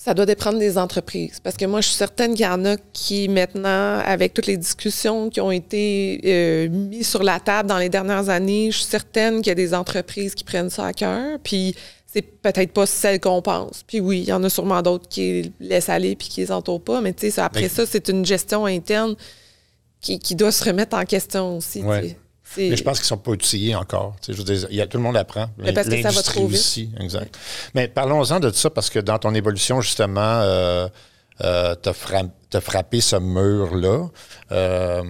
Ça 0.04 0.14
doit 0.14 0.26
dépendre 0.26 0.58
des 0.58 0.78
entreprises. 0.78 1.38
Parce 1.38 1.56
que 1.56 1.64
moi, 1.64 1.80
je 1.80 1.86
suis 1.86 1.96
certaine 1.96 2.34
qu'il 2.34 2.44
y 2.44 2.48
en 2.48 2.64
a 2.64 2.76
qui, 2.92 3.28
maintenant, 3.28 4.00
avec 4.04 4.34
toutes 4.34 4.48
les 4.48 4.56
discussions 4.56 5.30
qui 5.30 5.40
ont 5.40 5.52
été 5.52 6.20
euh, 6.24 6.68
mises 6.68 7.06
sur 7.06 7.22
la 7.22 7.38
table 7.38 7.68
dans 7.68 7.78
les 7.78 7.88
dernières 7.88 8.28
années, 8.28 8.72
je 8.72 8.78
suis 8.78 8.86
certaine 8.86 9.36
qu'il 9.36 9.46
y 9.46 9.52
a 9.52 9.54
des 9.54 9.74
entreprises 9.74 10.34
qui 10.34 10.42
prennent 10.42 10.70
ça 10.70 10.86
à 10.86 10.92
cœur. 10.92 11.38
Puis, 11.44 11.76
c'est 12.12 12.22
peut-être 12.22 12.72
pas 12.72 12.84
celle 12.84 13.20
qu'on 13.20 13.42
pense. 13.42 13.84
Puis 13.86 14.00
oui, 14.00 14.22
il 14.22 14.28
y 14.28 14.32
en 14.32 14.42
a 14.42 14.50
sûrement 14.50 14.82
d'autres 14.82 15.08
qui 15.08 15.52
laissent 15.60 15.88
aller 15.88 16.16
puis 16.16 16.28
qui 16.28 16.40
les 16.40 16.50
entourent 16.50 16.82
pas. 16.82 17.00
Mais 17.00 17.12
tu 17.12 17.30
sais, 17.30 17.40
après 17.40 17.68
ça, 17.68 17.86
c'est 17.86 18.08
une 18.08 18.26
gestion 18.26 18.66
interne 18.66 19.14
qui, 20.00 20.34
doit 20.34 20.50
se 20.50 20.64
remettre 20.64 20.96
en 20.96 21.04
question 21.04 21.58
aussi. 21.58 21.80
Mais 22.56 22.76
je 22.76 22.82
pense 22.82 22.98
qu'ils 22.98 23.04
ne 23.04 23.08
sont 23.08 23.18
pas 23.18 23.30
outillés 23.30 23.74
encore. 23.74 24.16
je 24.26 24.32
veux 24.32 24.44
dire, 24.44 24.66
y 24.70 24.80
a, 24.80 24.86
tout 24.86 24.98
le 24.98 25.02
monde 25.02 25.16
apprend. 25.16 25.46
Mais 25.58 25.72
parce 25.72 25.88
que 25.88 26.02
ça 26.02 26.10
va 26.10 26.22
trop 26.22 26.46
vite. 26.46 26.58
Aussi, 26.58 26.90
exact. 27.00 27.38
Mais 27.74 27.88
parlons-en 27.88 28.40
de 28.40 28.50
ça, 28.50 28.70
parce 28.70 28.90
que 28.90 28.98
dans 28.98 29.18
ton 29.18 29.34
évolution, 29.34 29.80
justement, 29.80 30.20
euh, 30.20 30.88
euh, 31.42 31.74
tu 31.82 31.88
as, 31.88 32.60
frappé 32.60 33.00
ce 33.00 33.16
mur-là. 33.16 34.08
Euh, 34.52 35.02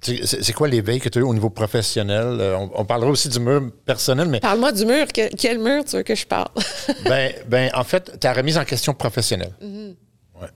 c'est 0.00 0.52
quoi 0.52 0.68
l'éveil 0.68 1.00
que 1.00 1.08
tu 1.08 1.18
as 1.18 1.22
eu 1.22 1.24
au 1.24 1.34
niveau 1.34 1.50
professionnel? 1.50 2.56
On, 2.74 2.84
parlera 2.84 3.10
aussi 3.10 3.28
du 3.28 3.40
mur 3.40 3.70
personnel, 3.84 4.28
mais... 4.28 4.38
Parle-moi 4.38 4.70
du 4.70 4.86
mur. 4.86 5.06
quel 5.12 5.58
mur 5.58 5.84
tu 5.84 5.96
veux 5.96 6.04
que 6.04 6.14
je 6.14 6.24
parle? 6.24 6.48
ben, 7.04 7.32
ben, 7.48 7.70
en 7.74 7.82
fait, 7.82 8.18
ta 8.20 8.32
remise 8.32 8.56
en 8.56 8.64
question 8.64 8.94
professionnelle. 8.94 9.52
Ouais. 9.60 10.48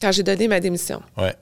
Quand 0.00 0.10
j'ai 0.12 0.22
donné 0.22 0.48
ma 0.48 0.60
démission. 0.60 1.02
Ouais. 1.18 1.34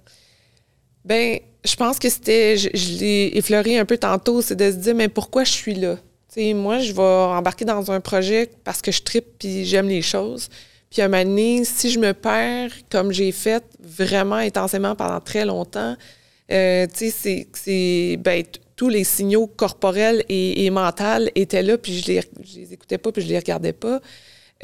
Ben, 1.05 1.39
je 1.65 1.77
pense 1.77 1.99
que 1.99 2.09
c'était, 2.09 2.57
je, 2.57 2.99
l'ai 2.99 3.33
effleuré 3.35 3.79
un 3.79 3.85
peu 3.85 3.99
tantôt, 3.99 4.43
c'est 4.43 4.57
de 4.57 4.71
se 4.71 4.77
dire, 4.77 4.95
mais 4.95 5.09
pourquoi 5.09 5.45
je 5.45 5.53
suis 5.53 5.75
là? 5.75 5.97
sais, 6.29 6.53
moi, 6.55 6.79
je 6.79 6.93
vais 6.93 7.03
embarquer 7.03 7.65
dans 7.65 7.91
un 7.91 8.01
projet 8.01 8.51
parce 8.65 8.83
que 8.83 8.93
je 8.93 9.03
tripe 9.03 9.27
puis 9.39 9.65
j'aime 9.65 9.89
les 9.89 10.03
choses. 10.03 10.49
Puis 10.91 11.03
à 11.03 11.07
un 11.07 11.09
moment 11.09 11.25
donné, 11.25 11.65
si 11.65 11.91
je 11.91 11.99
me 11.99 12.13
perds 12.13 12.71
comme 12.91 13.13
j'ai 13.13 13.33
fait 13.33 13.65
vraiment 13.81 14.37
intensément 14.37 14.95
pendant 14.95 15.21
très 15.21 15.45
longtemps, 15.45 15.97
euh, 16.51 16.87
sais, 16.95 17.47
c'est, 17.53 18.17
ben, 18.19 18.43
tous 18.77 18.89
les 18.89 19.05
signaux 19.05 19.47
corporels 19.47 20.25
et, 20.29 20.65
et 20.65 20.71
mentaux 20.71 21.29
étaient 21.35 21.63
là, 21.63 21.77
puis 21.77 21.99
je 21.99 22.07
les, 22.07 22.21
je 22.43 22.61
les 22.61 22.73
écoutais 22.73 22.99
pas, 22.99 23.13
puis 23.13 23.23
je 23.23 23.29
les 23.29 23.39
regardais 23.39 23.73
pas. 23.73 24.01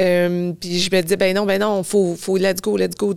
Euh, 0.00 0.52
puis 0.58 0.80
je 0.80 0.94
me 0.94 1.00
disais, 1.02 1.16
ben 1.16 1.34
non, 1.34 1.46
ben 1.46 1.60
non, 1.60 1.82
faut, 1.84 2.16
faut 2.16 2.36
let's 2.36 2.60
go, 2.60 2.76
let's 2.76 2.96
go. 2.96 3.14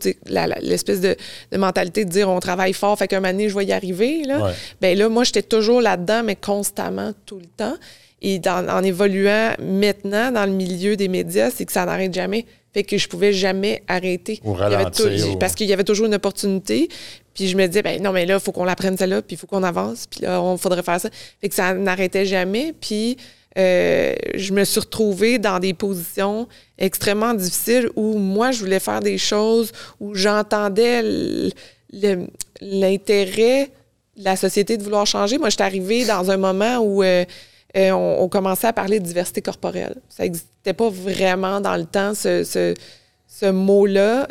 L'espèce 0.62 1.02
de, 1.02 1.16
mentalité 1.56 2.06
de 2.06 2.10
dire 2.10 2.30
on 2.30 2.40
travaille 2.40 2.74
fort, 2.74 2.98
fait 2.98 3.08
qu'un 3.08 3.20
moment 3.20 3.34
donné, 3.34 3.50
je 3.50 3.58
vais 3.58 3.66
y 3.66 3.74
arriver. 3.74 4.24
Là. 4.24 4.52
Ben 4.82 4.98
là, 4.98 5.10
moi, 5.10 5.24
j'étais 5.24 5.42
toujours 5.42 5.82
là-dedans, 5.82 6.24
mais 6.24 6.36
constamment, 6.36 7.14
tout 7.26 7.40
le 7.40 7.48
temps. 7.48 7.76
Et 8.22 8.42
en 8.48 8.84
évoluant 8.84 9.54
maintenant 9.60 10.32
dans 10.32 10.46
le 10.46 10.52
milieu 10.52 10.96
des 10.96 11.08
médias, 11.08 11.52
c'est 11.52 11.66
que 11.66 11.72
ça 11.72 11.86
n'arrête 11.86 12.14
jamais. 12.14 12.46
Fait 12.74 12.84
que 12.84 12.98
je 12.98 13.08
pouvais 13.08 13.34
jamais 13.34 13.84
arrêter. 13.88 14.42
Parce 15.40 15.56
qu'il 15.56 15.68
y 15.68 15.74
avait 15.74 15.84
toujours 15.84 16.08
une 16.08 16.16
opportunité. 16.16 16.90
Puis 17.34 17.48
je 17.48 17.56
me 17.56 17.68
disais, 17.68 17.84
ben 17.84 18.02
non, 18.02 18.12
mais 18.12 18.26
là, 18.26 18.36
il 18.36 18.40
faut 18.40 18.52
qu'on 18.52 18.66
la 18.66 18.76
prenne 18.76 18.98
celle-là, 18.98 19.22
puis 19.22 19.36
il 19.36 19.38
faut 19.38 19.46
qu'on 19.46 19.62
avance, 19.62 20.08
puis 20.08 20.22
là, 20.22 20.42
on 20.42 20.58
faudrait 20.58 20.82
faire 20.82 21.00
ça. 21.00 21.10
Fait 21.40 21.50
que 21.50 21.56
ça 21.56 21.76
n'arrêtait 21.76 22.26
jamais. 22.26 22.74
Puis 22.80 23.18
euh, 23.58 24.14
je 24.36 24.54
me 24.54 24.64
suis 24.64 24.80
retrouvée 24.80 25.40
dans 25.40 25.60
des 25.60 25.74
positions 25.74 26.48
extrêmement 26.78 27.34
difficiles 27.34 27.90
où 27.96 28.18
moi, 28.18 28.52
je 28.52 28.60
voulais 28.60 28.80
faire 28.80 29.00
des 29.00 29.18
choses, 29.18 29.72
où 30.00 30.14
j'entendais 30.14 31.02
l'intérêt 32.62 33.72
de 34.16 34.24
la 34.24 34.36
société 34.36 34.78
de 34.78 34.84
vouloir 34.84 35.08
changer. 35.08 35.40
Moi, 35.40 35.50
je 35.50 35.56
suis 35.56 35.64
arrivée 35.64 36.06
dans 36.06 36.30
un 36.30 36.38
moment 36.38 36.78
où 36.78 37.02
euh, 37.02 37.26
euh, 37.76 37.92
on, 37.92 38.30
commençait 38.30 38.68
à 38.68 38.74
parler 38.74 39.00
de 39.00 39.06
diversité 39.06 39.42
corporelle. 39.42 39.96
Ça 40.10 40.24
n'existait 40.24 40.74
pas 40.74 40.90
vraiment 40.90 41.60
dans 41.60 41.78
le 41.78 41.86
temps, 41.86 42.14
ce, 42.14 42.44
ce, 42.44 43.52
mot-là. 43.52 44.28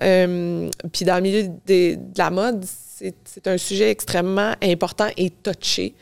puis 0.92 1.04
dans 1.04 1.16
le 1.16 1.20
milieu 1.20 1.48
de 1.66 1.98
la 2.16 2.30
mode, 2.30 2.64
c'est 2.96 3.46
un 3.46 3.58
sujet 3.58 3.90
extrêmement 3.90 4.54
important 4.62 5.08
et 5.16 5.30
touché. 5.30 5.94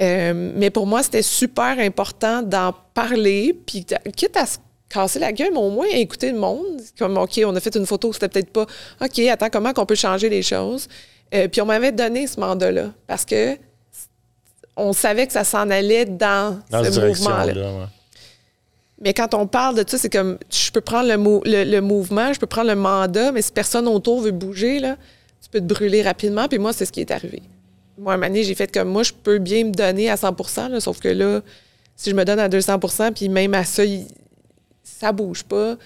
Euh, 0.00 0.52
mais 0.56 0.70
pour 0.70 0.86
moi, 0.86 1.02
c'était 1.02 1.22
super 1.22 1.78
important 1.78 2.42
d'en 2.42 2.74
parler, 2.94 3.56
puis 3.66 3.86
quitte 4.16 4.36
à 4.36 4.46
se 4.46 4.58
casser 4.88 5.18
la 5.18 5.32
gueule, 5.32 5.50
mais 5.52 5.58
au 5.58 5.70
moins 5.70 5.86
écouter 5.86 6.30
le 6.32 6.38
monde. 6.38 6.80
Comme, 6.98 7.16
OK, 7.16 7.40
on 7.44 7.54
a 7.54 7.60
fait 7.60 7.74
une 7.76 7.86
photo, 7.86 8.12
c'était 8.12 8.28
peut-être 8.28 8.50
pas 8.50 8.66
OK, 9.00 9.18
attends, 9.20 9.50
comment 9.50 9.72
qu'on 9.72 9.86
peut 9.86 9.94
changer 9.94 10.28
les 10.28 10.42
choses? 10.42 10.88
Euh, 11.34 11.48
puis 11.48 11.60
on 11.60 11.66
m'avait 11.66 11.92
donné 11.92 12.26
ce 12.26 12.38
mandat-là 12.38 12.90
parce 13.06 13.24
que 13.24 13.56
on 14.76 14.92
savait 14.92 15.26
que 15.26 15.32
ça 15.32 15.44
s'en 15.44 15.70
allait 15.70 16.04
dans, 16.04 16.60
ce 16.70 17.06
mouvement-là. 17.06 17.88
Mais 19.00 19.14
quand 19.14 19.34
on 19.34 19.46
parle 19.46 19.76
de 19.76 19.88
ça, 19.88 19.98
c'est 19.98 20.10
comme 20.10 20.38
je 20.50 20.70
peux 20.70 20.80
prendre 20.80 21.08
le, 21.08 21.64
le, 21.64 21.80
mouvement, 21.80 22.32
je 22.32 22.40
peux 22.40 22.46
prendre 22.46 22.68
le 22.68 22.76
mandat, 22.76 23.32
mais 23.32 23.42
si 23.42 23.52
personne 23.52 23.86
autour 23.86 24.20
veut 24.20 24.30
bouger, 24.32 24.78
là, 24.80 24.96
tu 25.42 25.48
peux 25.50 25.60
te 25.60 25.72
brûler 25.72 26.02
rapidement. 26.02 26.48
Puis 26.48 26.58
moi, 26.58 26.72
c'est 26.72 26.86
ce 26.86 26.92
qui 26.92 27.00
est 27.00 27.10
arrivé. 27.10 27.42
Moi, 27.98 28.14
à 28.14 28.16
j'ai 28.42 28.54
fait 28.54 28.72
comme 28.72 28.88
moi, 28.88 29.02
je 29.02 29.12
peux 29.12 29.38
bien 29.38 29.64
me 29.64 29.70
donner 29.72 30.10
à 30.10 30.16
100 30.16 30.68
là, 30.68 30.80
sauf 30.80 30.98
que 31.00 31.08
là, 31.08 31.40
si 31.96 32.10
je 32.10 32.14
me 32.14 32.24
donne 32.24 32.38
à 32.40 32.48
200% 32.48 33.12
puis 33.12 33.28
même 33.28 33.54
à 33.54 33.64
ça, 33.64 33.84
il- 33.84 34.06
ça 34.82 35.12
bouge 35.12 35.44
pas. 35.44 35.76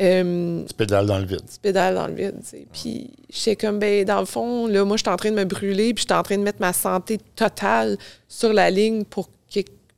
Euh, 0.00 0.64
Tu 0.66 0.74
pédales 0.74 1.06
dans 1.06 1.18
le 1.18 1.24
vide. 1.24 1.40
tu 1.50 1.58
pédales 1.62 1.94
dans 1.94 2.08
le 2.08 2.14
vide. 2.14 2.34
tu 2.42 2.48
sais. 2.48 2.66
Puis 2.72 3.10
j'étais 3.30 3.54
comme, 3.56 3.78
ben, 3.78 4.04
dans 4.04 4.18
le 4.20 4.26
fond, 4.26 4.66
là, 4.66 4.84
moi, 4.84 4.96
je 4.96 5.02
suis 5.02 5.10
en 5.10 5.16
train 5.16 5.30
de 5.30 5.36
me 5.36 5.44
brûler, 5.44 5.94
puis 5.94 6.02
je 6.02 6.12
suis 6.12 6.18
en 6.18 6.22
train 6.22 6.36
de 6.36 6.42
mettre 6.42 6.60
ma 6.60 6.72
santé 6.72 7.18
totale 7.36 7.96
sur 8.28 8.52
la 8.52 8.70
ligne 8.70 9.04
pour 9.04 9.28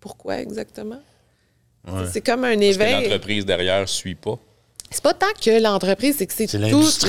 pourquoi 0.00 0.38
exactement? 0.40 1.00
C'est 2.12 2.20
comme 2.20 2.44
un 2.44 2.58
éveil. 2.60 3.02
l'entreprise 3.04 3.44
derrière 3.46 3.88
suit 3.88 4.14
pas. 4.14 4.38
C'est 4.90 5.02
pas 5.02 5.14
tant 5.14 5.26
que 5.40 5.60
l'entreprise, 5.60 6.16
c'est 6.18 6.26
que 6.26 6.32
c'est 6.32 6.46
toute 6.46 6.60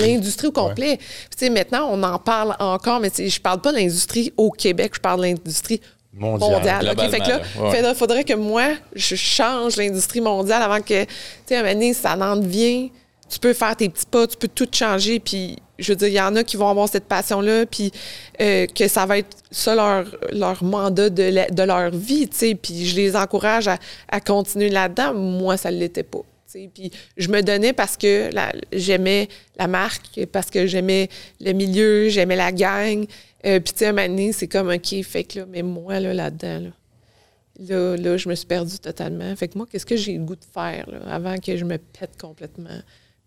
l'industrie. 0.02 0.48
au 0.48 0.52
complet. 0.52 1.00
Sais, 1.38 1.50
maintenant, 1.50 1.90
on 1.92 2.02
en 2.04 2.18
parle 2.20 2.56
encore, 2.60 3.00
mais 3.00 3.12
je 3.18 3.40
parle 3.40 3.62
pas 3.62 3.72
de 3.72 3.78
l'industrie 3.78 4.34
au 4.36 4.50
Québec, 4.52 4.94
je 4.96 5.00
parle 5.00 5.20
de 5.22 5.26
l'industrie 5.28 5.80
Mondial. 6.14 6.52
mondiale. 6.52 6.90
OK? 6.98 7.10
Fait 7.12 7.20
que 7.20 7.28
là, 7.30 7.42
ouais. 7.90 7.94
faudrait, 7.94 8.24
que 8.24 8.34
moi, 8.34 8.70
je 8.96 9.16
change 9.16 9.76
l'industrie 9.78 10.22
mondiale 10.22 10.64
avant 10.64 10.82
que, 10.82 11.04
tu 11.04 11.10
sais, 11.46 11.56
à 11.56 11.60
un 11.60 11.62
moment 11.64 11.74
donné, 11.76 11.94
ça 11.94 12.18
en 12.18 12.36
devient. 12.38 12.92
Tu 13.30 13.40
peux 13.40 13.54
faire 13.54 13.76
tes 13.76 13.90
petits 13.90 14.06
pas, 14.10 14.26
tu 14.26 14.38
peux 14.38 14.48
tout 14.48 14.68
changer. 14.72 15.20
Puis, 15.20 15.58
je 15.78 15.92
veux 15.92 15.96
dire, 15.98 16.08
il 16.08 16.14
y 16.14 16.22
en 16.22 16.36
a 16.36 16.44
qui 16.44 16.58
vont 16.58 16.70
avoir 16.70 16.88
cette 16.90 17.06
passion-là, 17.06 17.66
puis 17.68 17.92
euh, 18.42 18.66
que 18.68 18.88
ça 18.88 19.06
va 19.06 19.20
être 19.20 19.38
ça 19.52 19.76
leur, 19.76 20.06
leur 20.32 20.64
mandat 20.64 21.10
de, 21.10 21.24
la- 21.24 21.50
de 21.50 21.64
leur 21.64 21.92
vie, 21.92 22.28
tu 22.30 22.38
sais. 22.38 22.56
Puis, 22.56 22.86
je 22.88 22.96
les 22.96 23.16
encourage 23.16 23.68
à, 23.68 23.78
à 24.10 24.20
continuer 24.22 24.70
là-dedans. 24.70 25.14
Moi, 25.14 25.58
ça 25.58 25.70
ne 25.70 25.78
l'était 25.78 26.04
pas. 26.04 26.20
Puis 26.74 26.92
je 27.18 27.28
me 27.30 27.42
donnais 27.42 27.74
parce 27.74 27.98
que 27.98 28.30
j'aimais 28.72 29.28
la 29.58 29.68
marque, 29.68 30.26
parce 30.32 30.50
que 30.50 30.66
j'aimais 30.68 31.10
le 31.42 31.54
milieu, 31.54 32.10
j'aimais 32.10 32.36
la 32.36 32.52
gang. 32.52 33.06
Euh, 33.46 33.60
puis 33.60 33.74
tu 33.74 33.80
sais, 33.80 33.86
à 33.86 33.90
un 33.90 33.94
moment 33.94 34.08
donné, 34.08 34.32
c'est 34.34 34.48
comme, 34.48 34.70
OK, 34.70 35.02
fait 35.04 35.24
que 35.24 35.40
là, 35.40 35.46
mais 35.50 35.62
moi, 35.62 36.00
là, 36.00 36.14
là-dedans, 36.14 36.60
là, 36.60 36.70
là, 37.60 37.98
là, 37.98 38.18
je 38.18 38.30
me 38.30 38.36
suis 38.36 38.46
perdue 38.48 38.80
totalement. 38.80 39.36
Fait 39.36 39.48
que 39.48 39.58
moi, 39.58 39.68
qu'est-ce 39.72 39.86
que 39.86 39.96
j'ai 39.96 40.14
le 40.18 40.24
goût 40.24 40.36
de 40.36 40.46
faire, 40.54 40.90
là, 40.90 41.00
avant 41.10 41.38
que 41.38 41.56
je 41.58 41.66
me 41.66 41.78
pète 41.78 42.20
complètement? 42.20 42.80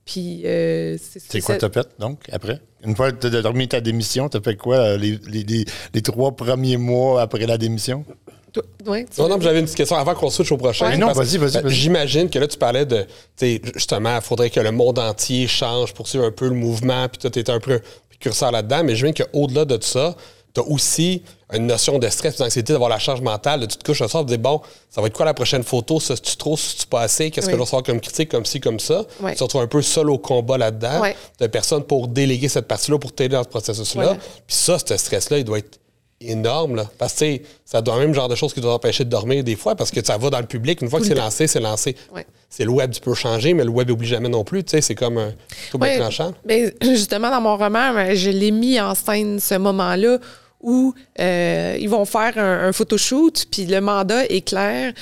Puis 0.04 0.42
euh, 0.44 0.96
c'est 1.00 1.20
C'est 1.20 1.40
quoi 1.40 1.54
ça- 1.54 1.60
ta 1.60 1.68
pète, 1.68 1.90
donc, 1.98 2.20
après? 2.32 2.60
Une 2.84 2.96
fois 2.96 3.12
que 3.12 3.28
tu 3.28 3.36
as 3.36 3.42
dormi 3.42 3.68
ta 3.68 3.80
démission, 3.80 4.28
tu 4.28 4.38
as 4.38 4.40
fait 4.40 4.56
quoi 4.56 4.76
euh, 4.78 4.96
les, 4.96 5.18
les- 5.28 5.42
les- 5.44 5.64
les 5.94 6.02
trois 6.02 6.34
premiers 6.34 6.78
mois 6.78 7.20
après 7.22 7.46
la 7.46 7.58
démission? 7.58 8.04
Toi- 8.52 8.62
ouais, 8.86 9.04
tu 9.04 9.20
Non, 9.20 9.24
veux 9.26 9.30
non, 9.30 9.38
mais 9.38 9.44
j'avais 9.44 9.58
une 9.60 9.64
petite 9.64 9.76
question 9.76 9.96
avant 9.96 10.14
qu'on 10.14 10.30
switch 10.30 10.50
au 10.50 10.56
prochain. 10.56 10.88
Ouais. 10.90 10.96
Non, 10.96 11.12
vas-y, 11.12 11.36
vas-y, 11.36 11.52
ben, 11.52 11.62
vas-y. 11.62 11.72
J'imagine 11.72 12.28
que 12.28 12.38
là, 12.38 12.46
tu 12.48 12.56
parlais 12.58 12.84
de, 12.86 13.02
tu 13.02 13.06
sais, 13.36 13.60
justement, 13.74 14.16
il 14.16 14.22
faudrait 14.22 14.50
que 14.50 14.60
le 14.60 14.72
monde 14.72 14.98
entier 14.98 15.46
change, 15.46 15.94
poursuive 15.94 16.22
un 16.22 16.32
peu 16.32 16.46
le 16.48 16.54
mouvement, 16.54 17.08
puis 17.08 17.18
toi, 17.18 17.30
tu 17.30 17.38
étais 17.38 17.52
un 17.52 17.60
peu 17.60 17.80
précurseur 18.08 18.50
là-dedans, 18.50 18.82
mais 18.84 18.96
j'imagine 18.96 19.24
qu'au-delà 19.24 19.64
de 19.64 19.76
tout 19.76 19.86
ça, 19.86 20.14
tu 20.52 20.60
as 20.60 20.64
aussi 20.64 21.22
une 21.52 21.66
notion 21.66 21.98
de 21.98 22.08
stress, 22.08 22.36
d'anxiété, 22.38 22.72
d'avoir 22.72 22.90
la 22.90 22.98
charge 22.98 23.20
mentale, 23.20 23.60
de 23.60 23.66
tu 23.66 23.76
te 23.76 23.84
couches 23.84 24.00
le 24.00 24.08
soir, 24.08 24.24
de 24.24 24.28
dire, 24.28 24.38
bon, 24.38 24.60
ça 24.88 25.00
va 25.00 25.08
être 25.08 25.12
quoi 25.14 25.24
la 25.26 25.34
prochaine 25.34 25.62
photo, 25.64 25.98
ça, 26.00 26.14
c'est-tu 26.16 26.36
trop, 26.36 26.56
c'est-tu 26.56 26.86
pas 26.86 27.02
assez, 27.02 27.30
qu'est-ce 27.30 27.46
que 27.46 27.50
Oui. 27.50 27.52
je 27.52 27.56
vais 27.56 27.62
recevoir 27.62 27.82
comme 27.84 28.00
critique, 28.00 28.28
comme 28.30 28.44
ci, 28.46 28.60
comme 28.60 28.78
ça? 28.80 29.04
Tu 29.28 29.34
te 29.36 29.42
retrouves 29.44 29.62
un 29.62 29.66
peu 29.68 29.82
seul 29.82 30.10
au 30.10 30.18
combat 30.18 30.58
là-dedans, 30.58 31.00
Ouais. 31.02 31.16
de 31.40 31.46
personne 31.48 31.82
pour 31.84 32.06
déléguer 32.08 32.48
cette 32.48 32.66
partie-là, 32.68 32.98
pour 32.98 33.12
t'aider 33.12 33.34
dans 33.36 33.42
ce 33.44 33.48
processus-là. 33.48 34.16
Puis 34.46 34.56
ça, 34.56 34.76
ce 34.78 34.96
stress-là, 34.96 35.38
il 35.38 35.44
doit 35.44 35.58
être 35.58 35.79
énorme. 36.20 36.76
Là. 36.76 36.90
Parce 36.98 37.14
que 37.14 37.38
ça 37.64 37.80
doit 37.82 37.98
même 37.98 38.14
genre 38.14 38.28
de 38.28 38.34
choses 38.34 38.52
qui 38.52 38.60
doivent 38.60 38.74
empêcher 38.74 39.04
de 39.04 39.10
dormir 39.10 39.42
des 39.44 39.56
fois 39.56 39.74
parce 39.74 39.90
que 39.90 40.04
ça 40.04 40.18
va 40.18 40.30
dans 40.30 40.40
le 40.40 40.46
public. 40.46 40.80
Une 40.82 40.90
fois 40.90 41.00
que 41.00 41.06
c'est 41.06 41.14
lancé, 41.14 41.46
c'est 41.46 41.60
lancé. 41.60 41.96
Ouais. 42.14 42.26
C'est 42.48 42.64
le 42.64 42.70
web, 42.70 42.90
tu 42.90 43.00
peux 43.00 43.14
changer, 43.14 43.54
mais 43.54 43.64
le 43.64 43.70
web 43.70 43.88
n'oublie 43.88 44.08
jamais 44.08 44.28
non 44.28 44.44
plus. 44.44 44.64
Tu 44.64 44.70
sais, 44.70 44.80
c'est 44.80 44.94
comme 44.94 45.18
un 45.18 45.32
tout 45.70 45.78
Ouais, 45.78 45.98
tranchant. 45.98 46.34
ben, 46.44 46.72
justement, 46.82 47.30
dans 47.30 47.40
mon 47.40 47.56
roman, 47.56 47.94
ben, 47.94 48.14
je 48.14 48.30
l'ai 48.30 48.50
mis 48.50 48.80
en 48.80 48.94
scène 48.94 49.38
ce 49.40 49.54
moment-là 49.54 50.18
où 50.60 50.92
euh, 51.18 51.76
ils 51.80 51.88
vont 51.88 52.04
faire 52.04 52.36
un, 52.36 52.68
un 52.68 52.72
photoshoot, 52.72 53.46
puis 53.50 53.64
le 53.66 53.80
mandat 53.80 54.26
est 54.26 54.42
clair 54.46 54.92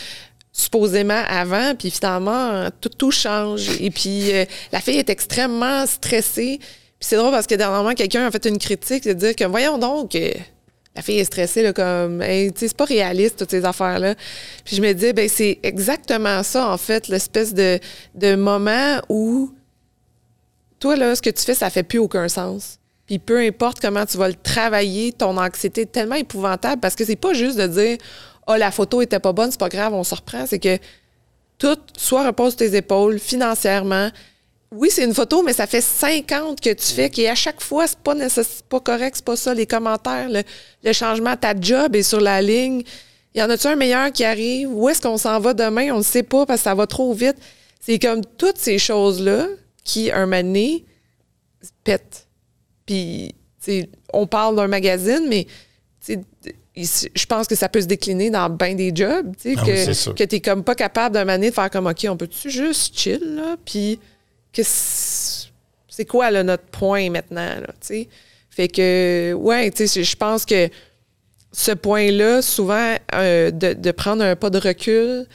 supposément 0.52 1.22
avant, 1.28 1.74
puis 1.76 1.90
finalement, 1.90 2.68
tout, 2.80 2.88
tout 2.90 3.10
change. 3.10 3.68
Et 3.80 3.90
puis, 3.90 4.32
euh, 4.32 4.44
la 4.72 4.80
fille 4.80 4.98
est 4.98 5.08
extrêmement 5.10 5.86
stressée. 5.86 6.58
Puis 6.60 7.08
c'est 7.08 7.16
drôle 7.16 7.30
parce 7.30 7.46
que 7.46 7.54
dernièrement, 7.54 7.94
quelqu'un 7.94 8.26
a 8.26 8.30
fait 8.30 8.44
une 8.46 8.58
critique 8.58 9.04
de 9.04 9.12
dire 9.12 9.36
que, 9.36 9.44
voyons 9.44 9.78
donc, 9.78 10.14
euh, 10.16 10.30
la 10.98 11.02
fille 11.02 11.20
est 11.20 11.24
stressée, 11.24 11.62
là, 11.62 11.72
comme, 11.72 12.24
c'est 12.56 12.76
pas 12.76 12.84
réaliste, 12.84 13.38
toutes 13.38 13.52
ces 13.52 13.64
affaires-là. 13.64 14.16
Puis 14.64 14.74
je 14.74 14.82
me 14.82 14.92
dis, 14.94 15.12
ben 15.12 15.28
c'est 15.28 15.60
exactement 15.62 16.42
ça, 16.42 16.68
en 16.68 16.76
fait, 16.76 17.06
l'espèce 17.06 17.54
de, 17.54 17.78
de 18.16 18.34
moment 18.34 19.00
où 19.08 19.52
toi, 20.80 20.96
là, 20.96 21.14
ce 21.14 21.22
que 21.22 21.30
tu 21.30 21.44
fais, 21.44 21.54
ça 21.54 21.70
fait 21.70 21.84
plus 21.84 22.00
aucun 22.00 22.26
sens. 22.26 22.80
Puis 23.06 23.20
peu 23.20 23.38
importe 23.38 23.78
comment 23.80 24.04
tu 24.06 24.18
vas 24.18 24.26
le 24.26 24.34
travailler, 24.34 25.12
ton 25.12 25.36
anxiété 25.36 25.82
est 25.82 25.92
tellement 25.92 26.16
épouvantable 26.16 26.80
parce 26.80 26.96
que 26.96 27.04
c'est 27.04 27.14
pas 27.14 27.32
juste 27.32 27.58
de 27.58 27.68
dire 27.68 27.98
Ah, 28.48 28.58
la 28.58 28.72
photo 28.72 29.00
était 29.00 29.20
pas 29.20 29.32
bonne, 29.32 29.52
c'est 29.52 29.60
pas 29.60 29.68
grave, 29.68 29.94
on 29.94 30.02
se 30.02 30.16
reprend. 30.16 30.46
C'est 30.46 30.58
que 30.58 30.78
tout 31.58 31.78
soit 31.96 32.26
repose 32.26 32.56
tes 32.56 32.74
épaules 32.74 33.20
financièrement. 33.20 34.10
Oui, 34.70 34.90
c'est 34.90 35.04
une 35.04 35.14
photo, 35.14 35.42
mais 35.42 35.54
ça 35.54 35.66
fait 35.66 35.80
50 35.80 36.60
que 36.60 36.70
tu 36.70 36.86
fais, 36.92 37.08
qui 37.08 37.26
à 37.26 37.34
chaque 37.34 37.62
fois, 37.62 37.86
c'est 37.86 37.98
pas 37.98 38.14
nécessaire, 38.14 38.62
pas 38.68 38.80
correct, 38.80 39.14
c'est 39.16 39.24
pas 39.24 39.36
ça, 39.36 39.54
les 39.54 39.66
commentaires, 39.66 40.28
le, 40.28 40.42
le 40.84 40.92
changement, 40.92 41.36
ta 41.36 41.58
job 41.58 41.96
est 41.96 42.02
sur 42.02 42.20
la 42.20 42.42
ligne. 42.42 42.82
Y 43.34 43.42
en 43.42 43.48
a-tu 43.48 43.66
un 43.66 43.76
meilleur 43.76 44.12
qui 44.12 44.24
arrive? 44.24 44.70
Où 44.70 44.88
est-ce 44.88 45.00
qu'on 45.00 45.16
s'en 45.16 45.40
va 45.40 45.54
demain? 45.54 45.92
On 45.92 45.98
ne 45.98 46.02
sait 46.02 46.22
pas 46.22 46.44
parce 46.44 46.60
que 46.60 46.64
ça 46.64 46.74
va 46.74 46.86
trop 46.86 47.14
vite. 47.14 47.36
C'est 47.80 47.98
comme 47.98 48.22
toutes 48.36 48.58
ces 48.58 48.78
choses-là 48.78 49.46
qui, 49.84 50.10
un 50.10 50.26
moment 50.26 50.42
donné, 50.42 50.84
pètent. 51.84 52.26
Puis, 52.84 53.34
tu 53.62 53.86
on 54.12 54.26
parle 54.26 54.56
d'un 54.56 54.68
magazine, 54.68 55.26
mais 55.28 55.46
tu 56.04 56.18
je 56.76 57.26
pense 57.26 57.48
que 57.48 57.56
ça 57.56 57.68
peut 57.68 57.80
se 57.80 57.86
décliner 57.86 58.30
dans 58.30 58.48
bien 58.50 58.74
des 58.74 58.92
jobs, 58.94 59.34
tu 59.40 59.56
Ah 59.56 59.64
que, 59.64 60.12
que 60.12 60.24
t'es 60.24 60.40
comme 60.40 60.62
pas 60.62 60.76
capable 60.76 61.14
d'un 61.14 61.24
moment 61.24 61.32
donné 61.32 61.50
de 61.50 61.54
faire 61.54 61.70
comme, 61.70 61.88
OK, 61.88 62.06
on 62.08 62.16
peut-tu 62.16 62.50
juste 62.50 62.96
chill, 62.96 63.20
là? 63.20 63.56
Puis, 63.64 63.98
que 64.52 64.62
c'est 64.64 66.04
quoi, 66.06 66.30
là, 66.30 66.42
notre 66.42 66.64
point 66.64 67.10
maintenant, 67.10 67.54
là, 67.60 67.66
tu 67.80 67.86
sais? 67.86 68.08
Fait 68.50 68.68
que, 68.68 69.32
ouais, 69.34 69.70
tu 69.70 69.86
sais, 69.86 70.02
je 70.02 70.16
pense 70.16 70.44
que 70.44 70.68
ce 71.52 71.72
point-là, 71.72 72.42
souvent, 72.42 72.94
euh, 73.14 73.50
de, 73.50 73.72
de 73.72 73.90
prendre 73.92 74.22
un 74.24 74.36
pas 74.36 74.50
de 74.50 74.58
recul, 74.58 75.26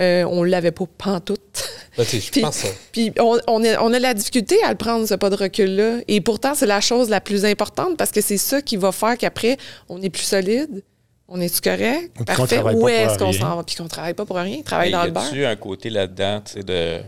euh, 0.00 0.24
on 0.24 0.42
l'avait 0.42 0.70
pas 0.72 0.84
pantoute. 0.98 1.68
Ben, 1.96 2.04
je 2.04 2.18
Puis, 2.30 2.40
pense 2.40 2.56
ça. 2.56 2.68
puis 2.92 3.12
on, 3.18 3.38
on, 3.46 3.64
a, 3.64 3.80
on 3.82 3.92
a 3.92 3.98
la 3.98 4.14
difficulté 4.14 4.56
à 4.64 4.70
le 4.70 4.76
prendre, 4.76 5.06
ce 5.06 5.14
pas 5.14 5.30
de 5.30 5.36
recul-là. 5.36 5.98
Et 6.08 6.20
pourtant, 6.20 6.54
c'est 6.54 6.66
la 6.66 6.80
chose 6.80 7.08
la 7.08 7.20
plus 7.20 7.44
importante 7.44 7.96
parce 7.96 8.10
que 8.10 8.20
c'est 8.20 8.36
ça 8.38 8.62
qui 8.62 8.76
va 8.76 8.90
faire 8.92 9.16
qu'après, 9.18 9.56
on 9.88 10.00
est 10.02 10.10
plus 10.10 10.22
solide. 10.22 10.82
On 11.28 11.40
est-tu 11.40 11.60
correct? 11.60 12.10
Parfait. 12.26 12.56
travaille 12.56 12.62
pas 12.74 12.78
Où 12.78 12.80
pour 12.80 12.90
est-ce 12.90 13.18
qu'on 13.18 13.30
rien. 13.30 13.40
s'en 13.40 13.56
va? 13.56 13.62
Puis 13.64 13.76
qu'on 13.76 13.88
travaille 13.88 14.14
pas 14.14 14.24
pour 14.26 14.36
rien. 14.36 14.60
Travaille 14.62 14.88
Mais 14.90 14.96
dans 14.96 15.02
y 15.04 15.06
le 15.06 15.12
beurre. 15.12 15.24
a-tu 15.24 15.44
un 15.46 15.56
côté 15.56 15.88
là-dedans, 15.90 16.42
tu 16.44 16.52
sais, 16.54 16.62
de 16.62 17.00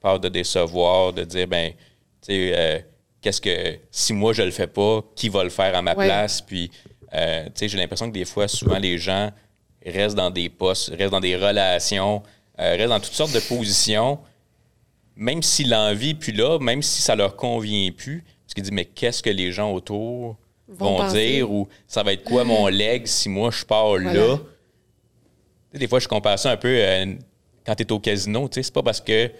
peur 0.00 0.20
de 0.20 0.28
décevoir, 0.28 1.12
de 1.12 1.24
dire, 1.24 1.46
ben, 1.48 1.72
tu 1.72 1.76
sais, 2.32 2.52
euh, 2.54 2.78
qu'est-ce 3.20 3.40
que, 3.40 3.78
si 3.90 4.12
moi 4.12 4.32
je 4.32 4.42
le 4.42 4.50
fais 4.50 4.66
pas, 4.66 5.02
qui 5.14 5.28
va 5.28 5.44
le 5.44 5.50
faire 5.50 5.74
à 5.74 5.82
ma 5.82 5.94
Ouais. 5.94 6.06
place? 6.06 6.40
Puis, 6.40 6.70
euh, 7.14 7.44
tu 7.46 7.50
sais, 7.56 7.68
j'ai 7.68 7.78
l'impression 7.78 8.08
que 8.08 8.14
des 8.14 8.24
fois, 8.24 8.48
souvent, 8.48 8.78
les 8.78 8.98
gens 8.98 9.30
restent 9.84 10.16
dans 10.16 10.30
des 10.30 10.48
postes, 10.48 10.90
restent 10.96 11.12
dans 11.12 11.20
des 11.20 11.36
relations, 11.36 12.22
euh, 12.58 12.74
restent 12.76 12.88
dans 12.90 13.00
toutes 13.00 13.12
sortes 13.14 13.32
de 13.32 13.40
positions, 13.40 14.18
même 15.16 15.42
si 15.42 15.64
l'envie 15.64 16.14
puis 16.14 16.32
là, 16.32 16.58
même 16.58 16.82
si 16.82 17.00
ça 17.02 17.16
leur 17.16 17.36
convient 17.36 17.90
plus, 17.90 18.22
parce 18.44 18.54
qu'ils 18.54 18.62
disent, 18.64 18.72
mais 18.72 18.84
qu'est-ce 18.84 19.22
que 19.22 19.30
les 19.30 19.50
gens 19.52 19.72
autour 19.72 20.36
Vont 20.68 21.06
dire? 21.12 21.48
Ou 21.50 21.68
ça 21.86 22.02
va 22.02 22.12
être 22.12 22.24
quoi 22.24 22.42
mon 22.42 22.66
leg 22.68 23.06
si 23.06 23.28
moi 23.28 23.50
je 23.52 23.64
pars 23.64 23.96
là? 23.98 24.10
Voilà. 24.12 24.36
Tu 24.36 24.42
sais, 25.72 25.78
des 25.78 25.86
fois, 25.88 26.00
je 26.00 26.08
compare 26.08 26.38
ça 26.40 26.50
un 26.50 26.56
peu 26.56 26.68
euh, 26.68 27.14
quand 27.64 27.74
tu 27.76 27.84
es 27.84 27.92
au 27.92 28.00
casino. 28.00 28.48
tu 28.48 28.54
sais, 28.56 28.62
C'est 28.64 28.74
pas 28.74 28.82
parce 28.82 29.00
que 29.00 29.30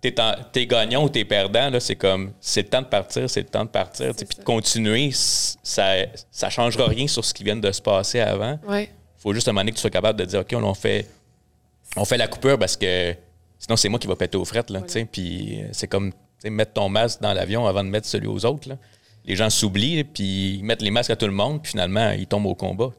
tu 0.00 0.08
es, 0.08 0.66
gagnant 0.66 1.04
ou 1.04 1.08
tu 1.08 1.18
es 1.18 1.24
perdant. 1.24 1.70
là, 1.70 1.80
C'est 1.80 1.96
comme, 1.96 2.32
c'est 2.40 2.62
le 2.62 2.68
temps 2.68 2.82
de 2.82 2.86
partir, 2.86 3.28
c'est 3.28 3.40
le 3.40 3.48
temps 3.48 3.64
de 3.64 3.70
partir. 3.70 4.14
Puis 4.14 4.38
de 4.38 4.44
continuer, 4.44 5.10
ça 5.12 5.94
ça 6.30 6.50
changera 6.50 6.86
rien 6.86 7.06
sur 7.08 7.24
ce 7.24 7.34
qui 7.34 7.44
vient 7.44 7.56
de 7.56 7.72
se 7.72 7.82
passer 7.82 8.20
avant. 8.20 8.58
Ouais. 8.66 8.90
faut 9.18 9.32
juste 9.34 9.48
un 9.48 9.52
moment 9.52 9.62
donné 9.62 9.72
que 9.72 9.76
tu 9.76 9.80
sois 9.80 9.90
capable 9.90 10.18
de 10.18 10.24
dire, 10.24 10.40
OK, 10.40 10.52
on, 10.52 10.62
on 10.62 10.74
fait, 10.74 11.06
on 11.96 12.04
fait 12.04 12.16
la 12.16 12.28
coupure 12.28 12.58
parce 12.58 12.76
que 12.76 13.14
sinon, 13.58 13.76
c'est 13.76 13.88
moi 13.88 13.98
qui 13.98 14.06
va 14.06 14.16
péter 14.16 14.36
aux 14.36 14.44
frettes. 14.44 14.70
Là, 14.70 14.80
Puis 15.10 15.62
euh, 15.62 15.68
c'est 15.72 15.88
comme 15.88 16.12
mettre 16.44 16.74
ton 16.74 16.88
masque 16.88 17.20
dans 17.20 17.32
l'avion 17.32 17.66
avant 17.66 17.82
de 17.82 17.88
mettre 17.88 18.06
celui 18.06 18.28
aux 18.28 18.44
autres. 18.44 18.68
là. 18.68 18.76
Les 19.24 19.36
gens 19.36 19.50
s'oublient, 19.50 20.04
puis 20.04 20.58
ils 20.58 20.64
mettent 20.64 20.80
les 20.80 20.90
masques 20.90 21.10
à 21.10 21.16
tout 21.16 21.26
le 21.26 21.32
monde, 21.32 21.60
puis 21.62 21.72
finalement, 21.72 22.12
ils 22.12 22.26
tombent 22.26 22.46
au 22.46 22.54
combat. 22.54 22.90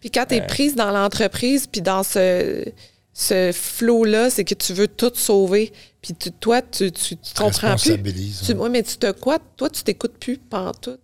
Puis 0.00 0.10
quand 0.10 0.26
tu 0.26 0.34
es 0.34 0.40
prise 0.40 0.74
dans 0.74 0.90
l'entreprise, 0.90 1.66
puis 1.66 1.82
dans 1.82 2.02
ce, 2.02 2.64
ce 3.12 3.52
flot-là, 3.52 4.30
c'est 4.30 4.44
que 4.44 4.54
tu 4.54 4.72
veux 4.72 4.88
tout 4.88 5.12
sauver. 5.14 5.72
Puis 6.02 6.14
tu- 6.14 6.32
toi, 6.32 6.62
tu, 6.62 6.92
tu, 6.92 7.16
tu 7.16 7.34
comprends 7.34 7.74
plus. 7.94 8.02
Tu, 8.46 8.52
ouais, 8.54 8.68
mais 8.68 8.82
tu 8.82 8.96
te 8.96 9.10
quoi? 9.12 9.38
Toi, 9.56 9.68
tu 9.70 9.82
t'écoutes 9.82 10.16
plus 10.18 10.38
tout. 10.80 10.96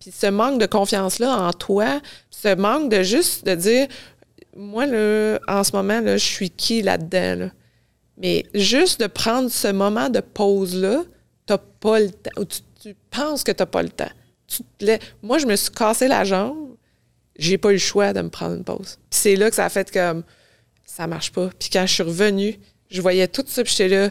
Puis 0.00 0.10
ce 0.12 0.26
manque 0.26 0.60
de 0.60 0.66
confiance-là 0.66 1.36
en 1.36 1.52
toi, 1.52 2.00
ce 2.30 2.54
manque 2.54 2.90
de 2.90 3.02
juste 3.02 3.44
de 3.46 3.54
dire, 3.54 3.86
moi, 4.56 4.86
là, 4.86 5.38
en 5.46 5.62
ce 5.62 5.72
moment, 5.76 6.00
là, 6.00 6.16
je 6.16 6.24
suis 6.24 6.50
qui 6.50 6.82
là-dedans? 6.82 7.44
là? 7.44 7.50
Mais 8.16 8.44
juste 8.54 9.00
de 9.00 9.06
prendre 9.06 9.50
ce 9.50 9.68
moment 9.68 10.08
de 10.08 10.20
pause-là, 10.20 11.04
t'as 11.46 11.58
pas 11.58 12.00
le 12.00 12.10
temps. 12.10 12.30
ou 12.38 12.44
Tu, 12.44 12.60
tu 12.82 12.96
penses 13.10 13.44
que 13.44 13.52
tu 13.52 13.62
n'as 13.62 13.66
pas 13.66 13.82
le 13.82 13.88
temps. 13.90 14.10
tu 14.48 14.62
te. 14.78 14.98
Moi, 15.22 15.38
je 15.38 15.46
me 15.46 15.54
suis 15.56 15.70
cassé 15.70 16.08
la 16.08 16.24
jambe. 16.24 16.74
J'ai 17.38 17.56
pas 17.56 17.70
eu 17.70 17.74
le 17.74 17.78
choix 17.78 18.12
de 18.12 18.20
me 18.20 18.28
prendre 18.28 18.56
une 18.56 18.64
pause. 18.64 18.98
Puis 19.08 19.20
c'est 19.20 19.36
là 19.36 19.48
que 19.48 19.56
ça 19.56 19.64
a 19.64 19.68
fait 19.68 19.90
comme 19.90 20.24
ça 20.84 21.06
marche 21.06 21.32
pas. 21.32 21.50
Puis 21.58 21.70
quand 21.72 21.86
je 21.86 21.94
suis 21.94 22.02
revenue, 22.02 22.58
je 22.90 23.00
voyais 23.00 23.28
tout 23.28 23.44
ça, 23.46 23.62
puis 23.62 23.72
j'étais 23.76 23.88
là, 23.88 24.10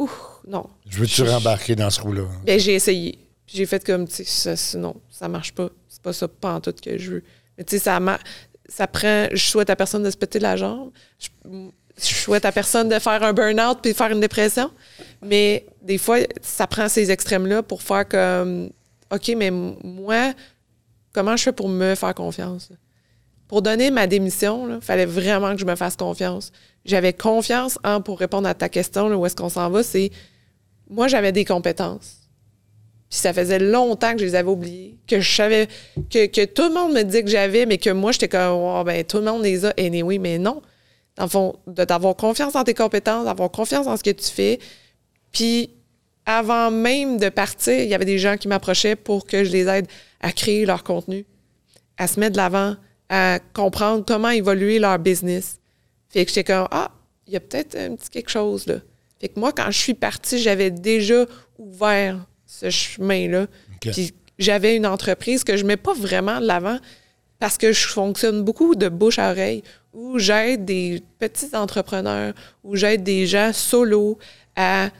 ouh, 0.00 0.10
non. 0.48 0.66
Je 0.88 0.98
veux-tu 0.98 1.22
rembarquer 1.22 1.76
dans 1.76 1.90
ce 1.90 1.98
trou-là? 2.00 2.22
Ben, 2.44 2.58
j'ai 2.58 2.74
essayé. 2.74 3.12
Puis 3.46 3.56
j'ai 3.56 3.66
fait 3.66 3.84
comme, 3.84 4.06
tu 4.08 4.24
sais, 4.24 4.56
ça, 4.56 4.78
non, 4.78 4.94
ça 5.10 5.28
marche 5.28 5.52
pas. 5.52 5.68
C'est 5.88 6.02
pas 6.02 6.12
ça, 6.12 6.28
pas 6.28 6.54
en 6.54 6.60
tout 6.60 6.72
que 6.82 6.96
je 6.98 7.10
veux. 7.12 7.24
Mais 7.58 7.64
tu 7.64 7.76
sais, 7.76 7.84
ça, 7.84 7.98
ma- 8.00 8.18
ça 8.68 8.86
prend. 8.86 9.26
Je 9.32 9.44
souhaite 9.44 9.70
à 9.70 9.76
personne 9.76 10.02
de 10.02 10.10
se 10.10 10.16
péter 10.16 10.38
la 10.38 10.56
jambe. 10.56 10.90
Je, 11.18 11.28
je 11.98 12.14
souhaite 12.14 12.44
à 12.44 12.52
personne 12.52 12.88
de 12.88 12.98
faire 12.98 13.22
un 13.22 13.32
burn-out 13.32 13.78
puis 13.82 13.92
de 13.92 13.96
faire 13.96 14.10
une 14.10 14.20
dépression. 14.20 14.70
Mais 15.22 15.66
des 15.82 15.98
fois, 15.98 16.18
ça 16.42 16.66
prend 16.66 16.88
ces 16.88 17.10
extrêmes-là 17.10 17.62
pour 17.62 17.82
faire 17.82 18.08
comme, 18.08 18.70
OK, 19.12 19.32
mais 19.36 19.50
moi, 19.50 20.32
comment 21.12 21.36
je 21.36 21.42
fais 21.42 21.52
pour 21.52 21.68
me 21.68 21.94
faire 21.94 22.14
confiance? 22.14 22.70
Pour 23.50 23.62
donner 23.62 23.90
ma 23.90 24.06
démission, 24.06 24.76
il 24.76 24.80
fallait 24.80 25.06
vraiment 25.06 25.54
que 25.54 25.60
je 25.60 25.64
me 25.64 25.74
fasse 25.74 25.96
confiance. 25.96 26.52
J'avais 26.84 27.12
confiance 27.12 27.80
en, 27.82 28.00
pour 28.00 28.20
répondre 28.20 28.46
à 28.46 28.54
ta 28.54 28.68
question, 28.68 29.08
là, 29.08 29.18
où 29.18 29.26
est-ce 29.26 29.34
qu'on 29.34 29.48
s'en 29.48 29.68
va, 29.70 29.82
c'est 29.82 30.12
moi, 30.88 31.08
j'avais 31.08 31.32
des 31.32 31.44
compétences. 31.44 32.18
Puis 33.10 33.18
ça 33.18 33.32
faisait 33.32 33.58
longtemps 33.58 34.12
que 34.12 34.18
je 34.20 34.24
les 34.24 34.36
avais 34.36 34.48
oubliées, 34.48 34.98
que 35.08 35.18
je 35.18 35.34
savais, 35.34 35.66
que, 36.10 36.44
tout 36.44 36.62
le 36.68 36.74
monde 36.74 36.92
me 36.92 37.02
disait 37.02 37.24
que 37.24 37.28
j'avais, 37.28 37.66
mais 37.66 37.78
que 37.78 37.90
moi, 37.90 38.12
j'étais 38.12 38.28
comme, 38.28 38.52
oh, 38.52 38.84
ben, 38.84 39.02
tout 39.02 39.16
le 39.16 39.24
monde 39.24 39.42
les 39.42 39.64
a, 39.64 39.74
anyway, 39.76 40.18
mais 40.18 40.38
non. 40.38 40.62
Dans 41.16 41.24
le 41.24 41.28
fond, 41.28 41.56
de- 41.66 41.84
d'avoir 41.84 42.14
confiance 42.14 42.54
en 42.54 42.62
tes 42.62 42.74
compétences, 42.74 43.24
d'avoir 43.24 43.50
confiance 43.50 43.88
en 43.88 43.96
ce 43.96 44.04
que 44.04 44.10
tu 44.10 44.30
fais. 44.30 44.60
Puis 45.32 45.70
avant 46.24 46.70
même 46.70 47.18
de 47.18 47.30
partir, 47.30 47.74
il 47.74 47.88
y 47.88 47.94
avait 47.96 48.04
des 48.04 48.20
gens 48.20 48.36
qui 48.36 48.46
m'approchaient 48.46 48.94
pour 48.94 49.26
que 49.26 49.42
je 49.42 49.50
les 49.50 49.66
aide 49.66 49.88
à 50.20 50.30
créer 50.30 50.64
leur 50.66 50.84
contenu, 50.84 51.26
à 51.98 52.06
se 52.06 52.20
mettre 52.20 52.34
de 52.34 52.36
l'avant, 52.36 52.76
à 53.10 53.40
comprendre 53.52 54.04
comment 54.06 54.30
évoluer 54.30 54.78
leur 54.78 54.98
business. 54.98 55.58
Fait 56.08 56.24
que 56.24 56.30
j'étais 56.30 56.44
comme, 56.44 56.68
ah, 56.70 56.92
il 57.26 57.34
y 57.34 57.36
a 57.36 57.40
peut-être 57.40 57.76
un 57.76 57.96
petit 57.96 58.08
quelque 58.08 58.30
chose 58.30 58.66
là. 58.66 58.76
Fait 59.20 59.28
que 59.28 59.38
moi, 59.38 59.52
quand 59.52 59.70
je 59.70 59.78
suis 59.78 59.94
partie, 59.94 60.38
j'avais 60.38 60.70
déjà 60.70 61.26
ouvert 61.58 62.24
ce 62.46 62.70
chemin-là. 62.70 63.48
Puis 63.80 64.14
j'avais 64.38 64.76
une 64.76 64.86
entreprise 64.86 65.44
que 65.44 65.56
je 65.56 65.64
mets 65.64 65.76
pas 65.76 65.92
vraiment 65.92 66.40
de 66.40 66.46
l'avant 66.46 66.78
parce 67.38 67.58
que 67.58 67.72
je 67.72 67.86
fonctionne 67.86 68.42
beaucoup 68.42 68.74
de 68.74 68.88
bouche 68.88 69.18
à 69.18 69.30
oreille, 69.30 69.62
où 69.92 70.18
j'aide 70.18 70.64
des 70.64 71.02
petits 71.18 71.54
entrepreneurs, 71.56 72.34
où 72.62 72.76
j'aide 72.76 73.02
des 73.02 73.26
gens 73.26 73.52
solo 73.52 74.18
à 74.56 74.90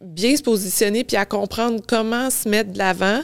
bien 0.00 0.36
se 0.36 0.42
positionner 0.42 1.04
puis 1.04 1.16
à 1.16 1.24
comprendre 1.24 1.82
comment 1.86 2.30
se 2.30 2.48
mettre 2.48 2.72
de 2.72 2.78
l'avant 2.78 3.22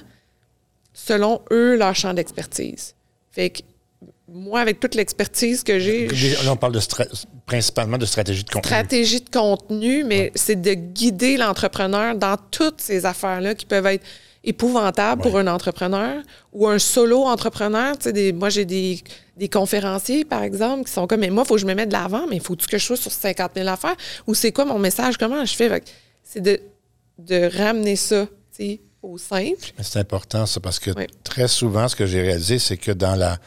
selon 0.93 1.43
eux 1.51 1.77
leur 1.77 1.95
champ 1.95 2.15
d'expertise. 2.15 2.95
Fait 3.31 3.51
que 3.51 3.61
moi, 4.31 4.61
avec 4.61 4.79
toute 4.81 4.95
l'expertise 4.95 5.63
que 5.63 5.79
j'ai, 5.79 6.07
Là, 6.45 6.53
on 6.53 6.57
parle 6.57 6.73
de 6.75 6.81
principalement 7.47 7.97
de 7.99 8.05
stratégie 8.07 8.45
de 8.45 8.51
contenu. 8.51 8.69
stratégie 8.69 9.21
de 9.21 9.31
contenu, 9.31 10.05
mais 10.05 10.33
c'est 10.35 10.61
de 10.61 10.75
guider 10.75 11.37
l'entrepreneur 11.37 12.15
dans 12.15 12.37
toutes 12.51 12.81
ces 12.81 13.07
affaires-là 13.07 13.55
qui 13.55 13.65
peuvent 13.65 13.87
être 13.87 14.05
épouvantables 14.45 15.23
pour 15.23 15.37
un 15.39 15.47
entrepreneur 15.47 16.23
ou 16.53 16.69
un 16.69 16.79
solo 16.79 17.25
entrepreneur. 17.25 17.97
Tu 17.99 18.05
sais, 18.05 18.13
des- 18.13 18.33
moi, 18.33 18.51
j'ai 18.51 18.65
des, 18.65 19.01
des 19.37 19.49
conférenciers, 19.49 20.25
par 20.25 20.43
exemple, 20.43 20.85
qui 20.85 20.93
sont 20.93 21.07
comme, 21.07 21.21
mais 21.21 21.31
moi, 21.31 21.45
il 21.45 21.49
faut 21.49 21.55
que 21.55 21.61
je 21.61 21.67
me 21.67 21.75
mette 21.75 21.89
de 21.89 21.95
l'avant, 21.95 22.27
mais 22.29 22.37
il 22.37 22.43
faut 22.43 22.55
que 22.57 22.79
je 22.79 22.85
sois 22.85 22.97
sur 22.97 23.11
50 23.13 23.53
000 23.57 23.69
affaires? 23.69 23.97
Ou 24.27 24.35
c'est 24.35 24.53
quoi 24.53 24.65
mon 24.65 24.79
message? 24.79 25.17
Comment 25.17 25.45
je 25.45 25.55
fais? 25.55 25.83
C'est 26.23 26.41
de, 26.41 26.61
de 27.19 27.51
ramener 27.59 27.97
ça 27.97 28.27
tu 28.57 28.65
sais, 28.65 28.81
au 29.03 29.17
simple. 29.19 29.73
C'est 29.83 29.99
important, 29.99 30.47
ça, 30.47 30.61
parce 30.61 30.79
que 30.79 30.91
très 31.25 31.49
souvent, 31.49 31.89
ce 31.89 31.97
que 31.97 32.07
j'ai 32.07 32.21
réalisé, 32.23 32.59
c'est 32.59 32.77
que 32.77 32.93
dans 32.93 33.15
la 33.17 33.39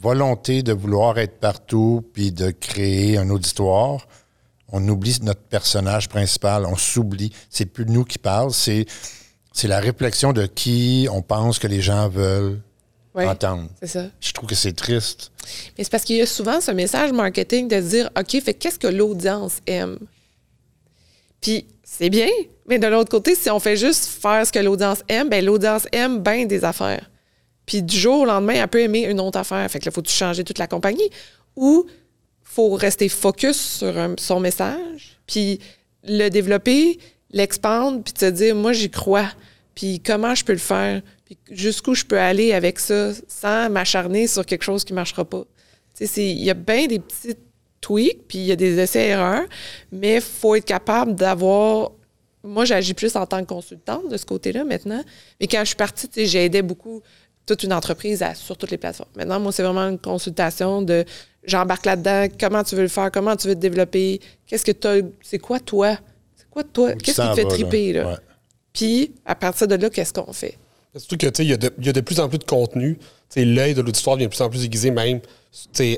volonté 0.00 0.62
de 0.62 0.72
vouloir 0.72 1.18
être 1.18 1.38
partout 1.38 2.04
puis 2.12 2.32
de 2.32 2.50
créer 2.50 3.18
un 3.18 3.30
auditoire, 3.30 4.06
on 4.72 4.86
oublie 4.88 5.16
notre 5.22 5.42
personnage 5.42 6.08
principal, 6.08 6.66
on 6.66 6.76
s'oublie. 6.76 7.32
C'est 7.50 7.66
plus 7.66 7.86
nous 7.86 8.04
qui 8.04 8.18
parlent, 8.18 8.52
c'est, 8.52 8.86
c'est 9.52 9.68
la 9.68 9.78
réflexion 9.80 10.32
de 10.32 10.46
qui 10.46 11.08
on 11.10 11.22
pense 11.22 11.58
que 11.58 11.66
les 11.66 11.80
gens 11.80 12.08
veulent 12.08 12.60
Ouais, 13.14 13.26
entendre. 13.26 13.70
c'est 13.80 13.86
ça. 13.86 14.04
Je 14.20 14.32
trouve 14.32 14.46
que 14.46 14.54
c'est 14.54 14.74
triste. 14.74 15.32
Mais 15.78 15.84
c'est 15.84 15.90
parce 15.90 16.04
qu'il 16.04 16.16
y 16.16 16.20
a 16.20 16.26
souvent 16.26 16.60
ce 16.60 16.70
message 16.70 17.12
marketing 17.12 17.66
de 17.66 17.80
dire 17.80 18.10
OK, 18.18 18.38
fait 18.42 18.52
qu'est-ce 18.52 18.78
que 18.78 18.88
l'audience 18.88 19.60
aime? 19.66 19.96
Puis 21.40 21.66
c'est 21.82 22.10
bien, 22.10 22.28
mais 22.68 22.78
de 22.78 22.86
l'autre 22.86 23.10
côté, 23.10 23.34
si 23.34 23.48
on 23.48 23.58
fait 23.58 23.76
juste 23.76 24.04
faire 24.06 24.46
ce 24.46 24.52
que 24.52 24.58
l'audience 24.58 25.02
aime, 25.08 25.30
ben 25.30 25.42
l'audience 25.42 25.86
aime 25.92 26.22
bien 26.22 26.44
des 26.44 26.62
affaires. 26.64 27.08
Puis 27.66 27.82
du 27.82 27.96
jour 27.96 28.20
au 28.20 28.24
lendemain, 28.24 28.54
elle 28.54 28.68
peut 28.68 28.80
aimer 28.80 29.04
une 29.04 29.20
autre 29.20 29.38
affaire. 29.38 29.68
Fait 29.70 29.80
que 29.80 29.84
là, 29.84 29.90
faut-tu 29.90 30.12
changer 30.12 30.44
toute 30.44 30.58
la 30.58 30.66
compagnie? 30.66 31.10
Ou 31.56 31.86
faut 32.42 32.70
rester 32.74 33.08
focus 33.08 33.60
sur 33.60 33.92
son 34.18 34.40
message, 34.40 35.18
puis 35.26 35.58
le 36.04 36.28
développer, 36.28 36.98
l'expandre, 37.32 38.02
puis 38.02 38.12
te 38.12 38.30
dire, 38.30 38.54
moi, 38.54 38.72
j'y 38.72 38.88
crois. 38.88 39.28
Puis 39.74 40.00
comment 40.00 40.34
je 40.34 40.44
peux 40.44 40.52
le 40.52 40.58
faire? 40.58 41.02
Puis 41.24 41.36
jusqu'où 41.50 41.94
je 41.94 42.04
peux 42.04 42.18
aller 42.18 42.52
avec 42.52 42.78
ça 42.78 43.10
sans 43.26 43.68
m'acharner 43.68 44.26
sur 44.26 44.46
quelque 44.46 44.62
chose 44.62 44.84
qui 44.84 44.92
ne 44.92 44.96
marchera 44.96 45.24
pas? 45.24 45.44
Il 46.16 46.42
y 46.42 46.50
a 46.50 46.54
bien 46.54 46.86
des 46.86 47.00
petits 47.00 47.34
tweaks, 47.80 48.28
puis 48.28 48.38
il 48.38 48.44
y 48.44 48.52
a 48.52 48.56
des 48.56 48.78
essais-erreurs, 48.78 49.44
mais 49.90 50.16
il 50.16 50.20
faut 50.20 50.54
être 50.54 50.64
capable 50.64 51.14
d'avoir... 51.14 51.92
Moi, 52.44 52.64
j'agis 52.64 52.94
plus 52.94 53.16
en 53.16 53.26
tant 53.26 53.40
que 53.40 53.48
consultante 53.48 54.08
de 54.08 54.16
ce 54.16 54.24
côté-là 54.24 54.62
maintenant. 54.64 55.02
Mais 55.40 55.48
quand 55.48 55.60
je 55.60 55.66
suis 55.66 55.76
partie, 55.76 56.08
j'aidais 56.14 56.62
beaucoup 56.62 57.02
toute 57.46 57.62
une 57.62 57.72
entreprise 57.72 58.22
à- 58.22 58.34
sur 58.34 58.56
toutes 58.56 58.70
les 58.72 58.76
plateformes. 58.78 59.08
Maintenant, 59.16 59.38
moi, 59.40 59.52
c'est 59.52 59.62
vraiment 59.62 59.88
une 59.88 59.98
consultation 59.98 60.82
de 60.82 61.04
j'embarque 61.44 61.86
là-dedans, 61.86 62.26
comment 62.40 62.64
tu 62.64 62.74
veux 62.74 62.82
le 62.82 62.88
faire, 62.88 63.10
comment 63.12 63.36
tu 63.36 63.46
veux 63.48 63.54
te 63.54 63.60
développer, 63.60 64.20
qu'est-ce 64.46 64.64
que 64.64 64.72
tu 64.72 64.86
as, 64.88 64.96
c'est 65.22 65.38
quoi 65.38 65.60
toi? 65.60 65.96
C'est 66.34 66.50
quoi 66.50 66.64
toi? 66.64 66.92
Qu'est-ce 66.94 67.20
qui 67.22 67.28
te 67.30 67.34
fait 67.36 67.44
triper, 67.48 67.92
là? 67.92 68.08
Ouais. 68.08 68.16
Puis, 68.72 69.14
à 69.24 69.34
partir 69.36 69.68
de 69.68 69.76
là, 69.76 69.88
qu'est-ce 69.88 70.12
qu'on 70.12 70.32
fait? 70.32 70.58
Surtout 70.96 71.16
que, 71.16 71.26
tu 71.26 71.32
sais, 71.36 71.44
il 71.44 71.50
y, 71.50 71.52
a 71.52 71.56
de- 71.56 71.72
il 71.78 71.86
y 71.86 71.88
a 71.88 71.92
de 71.92 72.00
plus 72.00 72.20
en 72.20 72.28
plus 72.28 72.38
de 72.38 72.44
contenu. 72.44 72.96
Tu 72.96 73.40
sais, 73.40 73.44
L'œil 73.44 73.74
de 73.74 73.80
l'auditoire 73.82 74.16
devient 74.16 74.26
de 74.26 74.30
plus 74.30 74.42
en 74.42 74.48
plus 74.48 74.64
aiguisé, 74.64 74.90
même 74.90 75.20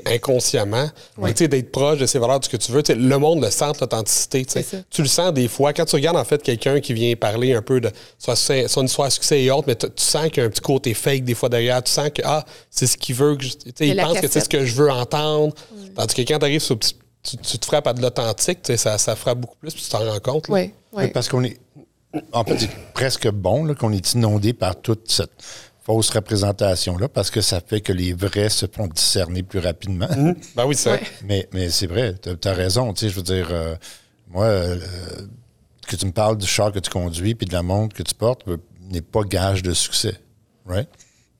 inconsciemment. 0.05 0.89
Mais, 1.17 1.33
tu 1.33 1.39
sais, 1.43 1.47
D'être 1.47 1.71
proche 1.71 1.97
de 1.99 2.05
ses 2.05 2.19
valeurs, 2.19 2.39
de 2.39 2.45
ce 2.45 2.49
que 2.49 2.57
tu 2.57 2.71
veux. 2.71 2.83
Tu 2.83 2.93
sais, 2.93 2.99
Le 2.99 3.17
monde 3.17 3.43
le 3.43 3.49
sent, 3.49 3.65
l'authenticité. 3.79 4.45
tu 4.89 5.01
le 5.01 5.07
sens 5.07 5.33
des 5.33 5.47
fois. 5.47 5.73
Quand 5.73 5.85
tu 5.85 5.95
regardes, 5.95 6.17
en 6.17 6.23
fait, 6.23 6.41
quelqu'un 6.41 6.79
qui 6.79 6.93
vient 6.93 7.15
parler 7.15 7.53
un 7.53 7.61
peu 7.61 7.79
de 7.81 7.91
soit 8.17 8.35
succès- 8.35 8.67
son 8.67 8.85
histoire 8.85 9.07
à 9.07 9.11
succès 9.11 9.41
et 9.43 9.51
autres, 9.51 9.67
mais 9.67 9.75
tu 9.75 9.87
sens 9.97 10.27
qu'il 10.29 10.37
y 10.37 10.41
a 10.41 10.45
un 10.45 10.49
petit 10.49 10.61
côté 10.61 10.93
fake 10.93 11.23
des 11.23 11.33
fois 11.35 11.49
derrière. 11.49 11.81
Tu 11.83 11.91
sens 11.91 12.09
que, 12.13 12.21
ah, 12.25 12.45
c'est 12.69 12.87
ce 12.87 12.97
qu'il 12.97 13.15
veut. 13.15 13.35
que 13.35 13.43
je- 13.43 13.49
tu 13.49 13.59
sais, 13.59 13.73
C'est 13.77 13.87
il 13.87 13.95
pense 14.05 14.13
que 14.21 14.27
c'est 14.27 14.39
ce 14.41 14.49
que 14.49 14.65
je 14.65 14.73
veux 14.75 14.91
entendre. 14.91 15.53
Tandis 15.95 16.13
que 16.15 16.21
quand 16.21 16.39
tu 16.39 16.45
arrives 16.45 16.61
sur 16.61 16.77
tu, 16.79 17.35
tu 17.37 17.59
te 17.59 17.65
frappes 17.65 17.85
à 17.87 17.93
de 17.93 18.01
l'authentique, 18.01 18.61
tu 18.61 18.71
sais, 18.71 18.77
ça, 18.77 18.97
ça 18.97 19.15
frappe 19.15 19.39
beaucoup 19.39 19.57
plus, 19.57 19.73
puis 19.73 19.83
tu 19.83 19.89
t'en 19.89 19.99
rends 19.99 20.19
compte. 20.19 20.45
Oui, 20.49 20.71
oui. 20.93 21.03
Oui, 21.03 21.07
parce 21.11 21.27
qu'on 21.27 21.43
est. 21.43 21.57
En 22.33 22.43
fait, 22.43 22.57
c'est 22.59 22.69
presque 22.93 23.29
bon 23.29 23.65
là, 23.65 23.75
qu'on 23.75 23.91
est 23.91 24.13
inondé 24.13 24.53
par 24.53 24.79
toute 24.81 25.11
cette 25.11 25.31
fausse 25.83 26.09
représentation-là, 26.09 27.07
parce 27.07 27.29
que 27.31 27.41
ça 27.41 27.61
fait 27.65 27.81
que 27.81 27.91
les 27.93 28.13
vrais 28.13 28.49
se 28.49 28.65
font 28.71 28.87
discerner 28.87 29.43
plus 29.43 29.59
rapidement. 29.59 30.07
Ben 30.55 30.65
oui, 30.65 30.75
c'est 30.75 30.83
ça. 30.89 30.91
Ouais. 30.93 31.01
Mais, 31.25 31.47
mais 31.53 31.69
c'est 31.69 31.87
vrai, 31.87 32.15
tu 32.21 32.47
as, 32.47 32.53
raison. 32.53 32.93
Tu 32.93 33.01
sais, 33.01 33.09
je 33.09 33.15
veux 33.15 33.23
dire, 33.23 33.47
euh, 33.51 33.75
moi, 34.27 34.45
euh, 34.45 34.79
que 35.87 35.95
tu 35.95 36.05
me 36.05 36.11
parles 36.11 36.37
du 36.37 36.45
char 36.47 36.71
que 36.71 36.79
tu 36.79 36.89
conduis 36.89 37.35
puis 37.35 37.47
de 37.47 37.53
la 37.53 37.63
montre 37.63 37.95
que 37.95 38.03
tu 38.03 38.13
portes 38.13 38.47
euh, 38.47 38.57
n'est 38.91 39.01
pas 39.01 39.21
gage 39.23 39.63
de 39.63 39.73
succès. 39.73 40.15
Right? 40.65 40.89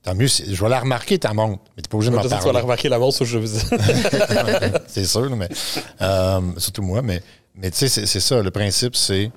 Tant 0.02 0.16
mieux, 0.16 0.28
je 0.28 0.64
vais 0.64 0.70
la 0.70 0.80
remarquer 0.80 1.20
ta 1.20 1.34
montre, 1.34 1.62
mais 1.76 1.84
tu 1.84 1.90
pas 1.90 1.98
obligé 1.98 2.10
de 2.10 2.16
Je 2.16 2.18
m'en 2.18 2.24
veux 2.24 2.30
dire, 2.30 2.40
tu 2.40 2.46
vas 2.46 2.54
la 2.54 2.62
remarquer 2.62 2.90
l'avance, 2.90 3.18
ça, 3.18 3.26
je 3.26 3.38
veux 3.38 3.48
dire. 3.48 3.80
c'est 4.88 5.06
sûr, 5.06 5.36
mais 5.36 5.50
euh, 6.02 6.42
surtout 6.58 6.82
moi. 6.82 7.02
Mais, 7.02 7.22
mais 7.54 7.70
tu 7.70 7.78
sais, 7.78 7.90
c'est- 7.90 8.06
c'est 8.06 8.20
ça. 8.22 8.42
Le 8.42 8.50
principe, 8.50 8.96
c'est 8.96 9.26
euh, 9.26 9.30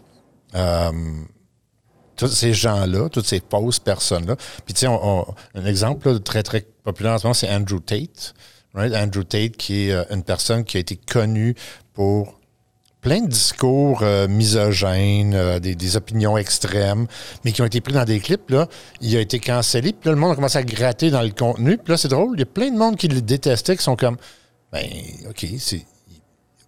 tous 2.16 2.28
ces 2.28 2.52
gens-là, 2.52 3.08
toutes 3.08 3.26
ces 3.26 3.42
fausses 3.50 3.78
personnes-là. 3.80 4.36
Puis 4.64 4.74
tu 4.74 4.80
sais, 4.80 4.86
un 4.86 5.64
exemple 5.64 6.20
très, 6.20 6.42
très 6.42 6.66
populaire 6.84 7.14
en 7.14 7.18
ce 7.18 7.26
moment, 7.26 7.34
c'est 7.34 7.52
Andrew 7.52 7.80
Tate. 7.80 8.34
Right? 8.74 8.94
Andrew 8.94 9.24
Tate, 9.24 9.56
qui 9.56 9.88
est 9.88 9.92
euh, 9.92 10.04
une 10.10 10.22
personne 10.22 10.64
qui 10.64 10.78
a 10.78 10.80
été 10.80 10.96
connue 10.96 11.54
pour 11.92 12.40
plein 13.02 13.20
de 13.20 13.28
discours 13.28 14.00
euh, 14.02 14.28
misogynes, 14.28 15.34
euh, 15.34 15.58
des, 15.58 15.96
opinions 15.96 16.38
extrêmes, 16.38 17.06
mais 17.44 17.52
qui 17.52 17.60
ont 17.60 17.66
été 17.66 17.80
pris 17.80 17.92
dans 17.92 18.04
des 18.04 18.20
clips. 18.20 18.48
Là. 18.48 18.68
Il 19.00 19.14
a 19.16 19.20
été 19.20 19.40
cancellé, 19.40 19.92
puis 19.92 20.08
là, 20.08 20.12
le 20.12 20.18
monde 20.18 20.32
a 20.32 20.34
commencé 20.36 20.56
à 20.56 20.62
gratter 20.62 21.10
dans 21.10 21.22
le 21.22 21.30
contenu. 21.30 21.76
Puis 21.76 21.90
là, 21.92 21.96
c'est 21.96 22.08
drôle, 22.08 22.36
il 22.36 22.40
y 22.40 22.44
a 22.44 22.46
plein 22.46 22.70
de 22.70 22.78
monde 22.78 22.96
qui 22.96 23.08
le 23.08 23.20
détestait, 23.20 23.76
qui 23.76 23.82
sont 23.82 23.96
comme, 23.96 24.16
ben, 24.72 24.86
OK, 25.28 25.46
c'est... 25.58 25.84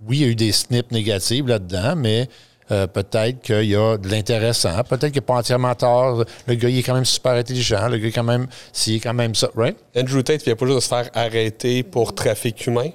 Oui, 0.06 0.18
il 0.18 0.20
y 0.20 0.24
a 0.24 0.28
eu 0.28 0.34
des 0.34 0.52
snips 0.52 0.90
négatifs 0.90 1.46
là-dedans, 1.46 1.94
mais 1.96 2.28
euh, 2.74 2.86
peut-être 2.86 3.40
qu'il 3.42 3.64
y 3.64 3.76
a 3.76 3.96
de 3.96 4.08
l'intéressant. 4.08 4.82
Peut-être 4.84 5.06
qu'il 5.12 5.14
n'est 5.16 5.20
pas 5.20 5.34
entièrement 5.34 5.74
tort. 5.74 6.24
Le 6.46 6.54
gars, 6.54 6.68
il 6.68 6.78
est 6.78 6.82
quand 6.82 6.94
même 6.94 7.04
super 7.04 7.32
intelligent. 7.32 7.88
Le 7.88 7.98
gars, 7.98 8.10
quand 8.14 8.22
même, 8.24 8.46
s'il 8.72 8.96
est 8.96 9.00
quand 9.00 9.14
même 9.14 9.34
ça, 9.34 9.48
right? 9.56 9.76
Andrew 9.96 10.22
Tate 10.22 10.42
vient 10.44 10.56
pas 10.56 10.66
juste 10.66 10.76
de 10.76 10.80
se 10.82 10.88
faire 10.88 11.08
arrêter 11.14 11.82
pour 11.82 12.14
trafic 12.14 12.66
humain? 12.66 12.90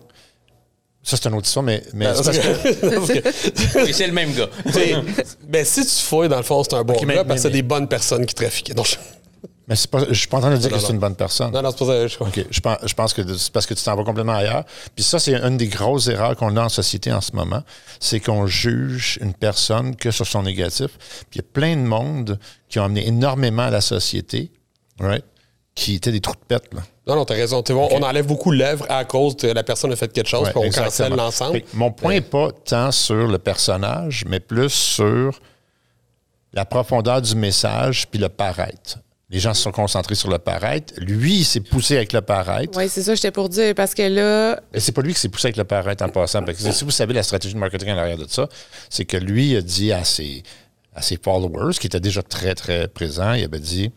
Ça, 1.02 1.16
c'est 1.16 1.30
une 1.30 1.36
autre 1.36 1.48
histoire, 1.48 1.64
mais, 1.64 1.82
mais 1.94 2.08
c'est 2.14 2.24
parce 2.24 3.08
que- 3.08 3.92
c'est 3.94 4.08
le 4.08 4.14
même 4.14 4.34
gars. 4.34 4.50
Tu 4.66 4.72
sais, 4.74 4.96
ben, 5.48 5.66
si 5.66 5.86
tu 5.86 6.04
fouilles, 6.06 6.28
dans 6.30 6.38
le 6.38 6.44
fond, 6.44 6.62
c'est 6.64 6.76
un 6.76 6.84
bon 6.84 6.96
mais- 7.06 7.16
gars 7.16 7.24
parce 7.24 7.42
que 7.42 7.48
mais- 7.48 7.52
c'est 7.54 7.58
des 7.58 7.62
bonnes 7.64 7.88
personnes 7.88 8.26
qui 8.26 8.36
trafiquaient. 8.36 8.74
Je- 8.84 8.96
Mais 9.70 9.76
pas, 9.92 10.04
je 10.10 10.14
suis 10.16 10.28
pas 10.28 10.38
en 10.38 10.42
train 10.42 10.50
de 10.52 10.58
dire 10.58 10.72
Non, 10.72 10.78
que 10.78 10.84
c'est 10.84 10.94
une 10.94 11.00
bonne 11.00 11.16
personne. 11.16 11.52
Non, 11.52 11.62
non, 11.62 11.70
c'est 11.70 11.78
pas 11.78 11.86
ça. 11.86 12.08
Je 12.08 12.16
crois. 12.16 12.28
OK. 12.28 12.46
Je 12.50 12.60
pense, 12.60 12.78
je 12.84 12.94
pense 12.96 13.14
que 13.14 13.38
c'est 13.38 13.54
parce 13.54 13.68
que 13.68 13.76
tu 13.76 13.84
t'en 13.84 13.96
vas 13.96 14.04
complètement 14.04 14.34
ailleurs. 14.34 14.66
Puis 14.96 15.04
ça, 15.04 15.20
c'est 15.20 15.36
une 15.36 15.58
des 15.58 15.68
grosses 15.68 16.08
erreurs 16.08 16.36
qu'on 16.36 16.58
a 16.58 16.64
en 16.64 16.70
société 16.70 17.14
en 17.14 17.22
ce 17.22 17.36
moment. 17.36 17.62
C'est 18.00 18.20
qu'on 18.20 18.48
juge 18.48 19.20
une 19.22 19.36
personne 19.36 19.96
que 19.96 20.10
sur 20.10 20.26
son 20.26 20.42
négatif. 20.42 20.98
Puis 21.30 21.36
il 21.36 21.38
y 21.38 21.42
a 21.42 21.48
plein 21.54 21.76
de 21.76 21.84
monde 21.84 22.40
qui 22.68 22.80
ont 22.80 22.84
amené 22.84 23.08
énormément 23.08 23.62
à 23.64 23.70
la 23.70 23.82
société, 23.82 24.52
right? 25.00 25.24
qui 25.76 25.96
étaient 25.96 26.12
des 26.12 26.20
trous 26.20 26.34
de 26.34 26.46
pète. 26.48 26.74
Là. 26.74 26.82
Non, 27.08 27.16
non, 27.16 27.26
t'as 27.26 27.36
raison. 27.36 27.62
T'sais, 27.64 27.74
on, 27.74 27.94
on 27.94 28.02
enlève 28.02 28.26
beaucoup 28.26 28.52
l'œuvre 28.52 28.86
à 28.90 29.06
cause 29.06 29.38
que 29.38 29.48
la 29.48 29.64
personne 29.64 29.92
a 29.92 29.96
fait 29.96 30.12
quelque 30.12 30.28
chose, 30.28 30.48
Ouais, 30.48 30.52
puis 30.52 30.62
on 30.66 30.84
cancelle 30.84 31.14
l'ensemble. 31.14 31.62
Mon 31.74 31.92
point 31.92 32.14
n'est 32.14 32.22
pas 32.22 32.50
tant 32.66 32.92
sur 32.92 33.28
le 33.28 33.38
personnage, 33.38 34.26
mais 34.28 34.40
plus 34.40 34.70
sur 34.70 35.40
la 36.54 36.66
profondeur 36.66 37.22
du 37.22 37.36
message 37.36 38.08
puis 38.10 38.20
le 38.20 38.30
paraître. 38.30 38.98
Les 39.32 39.40
gens 39.40 39.54
se 39.54 39.62
sont 39.62 39.72
concentrés 39.72 40.16
sur 40.16 40.30
le 40.30 40.40
paraître. 40.40 40.94
Lui, 40.98 41.38
il 41.40 41.46
s'est 41.46 41.60
poussé 41.60 41.96
avec 41.98 42.14
le 42.14 42.22
paraître. 42.22 42.76
Oui, 42.78 42.90
c'est 42.90 43.04
ça, 43.04 43.14
j'étais 43.14 43.30
pour 43.30 43.48
dire, 43.48 43.76
parce 43.76 43.94
que 43.94 44.02
là, 44.02 44.60
Mais 44.74 44.80
c'est 44.80 44.92
pas 44.92 45.04
lui 45.04 45.14
qui 45.14 45.20
s'est 45.20 45.30
poussé 45.30 45.48
avec 45.48 45.58
le 45.58 45.66
paraître 45.66 46.04
en 46.04 46.10
passant. 46.10 46.42
Parce 46.42 46.58
que 46.58 46.72
si 46.72 46.84
vous 46.84 46.90
savez 46.90 47.14
la 47.14 47.22
stratégie 47.22 47.54
de 47.54 47.60
marketing 47.60 47.90
en 47.92 47.98
arrière 47.98 48.18
de 48.18 48.28
ça, 48.28 48.50
c'est 48.90 49.06
que 49.06 49.18
lui 49.18 49.56
a 49.56 49.62
dit 49.62 49.92
à 49.92 50.04
ses, 50.04 50.42
à 50.96 51.04
ses 51.04 51.18
followers, 51.18 51.76
qui 51.80 51.86
étaient 51.86 52.00
déjà 52.00 52.24
très, 52.24 52.56
très 52.56 52.88
présents, 52.88 53.34
il 53.34 53.44
avait 53.44 53.60
dit 53.60 53.92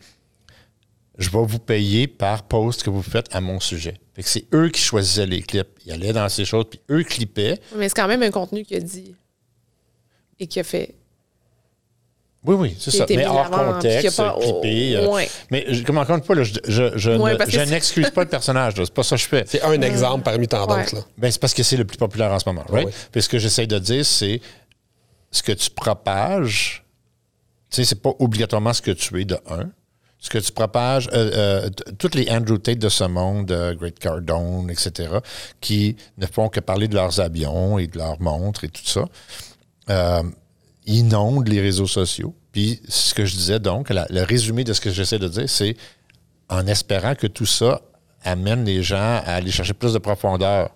Je 1.17 1.31
vais 1.31 1.43
vous 1.43 1.59
payer 1.59 2.05
par 2.07 2.43
post 2.43 2.83
que 2.83 2.91
vous 2.91 3.01
faites 3.01 3.33
à 3.33 3.41
mon 3.41 3.59
sujet. 3.59 3.95
Fait 4.13 4.21
que 4.21 4.29
c'est 4.29 4.45
eux 4.53 4.69
qui 4.69 4.81
choisissaient 4.81 5.25
les 5.25 5.41
clips. 5.41 5.79
Ils 5.87 5.93
allaient 5.93 6.13
dans 6.13 6.29
ces 6.29 6.45
choses, 6.45 6.65
puis 6.69 6.79
eux 6.91 7.03
clippaient. 7.03 7.59
mais 7.75 7.89
c'est 7.89 7.95
quand 7.95 8.07
même 8.07 8.21
un 8.21 8.29
contenu 8.29 8.63
qu'il 8.63 8.77
a 8.77 8.81
dit 8.81 9.15
et 10.39 10.45
qu'il 10.45 10.59
a 10.59 10.63
fait. 10.63 10.93
Oui, 12.45 12.55
oui, 12.55 12.75
c'est 12.77 12.91
ça. 12.91 13.05
Mais 13.09 13.25
hors 13.25 13.49
contexte, 13.49 14.17
pas- 14.17 14.35
clippé. 14.39 14.97
euh, 14.97 15.07
Ouais. 15.09 15.29
Mais 15.49 15.65
je- 15.69 15.83
comme 15.83 15.97
encore 15.97 16.17
une 16.17 16.23
fois, 16.23 16.35
là, 16.35 16.43
je, 16.43 16.53
je, 16.67 16.97
je 16.97 17.11
Ouais, 17.11 17.37
ne- 17.37 17.69
n'excuse 17.71 18.09
pas 18.09 18.23
le 18.23 18.29
personnage. 18.29 18.75
là. 18.75 18.83
C'est 18.85 18.93
pas 18.93 19.03
ça 19.03 19.15
que 19.15 19.21
je 19.21 19.27
fais. 19.27 19.45
C'est 19.47 19.61
un 19.61 19.81
exemple 19.81 20.23
parmi 20.23 20.47
tant 20.47 20.65
d'autres. 20.67 20.95
là. 20.95 21.01
Ben, 21.17 21.31
c'est 21.31 21.39
parce 21.39 21.53
que 21.53 21.63
c'est 21.63 21.77
le 21.77 21.85
plus 21.85 21.97
populaire 21.97 22.31
en 22.31 22.39
ce 22.39 22.49
moment, 22.49 22.65
right? 22.69 22.87
oui. 22.87 22.93
Puis 23.11 23.21
ce 23.21 23.29
que 23.29 23.39
j'essaie 23.39 23.65
de 23.67 23.79
dire, 23.79 24.05
c'est 24.05 24.41
ce 25.31 25.41
que 25.41 25.53
tu 25.53 25.69
propages, 25.69 26.83
tu 27.69 27.77
sais, 27.77 27.85
c'est 27.85 28.01
pas 28.01 28.11
obligatoirement 28.19 28.73
ce 28.73 28.81
que 28.81 28.91
tu 28.91 29.21
es 29.21 29.25
de 29.25 29.37
un. 29.49 29.69
Ce 30.19 30.29
que 30.29 30.37
tu 30.37 30.51
propages, 30.53 31.09
euh, 31.11 31.31
euh, 31.65 31.69
toutes 31.97 32.15
les 32.15 32.29
Andrew 32.29 32.57
Tate 32.57 32.77
de 32.79 32.87
ce 32.87 33.03
monde, 33.03 33.51
euh, 33.51 33.73
Great 33.75 33.99
Cardone, 33.99 34.69
etc., 34.69 35.09
qui 35.59 35.97
ne 36.17 36.25
font 36.27 36.47
que 36.49 36.59
parler 36.61 36.87
de 36.87 36.95
leurs 36.95 37.19
avions 37.19 37.77
et 37.77 37.87
de 37.87 37.97
leurs 37.97 38.21
montres 38.21 38.63
et 38.63 38.69
tout 38.69 38.85
ça, 38.85 39.05
inondent 40.85 41.47
les 41.47 41.61
réseaux 41.61 41.87
sociaux. 41.87 42.33
Puis 42.51 42.81
ce 42.87 43.13
que 43.13 43.25
je 43.25 43.35
disais 43.35 43.59
donc, 43.59 43.89
la- 43.89 44.07
le 44.09 44.23
résumé 44.23 44.63
de 44.63 44.73
ce 44.73 44.81
que 44.81 44.91
j'essaie 44.91 45.19
de 45.19 45.27
dire, 45.27 45.49
c'est 45.49 45.75
en 46.49 46.67
espérant 46.67 47.15
que 47.15 47.27
tout 47.27 47.45
ça 47.45 47.81
amène 48.23 48.63
les 48.65 48.83
gens 48.83 48.97
à 49.25 49.35
aller 49.35 49.51
chercher 49.51 49.73
plus 49.73 49.93
de 49.93 49.97
profondeur 49.99 50.69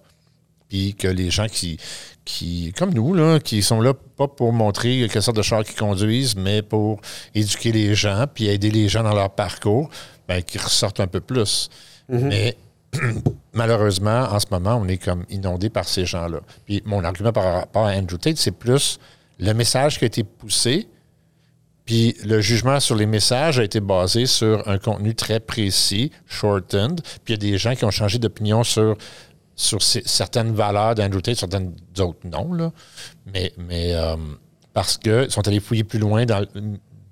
puis 0.70 0.96
que 0.96 1.08
les 1.08 1.30
gens 1.30 1.48
qui, 1.48 1.78
qui 2.26 2.74
comme 2.78 2.94
nous, 2.94 3.14
là, 3.14 3.40
qui 3.40 3.62
sont 3.64 3.80
là 3.80 3.94
pas 3.94 4.28
pour 4.28 4.52
montrer 4.52 5.08
quelle 5.12 5.22
sorte 5.24 5.38
de 5.38 5.42
char 5.42 5.64
qu'ils 5.64 5.78
conduisent, 5.78 6.36
mais 6.36 6.62
pour 6.62 7.00
éduquer 7.34 7.72
les 7.72 7.96
gens, 7.96 8.26
puis 8.34 8.48
aider 8.48 8.70
les 8.70 8.90
gens 8.90 9.04
dans 9.04 9.14
leur 9.14 9.30
parcours, 9.30 9.90
ben, 10.28 10.42
qui 10.44 10.58
ressortent 10.58 11.00
un 11.00 11.08
peu 11.08 11.22
plus. 11.22 11.70
Mais 12.10 12.58
malheureusement, 13.54 14.24
en 14.32 14.40
ce 14.40 14.46
moment, 14.52 14.76
on 14.76 14.88
est 14.88 14.98
comme 14.98 15.24
inondé 15.30 15.70
par 15.70 15.88
ces 15.88 16.06
gens-là. 16.06 16.40
Puis 16.66 16.82
mon 16.86 17.04
argument 17.04 17.32
par 17.32 17.54
rapport 17.54 17.86
à 17.86 17.92
Andrew 17.92 18.18
Tate, 18.18 18.38
c'est 18.38 18.52
plus 18.52 19.00
le 19.40 19.54
message 19.54 20.00
qui 20.00 20.06
a 20.06 20.08
été 20.08 20.24
poussé, 20.24 20.88
puis 21.86 22.18
le 22.26 22.42
jugement 22.42 22.82
sur 22.82 22.96
les 22.96 23.06
messages 23.06 23.60
a 23.60 23.64
été 23.64 23.80
basé 23.80 24.26
sur 24.26 24.68
un 24.68 24.78
contenu 24.78 25.16
très 25.16 25.40
précis, 25.40 26.12
shortened. 26.26 27.02
Puis 27.24 27.34
il 27.34 27.44
y 27.44 27.48
a 27.48 27.52
des 27.52 27.58
gens 27.58 27.76
qui 27.76 27.86
ont 27.86 27.92
changé 27.92 28.20
d'opinion 28.20 28.66
sur, 28.66 28.98
sur 29.56 29.82
certaines 29.82 30.54
valeurs 30.54 30.96
d'Andrew 30.96 31.22
Tate, 31.22 31.38
certaines 31.38 31.74
d'autres 31.96 32.20
non. 32.26 32.74
Mais, 33.26 33.54
mais 33.58 33.94
euh, 33.96 34.18
parce 34.74 34.98
qu'ils 34.98 35.32
sont 35.32 35.48
allés 35.48 35.62
fouiller 35.62 35.86
plus 35.86 35.98
loin 35.98 36.26
dans 36.26 36.46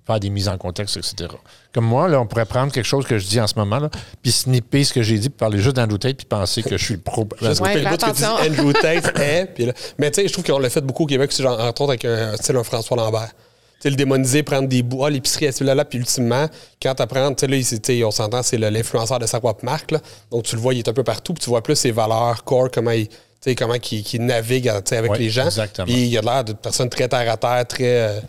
faire 0.05 0.19
des 0.19 0.29
mises 0.29 0.47
en 0.49 0.57
contexte, 0.57 0.97
etc. 0.97 1.29
Comme 1.73 1.85
moi, 1.85 2.07
là, 2.07 2.19
on 2.21 2.27
pourrait 2.27 2.45
prendre 2.45 2.71
quelque 2.71 2.85
chose 2.85 3.05
que 3.05 3.17
je 3.17 3.27
dis 3.27 3.39
en 3.41 3.47
ce 3.47 3.55
moment, 3.57 3.79
là, 3.79 3.89
puis 4.21 4.31
snipper 4.31 4.83
ce 4.83 4.93
que 4.93 5.01
j'ai 5.01 5.17
dit, 5.17 5.29
puis 5.29 5.37
parler 5.37 5.59
juste 5.59 5.75
d'Andrew 5.75 5.97
Tate, 5.97 6.17
puis 6.17 6.25
penser 6.25 6.61
que 6.63 6.77
je 6.77 6.83
suis 6.83 6.93
le 6.93 6.99
pro. 7.01 7.27
Juste 7.41 7.59
Ouais, 7.61 7.75
le 7.81 7.89
bout 7.89 7.97
que 7.97 8.05
tu 8.05 8.11
dis. 8.11 8.23
Andrew 8.25 8.71
Tate 8.73 9.19
est. 9.19 9.45
puis 9.53 9.65
là- 9.65 9.73
mais 9.97 10.11
tu 10.11 10.21
sais, 10.21 10.27
je 10.27 10.33
trouve 10.33 10.45
qu'on 10.45 10.59
l'a 10.59 10.69
fait 10.69 10.81
beaucoup 10.81 11.03
au 11.03 11.07
Québec, 11.07 11.29
aussi, 11.31 11.41
genre, 11.41 11.59
entre 11.59 11.81
autres 11.81 11.91
avec 11.93 12.05
un 12.05 12.35
style 12.37 12.55
un 12.55 12.63
François 12.63 12.95
Lambert. 12.97 13.29
Tu 13.29 13.81
sais, 13.81 13.89
le 13.89 13.95
démoniser, 13.95 14.41
prendre 14.43 14.67
des 14.69 14.83
bouts, 14.83 15.03
ah, 15.05 15.09
l'épicerie, 15.09 15.45
est 15.45 15.59
là, 15.61 15.75
là, 15.75 15.83
puis 15.85 15.97
ultimement, 15.99 16.47
quand 16.81 16.95
tu 16.95 17.01
apprends, 17.01 17.33
tu 17.33 17.41
sais, 17.41 17.47
là, 17.47 17.57
il- 17.93 18.05
on 18.05 18.11
s'entend, 18.11 18.41
c'est 18.43 18.57
l'influenceur 18.57 19.19
de 19.19 19.25
sa 19.25 19.39
propre 19.39 19.65
marque, 19.65 19.91
là. 19.91 19.99
Donc, 20.31 20.43
tu 20.43 20.55
le 20.55 20.61
vois, 20.61 20.73
il 20.75 20.79
est 20.79 20.87
un 20.87 20.93
peu 20.93 21.03
partout, 21.03 21.33
puis 21.33 21.43
tu 21.43 21.49
vois 21.49 21.61
plus 21.63 21.75
ses 21.75 21.91
valeurs 21.91 22.43
core, 22.43 22.69
comment 22.71 22.91
il. 22.91 23.07
tu 23.07 23.15
sais, 23.41 23.55
comment 23.55 23.73
il, 23.91 24.21
navigue 24.25 24.71
tu 24.71 24.81
sais, 24.85 24.97
avec 24.97 25.11
Ouais, 25.11 25.17
les 25.19 25.29
gens. 25.29 25.45
exactement. 25.45 25.85
Puis 25.87 26.07
il 26.07 26.17
a 26.17 26.21
l'air 26.21 26.43
d'une 26.43 26.55
personne 26.55 26.89
très 26.89 27.07
terre 27.07 27.29
à 27.31 27.37
terre, 27.37 27.65
très. 27.67 27.83
euh, 27.83 28.19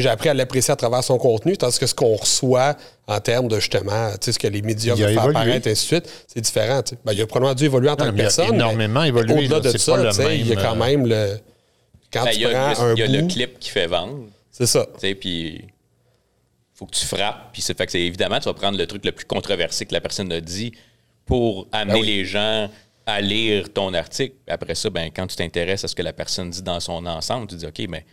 j'ai 0.00 0.08
appris 0.08 0.28
à 0.28 0.34
l'apprécier 0.34 0.72
à 0.72 0.76
travers 0.76 1.02
son 1.04 1.18
contenu, 1.18 1.56
tandis 1.56 1.78
que 1.78 1.86
ce 1.86 1.94
qu'on 1.94 2.14
reçoit 2.16 2.76
en 3.06 3.20
termes 3.20 3.48
de 3.48 3.58
justement, 3.60 4.10
tu 4.12 4.16
sais, 4.26 4.32
ce 4.32 4.38
que 4.38 4.46
les 4.48 4.62
médias 4.62 4.94
veulent 4.94 5.12
faire 5.14 5.24
apparaître, 5.28 5.66
et 5.66 5.72
ainsi 5.72 5.82
de 5.84 6.00
suite, 6.02 6.24
c'est 6.26 6.40
différent. 6.40 6.80
Ben, 7.04 7.12
il 7.12 7.20
a 7.22 7.26
probablement 7.26 7.54
dû 7.54 7.64
évoluer 7.64 7.90
en 7.90 7.96
tant 7.96 8.04
que 8.06 8.10
mais 8.10 8.16
il 8.16 8.20
a 8.20 8.24
personne. 8.24 8.48
mais 8.50 8.54
énormément 8.56 9.02
évolué, 9.04 9.34
Au-delà 9.34 9.48
là. 9.60 9.60
de 9.72 9.78
ça, 9.78 10.32
il 10.34 10.46
y 10.48 10.52
a 10.52 10.56
quand 10.56 10.72
euh, 10.72 10.84
même 10.86 11.06
le. 11.06 11.38
Quand 12.12 12.24
Ben, 12.24 12.30
tu 12.30 12.36
Il 12.36 12.42
y 12.42 12.44
a, 12.46 12.50
prends 12.50 12.72
il 12.72 12.78
y 12.78 12.80
a- 12.80 12.84
un 12.84 12.94
il 12.94 12.98
y 13.12 13.16
a 13.18 13.20
le 13.22 13.26
clip 13.26 13.58
qui 13.58 13.70
fait 13.70 13.86
vendre. 13.86 14.26
c'est 14.50 14.66
ça. 14.66 14.86
Tu 14.94 15.00
sais, 15.00 15.14
puis 15.14 15.64
faut 16.74 16.86
que 16.86 16.94
tu 16.94 17.04
frappes. 17.06 17.50
Puis 17.52 17.62
c'est 17.62 17.76
fait 17.76 17.86
que 17.86 17.92
c'est 17.92 18.00
évidemment, 18.00 18.38
tu 18.38 18.44
vas 18.46 18.54
prendre 18.54 18.78
le 18.78 18.86
truc 18.86 19.04
le 19.04 19.12
plus 19.12 19.24
controversé 19.26 19.86
que 19.86 19.92
la 19.92 20.00
personne 20.00 20.30
a 20.32 20.40
dit 20.40 20.72
pour 21.26 21.66
amener 21.72 21.94
Ben 21.94 22.00
oui. 22.00 22.06
les 22.06 22.24
gens 22.24 22.68
à 23.06 23.20
lire 23.20 23.72
ton 23.72 23.92
article. 23.94 24.34
Après 24.48 24.74
ça, 24.74 24.90
ben, 24.90 25.10
quand 25.14 25.26
tu 25.26 25.36
t'intéresses 25.36 25.84
à 25.84 25.88
ce 25.88 25.94
que 25.94 26.02
la 26.02 26.12
personne 26.12 26.50
dit 26.50 26.62
dans 26.62 26.80
son 26.80 27.04
ensemble, 27.06 27.46
tu 27.48 27.56
dis 27.56 27.66
OK, 27.66 27.82
mais 27.88 28.04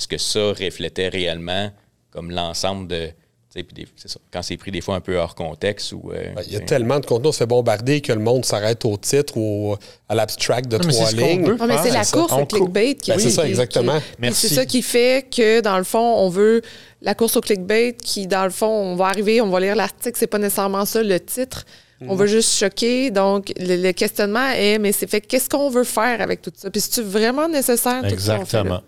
est-ce 0.00 0.08
que 0.08 0.18
ça 0.18 0.48
reflétait 0.64 1.08
réellement 1.08 1.70
comme 2.10 2.30
l'ensemble 2.30 2.88
de. 2.88 3.06
tu 3.06 3.12
sais, 3.58 3.62
puis 3.64 3.74
des- 3.74 3.88
c'est 3.96 4.08
ça. 4.08 4.18
Quand 4.32 4.42
c'est 4.42 4.56
pris 4.56 4.70
des 4.70 4.80
fois 4.80 4.94
un 4.96 5.00
peu 5.00 5.16
hors 5.18 5.34
contexte 5.34 5.92
ou. 5.92 6.10
euh, 6.12 6.32
Ben, 6.34 6.42
Il 6.46 6.52
y 6.52 6.56
a 6.56 6.60
sais. 6.60 6.64
tellement 6.64 6.98
de 7.00 7.06
contenu, 7.06 7.28
on 7.28 7.32
se 7.32 7.38
fait 7.38 7.46
bombarder 7.46 8.00
que 8.00 8.12
le 8.12 8.18
monde 8.20 8.44
s'arrête 8.44 8.84
au 8.84 8.96
titre 8.96 9.36
ou 9.36 9.76
à 10.08 10.14
l'abstract 10.14 10.68
de 10.70 10.78
Non, 10.78 10.84
mais 10.86 10.92
trois 10.92 11.06
c'est 11.06 11.16
ce 11.16 11.20
lignes. 11.20 11.56
Ah, 11.60 11.66
mais 11.66 11.76
c'est 11.82 11.90
la 11.90 12.04
ça. 12.04 12.16
course 12.16 12.32
On 12.32 12.42
au 12.42 12.46
clickbait 12.46 12.94
qui 12.94 13.10
Ben, 13.10 13.18
c'est 13.18 13.30
ça, 13.30 13.46
exactement. 13.46 13.98
C'est 14.32 14.48
ça 14.48 14.64
qui 14.66 14.82
fait 14.82 15.26
que, 15.30 15.60
dans 15.60 15.76
le 15.78 15.84
fond, 15.84 15.98
on 16.16 16.28
veut 16.30 16.62
la 17.02 17.14
course 17.14 17.36
au 17.36 17.40
clickbait 17.40 17.96
qui, 18.02 18.26
dans 18.26 18.44
le 18.44 18.50
fond, 18.50 18.66
on 18.68 18.96
va 18.96 19.06
arriver, 19.06 19.40
on 19.40 19.50
va 19.50 19.60
lire 19.60 19.76
l'article, 19.76 20.16
c'est 20.18 20.26
pas 20.26 20.38
nécessairement 20.38 20.84
ça 20.84 21.02
le 21.02 21.20
titre. 21.20 21.64
On 22.02 22.14
Mhm. 22.14 22.20
veut 22.20 22.26
juste 22.28 22.56
choquer. 22.58 23.10
Donc, 23.10 23.52
le, 23.58 23.76
le 23.76 23.92
questionnement 23.92 24.48
est, 24.56 24.78
mais 24.78 24.90
c'est 24.92 25.06
fait, 25.10 25.20
qu'est-ce 25.20 25.50
qu'on 25.50 25.68
veut 25.68 25.84
faire 25.84 26.22
avec 26.22 26.40
tout 26.40 26.50
ça? 26.56 26.70
Puis, 26.70 26.80
c'est-tu 26.80 27.02
vraiment 27.02 27.46
nécessaire? 27.46 28.00
tout? 28.00 28.08
Exactement. 28.08 28.80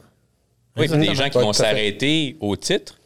Oui, 0.77 0.89
puis 0.89 0.99
des 0.99 1.15
gens 1.15 1.29
qui 1.29 1.39
vont 1.39 1.53
s'arrêter 1.53 2.37
au 2.41 2.57
titre, 2.57 2.99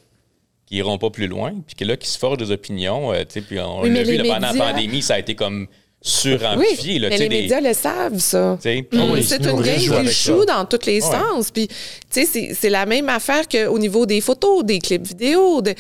qui 0.67 0.77
iront 0.77 0.99
pas 0.99 1.11
plus 1.11 1.27
loin, 1.27 1.53
puis 1.67 1.77
que 1.77 1.85
là, 1.85 1.97
qui 1.97 2.09
se 2.09 2.19
forgent 2.19 2.39
des 2.39 2.51
opinions. 2.51 3.13
euh, 3.13 3.21
tu 3.21 3.35
sais, 3.35 3.41
puis 3.41 3.59
on 3.61 3.83
Oui, 3.83 3.91
l'a 3.93 4.03
vu 4.03 4.19
pendant 4.19 4.53
la 4.53 4.55
pandémie, 4.55 5.03
ça 5.03 5.15
a 5.15 5.19
été 5.19 5.35
comme 5.35 5.63
Oui, 5.63 5.67
suramplifié. 6.03 6.99
là, 6.99 7.09
mais 7.09 7.19
les 7.19 7.29
des- 7.29 7.41
médias 7.43 7.61
le 7.61 7.73
savent, 7.73 8.19
ça. 8.19 8.59
ah 8.65 8.69
oui, 9.13 9.23
c'est 9.25 9.45
une 9.45 9.61
game 9.63 10.05
qui 10.07 10.13
joue 10.13 10.45
dans 10.45 10.65
tous 10.65 10.87
les 10.87 11.01
sens. 11.01 11.51
Puis, 11.51 11.69
tu 11.69 11.75
sais, 12.11 12.27
c'est- 12.27 12.55
c'est 12.55 12.71
la 12.71 12.87
même 12.87 13.09
affaire 13.09 13.49
qu'au 13.49 13.79
niveau 13.79 14.07
des 14.07 14.21
photos, 14.21 14.65
des 14.65 14.79
clips 14.79 15.07
vidéo. 15.07 15.63
de- 15.63 15.75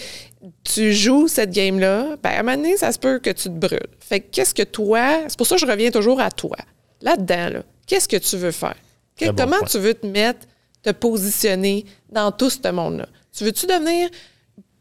tu 0.63 0.93
joues 0.93 1.27
cette 1.27 1.51
game-là, 1.51 2.17
ben, 2.23 2.31
à 2.31 2.39
un 2.41 2.43
moment 2.45 2.57
donné, 2.57 2.77
ça 2.77 2.93
se 2.93 2.99
peut 3.01 3.19
que 3.19 3.31
tu 3.31 3.45
te 3.45 3.49
brûles. 3.49 3.81
Fait 3.99 4.21
que 4.21 4.27
qu'est-ce 4.31 4.55
que 4.55 4.63
toi... 4.63 5.23
C'est 5.27 5.37
pour 5.37 5.47
ça 5.47 5.57
que 5.57 5.61
je 5.61 5.67
reviens 5.67 5.91
toujours 5.91 6.21
à 6.21 6.31
toi. 6.31 6.57
Là-dedans, 7.03 7.49
là, 7.51 7.63
qu'est-ce 7.87 8.07
que 8.07 8.17
tu 8.17 8.37
veux 8.37 8.53
faire? 8.53 8.77
Que- 9.19 9.25
Très 9.25 9.33
bon 9.33 9.43
comment 9.45 9.67
tu 9.69 9.79
veux 9.79 9.95
te 9.95 10.07
mettre, 10.07 10.41
te 10.87 10.91
positionner 10.93 11.85
dans 12.11 12.31
tout 12.33 12.51
ce 12.51 12.71
monde-là? 12.71 13.07
Tu 13.37 13.45
veux-tu 13.45 13.67
devenir 13.67 14.09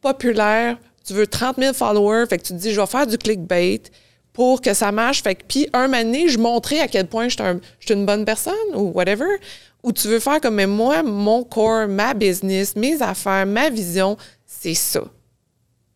populaire? 0.02 0.78
Tu 1.06 1.14
veux 1.14 1.28
30 1.28 1.58
000 1.58 1.74
followers? 1.74 2.26
Fait 2.28 2.38
que 2.38 2.44
tu 2.44 2.54
te 2.54 2.58
dis, 2.60 2.72
je 2.74 2.80
vais 2.80 2.88
faire 2.88 3.08
du 3.08 3.18
clickbait 3.18 3.82
pour 4.34 4.62
que 4.62 4.74
ça 4.74 4.92
marche. 4.92 5.22
Fait 5.24 5.36
que, 5.36 5.44
puis, 5.48 5.68
un 5.74 5.88
moment 5.88 6.04
donné, 6.04 6.28
je 6.28 6.38
montrais 6.38 6.80
à 6.80 6.88
quel 6.88 7.08
point 7.08 7.28
je 7.30 7.36
suis 7.36 7.44
un- 7.44 7.60
une 7.90 8.06
bonne 8.06 8.26
personne 8.26 8.54
ou 8.74 8.92
whatever. 8.94 9.26
Ou 9.84 9.92
tu 9.94 10.08
veux 10.08 10.20
faire 10.20 10.42
comme 10.42 10.56
mais 10.56 10.66
moi, 10.68 11.04
mon 11.04 11.44
core, 11.44 11.88
ma 11.88 12.14
business, 12.14 12.76
mes 12.76 13.02
affaires, 13.02 13.46
ma 13.46 13.70
vision, 13.70 14.18
c'est 14.46 14.74
ça. 14.74 15.04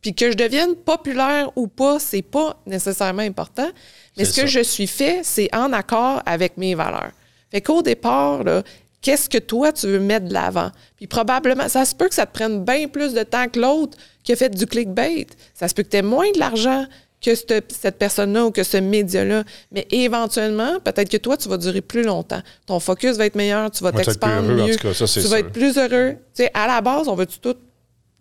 Puis 0.01 0.13
que 0.13 0.31
je 0.31 0.37
devienne 0.37 0.75
populaire 0.75 1.51
ou 1.55 1.67
pas, 1.67 1.99
c'est 1.99 2.21
pas 2.21 2.55
nécessairement 2.65 3.23
important. 3.23 3.67
Mais 4.15 4.25
ce 4.25 4.41
que 4.41 4.47
je 4.47 4.61
suis 4.61 4.87
fait, 4.87 5.21
c'est 5.23 5.53
en 5.53 5.73
accord 5.73 6.21
avec 6.25 6.55
mes 6.57 6.75
valeurs. 6.75 7.11
Fait 7.51 7.61
qu'au 7.61 7.81
départ, 7.81 8.43
là, 8.43 8.63
qu'est-ce 9.01 9.29
que 9.29 9.37
toi, 9.37 9.71
tu 9.71 9.87
veux 9.87 9.99
mettre 9.99 10.27
de 10.27 10.33
l'avant? 10.33 10.71
Puis 10.97 11.07
probablement, 11.07 11.67
ça 11.69 11.85
se 11.85 11.95
peut 11.95 12.07
que 12.09 12.15
ça 12.15 12.25
te 12.25 12.33
prenne 12.33 12.63
bien 12.63 12.87
plus 12.87 13.13
de 13.13 13.23
temps 13.23 13.47
que 13.47 13.59
l'autre 13.59 13.97
qui 14.23 14.31
a 14.33 14.35
fait 14.35 14.49
du 14.49 14.65
clickbait. 14.65 15.27
Ça 15.53 15.67
se 15.67 15.73
peut 15.73 15.83
que 15.83 15.89
tu 15.89 15.97
aies 15.97 16.01
moins 16.01 16.31
de 16.31 16.39
l'argent 16.39 16.85
que 17.21 17.35
cette, 17.35 17.71
cette 17.73 17.97
personne-là 17.97 18.45
ou 18.45 18.51
que 18.51 18.63
ce 18.63 18.77
média-là. 18.77 19.43
Mais 19.71 19.85
éventuellement, 19.91 20.79
peut-être 20.79 21.09
que 21.09 21.17
toi, 21.17 21.35
tu 21.37 21.49
vas 21.49 21.57
durer 21.57 21.81
plus 21.81 22.03
longtemps. 22.03 22.41
Ton 22.65 22.79
focus 22.79 23.17
va 23.17 23.25
être 23.25 23.35
meilleur, 23.35 23.71
tu 23.71 23.83
vas 23.83 23.91
t'expandre 23.91 24.49
en 24.49 24.67
mieux. 24.67 24.75
tout 24.75 24.87
cas, 24.87 24.93
ça, 24.93 25.05
tu 25.05 25.19
vas 25.19 25.27
sûr. 25.27 25.35
être 25.35 25.51
plus 25.51 25.77
heureux. 25.77 26.15
Tu 26.33 26.43
sais, 26.43 26.51
à 26.53 26.67
la 26.67 26.81
base, 26.81 27.07
on 27.07 27.15
veut-tu 27.15 27.39
tout? 27.39 27.55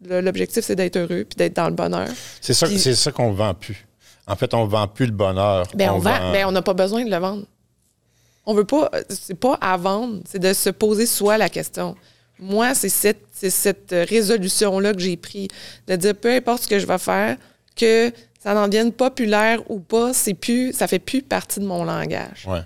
L'objectif, 0.08 0.64
c'est 0.64 0.76
d'être 0.76 0.96
heureux 0.96 1.24
puis 1.28 1.36
d'être 1.36 1.56
dans 1.56 1.68
le 1.68 1.74
bonheur. 1.74 2.08
C'est 2.40 2.54
ça, 2.54 2.66
c'est 2.68 2.94
ça 2.94 3.10
qu'on 3.10 3.32
vend 3.32 3.54
plus. 3.54 3.86
En 4.28 4.36
fait, 4.36 4.52
on 4.54 4.66
vend 4.66 4.86
plus 4.86 5.06
le 5.06 5.12
bonheur. 5.12 5.66
Ben, 5.74 5.90
on, 5.90 5.98
vend, 5.98 6.10
vend- 6.10 6.32
ben, 6.32 6.46
on 6.46 6.52
n'a 6.52 6.62
pas 6.62 6.74
besoin 6.74 7.04
de 7.04 7.10
le 7.10 7.16
vendre. 7.16 7.44
On 8.50 8.54
veut 8.54 8.64
pas, 8.64 8.90
c'est 9.10 9.38
pas 9.38 9.58
à 9.60 9.76
vendre, 9.76 10.22
c'est 10.26 10.38
de 10.38 10.54
se 10.54 10.70
poser 10.70 11.04
soi 11.04 11.36
la 11.36 11.50
question. 11.50 11.94
Moi, 12.38 12.74
c'est 12.74 12.88
cette, 12.88 13.90
résolution-là 13.90 14.94
que 14.94 15.00
j'ai 15.00 15.18
pris, 15.18 15.48
de 15.86 15.96
dire 15.96 16.14
peu 16.14 16.32
importe 16.32 16.62
ce 16.62 16.68
que 16.68 16.78
je 16.78 16.86
vais 16.86 16.96
faire, 16.96 17.36
que 17.76 18.10
ça 18.40 18.58
en 18.58 18.66
devienne 18.66 18.90
populaire 18.90 19.60
ou 19.70 19.80
pas, 19.80 20.14
c'est 20.14 20.32
plus, 20.32 20.72
ça 20.72 20.86
fait 20.86 20.98
plus 20.98 21.20
partie 21.20 21.60
de 21.60 21.66
mon 21.66 21.84
langage. 21.84 22.46
Ouais. 22.48 22.62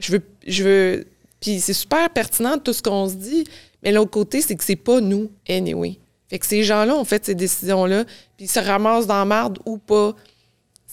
Je 0.00 0.10
veux, 0.10 0.22
je 0.44 0.64
veux, 0.64 1.06
puis 1.38 1.60
c'est 1.60 1.72
super 1.72 2.10
pertinent 2.10 2.58
tout 2.58 2.72
ce 2.72 2.82
qu'on 2.82 3.08
se 3.08 3.14
dit, 3.14 3.44
mais 3.84 3.92
l'autre 3.92 4.10
côté, 4.10 4.40
c'est 4.40 4.56
que 4.56 4.64
c'est 4.64 4.74
pas 4.74 5.00
nous, 5.00 5.30
anyway. 5.48 6.00
Fait 6.28 6.40
que 6.40 6.46
ces 6.46 6.64
gens-là 6.64 6.96
ont 6.96 7.04
fait 7.04 7.24
ces 7.24 7.36
décisions-là, 7.36 8.04
puis 8.36 8.46
ils 8.46 8.50
se 8.50 8.58
ramassent 8.58 9.06
dans 9.06 9.20
la 9.20 9.24
marde 9.24 9.60
ou 9.64 9.78
pas. 9.78 10.16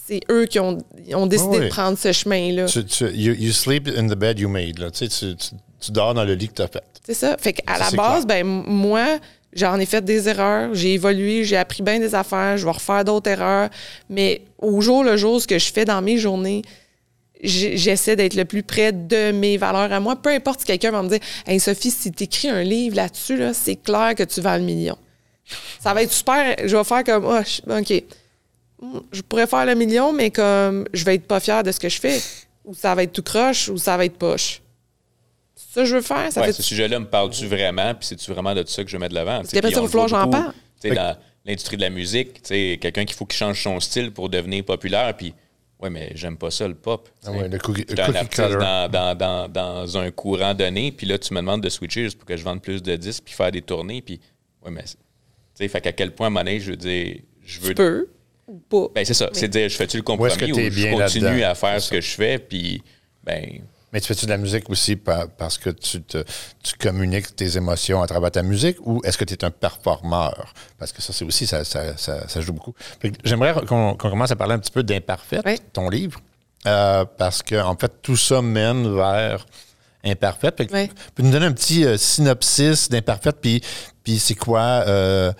C'est 0.05 0.19
eux 0.29 0.45
qui 0.45 0.59
ont, 0.59 0.77
décidé 1.27 1.57
oui. 1.57 1.59
de 1.65 1.67
prendre 1.69 1.97
ce 1.97 2.11
chemin-là. 2.11 2.65
Tu, 2.65 2.83
tu- 2.85 3.05
you, 3.13 3.33
you 3.37 3.51
sleep 3.53 3.87
in 3.87 4.07
the 4.07 4.15
bed 4.15 4.37
you 4.39 4.49
made. 4.49 4.77
Là. 4.79 4.91
Tu, 4.91 5.07
sais, 5.07 5.35
tu, 5.35 5.35
tu- 5.79 5.91
dors 5.91 6.13
dans 6.13 6.25
le 6.25 6.33
lit 6.33 6.49
que 6.49 6.53
tu 6.55 6.61
as 6.61 6.67
fait. 6.67 6.83
C'est 7.05 7.13
ça. 7.13 7.37
Fait 7.37 7.53
qu'à 7.53 7.77
la 7.77 7.89
base, 7.91 8.25
clair. 8.25 8.43
ben 8.43 8.43
moi, 8.45 9.19
j'en 9.53 9.79
ai 9.79 9.85
fait 9.85 10.03
des 10.03 10.27
erreurs, 10.27 10.73
j'ai 10.73 10.93
évolué, 10.95 11.43
j'ai 11.45 11.57
appris 11.57 11.83
bien 11.83 11.99
des 11.99 12.15
affaires, 12.15 12.57
je 12.57 12.65
vais 12.65 12.71
refaire 12.71 13.03
d'autres 13.05 13.29
erreurs. 13.29 13.69
Mais 14.09 14.41
au 14.59 14.81
jour 14.81 15.03
le 15.03 15.15
jour, 15.17 15.41
ce 15.41 15.47
que 15.47 15.57
je 15.59 15.71
fais 15.71 15.85
dans 15.85 16.01
mes 16.01 16.17
journées, 16.17 16.63
j'essaie 17.41 18.15
d'être 18.15 18.35
le 18.35 18.45
plus 18.45 18.63
près 18.63 18.91
de 18.93 19.31
mes 19.31 19.57
valeurs 19.57 19.91
à 19.91 19.99
moi. 19.99 20.15
Peu 20.15 20.29
importe 20.29 20.61
si 20.61 20.65
quelqu'un 20.65 20.91
va 20.91 21.01
me 21.03 21.09
dire 21.09 21.19
Hey 21.45 21.59
Sophie, 21.59 21.91
si 21.91 22.11
tu 22.11 22.23
écris 22.23 22.49
un 22.49 22.63
livre 22.63 22.95
là-dessus, 22.95 23.37
là, 23.37 23.53
c'est 23.53 23.75
clair 23.75 24.15
que 24.15 24.23
tu 24.23 24.39
vends 24.41 24.55
le 24.57 24.63
million. 24.63 24.97
Ça 25.81 25.93
va 25.93 26.03
être 26.03 26.11
super. 26.11 26.55
Je 26.65 26.75
vais 26.75 26.83
faire 26.83 27.03
comme 27.03 27.25
Ah, 27.27 27.43
je- 27.43 27.71
OK. 27.97 28.03
Je 29.11 29.21
pourrais 29.21 29.47
faire 29.47 29.65
le 29.65 29.75
million, 29.75 30.11
mais 30.13 30.29
comme 30.31 30.85
je 30.93 31.03
vais 31.05 31.15
être 31.15 31.27
pas 31.27 31.39
fière 31.39 31.63
de 31.63 31.71
ce 31.71 31.79
que 31.79 31.89
je 31.89 31.99
fais. 31.99 32.19
Ou 32.65 32.73
ça 32.73 32.95
va 32.95 33.03
être 33.03 33.11
tout 33.13 33.23
croche, 33.23 33.69
ou 33.69 33.77
ça 33.77 33.97
va 33.97 34.05
être 34.05 34.17
poche. 34.17 34.61
Ça 35.55 35.81
que 35.81 35.85
je 35.87 35.95
veux 35.95 36.01
faire. 36.01 36.31
Ça 36.31 36.39
Ouais, 36.41 36.47
fait 36.47 36.53
ce 36.53 36.63
sujet-là 36.63 36.99
me 36.99 37.05
parle-tu 37.05 37.45
vraiment, 37.47 37.93
puis 37.95 38.07
c'est-tu 38.07 38.31
vraiment 38.31 38.53
de 38.55 38.63
ça 38.67 38.83
que 38.83 38.89
je 38.89 38.97
mets 38.97 39.09
de 39.09 39.13
l'avant? 39.15 39.37
Parce 39.37 39.51
qu'après 39.51 39.71
ça, 39.71 39.81
il 39.81 39.87
va 39.87 40.07
j'en 40.07 40.29
parle. 40.29 40.53
Dans 40.83 41.17
l'industrie 41.45 41.77
de 41.77 41.81
la 41.81 41.89
musique, 41.89 42.35
tu 42.35 42.39
sais, 42.49 42.77
quelqu'un 42.81 43.05
qu'il 43.05 43.15
faut 43.15 43.25
qu'il 43.25 43.37
change 43.37 43.61
son 43.61 43.79
style 43.79 44.11
pour 44.11 44.29
devenir 44.29 44.63
populaire, 44.65 45.15
puis 45.15 45.33
ouais, 45.79 45.89
mais 45.89 46.11
j'aime 46.15 46.37
pas 46.37 46.51
ça, 46.51 46.67
le 46.67 46.73
pop. 46.75 47.09
tu 47.21 47.27
Ah 47.27 47.31
ouais, 47.31 47.47
le 47.49 47.57
cookie- 47.57 47.85
le 47.87 47.99
un 48.01 48.15
artiste 48.15 48.29
cutter. 48.29 48.57
dans, 48.57 48.89
dans, 48.89 49.17
dans, 49.17 49.49
dans 49.49 49.97
un 49.97 50.11
courant 50.11 50.53
donné, 50.53 50.91
puis 50.91 51.05
là, 51.07 51.17
tu 51.17 51.33
me 51.33 51.39
demandes 51.39 51.61
de 51.61 51.69
switcher 51.69 52.03
juste 52.03 52.17
pour 52.17 52.25
que 52.25 52.35
je 52.37 52.43
vende 52.43 52.61
plus 52.61 52.81
de 52.81 52.95
disques, 52.95 53.23
puis 53.25 53.33
faire 53.33 53.51
des 53.51 53.61
tournées, 53.61 54.01
puis 54.01 54.19
ouais, 54.63 54.71
mais 54.71 54.83
tu 54.83 54.95
sais, 55.55 55.67
fait 55.67 55.81
qu'à 55.81 55.91
quel 55.91 56.13
point, 56.15 56.27
à 56.27 56.29
un 56.29 56.29
moment 56.31 56.43
donné, 56.45 56.59
je 56.59 56.71
veux 56.71 56.77
dire, 56.77 57.17
je 57.45 57.59
veux 57.59 57.69
Tu 57.69 57.75
peux 57.75 58.07
ou 58.47 58.57
pas. 58.57 58.87
Ben, 58.95 59.05
c'est 59.05 59.13
ça. 59.13 59.29
C'est 59.33 59.47
de 59.47 59.53
dire, 59.53 59.69
je 59.69 59.75
fais-tu 59.75 59.97
le 59.97 60.03
compromis 60.03 60.35
que 60.35 60.45
ou 60.45 60.47
je 60.47 60.91
continue 60.91 61.23
là-dedans? 61.25 61.49
à 61.49 61.55
faire 61.55 61.81
ce 61.81 61.89
que 61.89 62.01
je 62.01 62.09
fais, 62.15 62.37
puis, 62.39 62.83
ben, 63.23 63.61
Mais 63.93 64.01
tu 64.01 64.07
fais-tu 64.07 64.25
de 64.25 64.31
la 64.31 64.37
musique 64.37 64.69
aussi 64.71 64.95
par- 64.95 65.29
parce 65.29 65.57
que 65.59 65.69
tu, 65.69 66.01
te, 66.01 66.23
tu 66.63 66.73
communiques 66.79 67.35
tes 67.35 67.57
émotions 67.57 68.01
à 68.01 68.07
travers 68.07 68.31
ta 68.31 68.41
musique 68.41 68.77
ou 68.81 69.01
est-ce 69.05 69.17
que 69.19 69.23
tu 69.23 69.35
es 69.35 69.45
un 69.45 69.51
performeur? 69.51 70.51
Parce 70.79 70.91
que 70.91 70.99
ça, 71.01 71.13
c'est 71.13 71.23
aussi, 71.25 71.45
ça, 71.45 71.63
ça, 71.63 71.95
ça- 71.95 72.27
ça 72.27 72.41
joue 72.41 72.53
beaucoup. 72.53 72.73
J'aimerais 73.23 73.53
qu'on 73.67 73.95
qu'on 73.95 74.09
commence 74.09 74.31
à 74.31 74.35
parler 74.35 74.55
un 74.55 74.59
petit 74.59 74.71
peu 74.71 74.81
d'Imparfait, 74.83 75.41
Oui. 75.45 75.57
ton 75.73 75.89
livre, 75.89 76.19
euh, 76.65 77.05
parce 77.17 77.43
que 77.43 77.55
en 77.61 77.75
fait, 77.77 77.91
tout 78.01 78.17
ça 78.17 78.41
mène 78.41 78.95
vers 78.95 79.45
Imparfait. 80.03 80.51
Oui. 80.59 80.65
Peux-tu 81.13 81.23
nous 81.23 81.31
donner 81.31 81.45
un 81.45 81.53
petit 81.53 81.85
euh, 81.85 81.95
synopsis 81.95 82.89
d'Imparfait, 82.89 83.31
puis, 83.39 83.61
puis 84.03 84.17
c'est 84.19 84.35
quoi... 84.35 84.83
euh, 84.87 85.31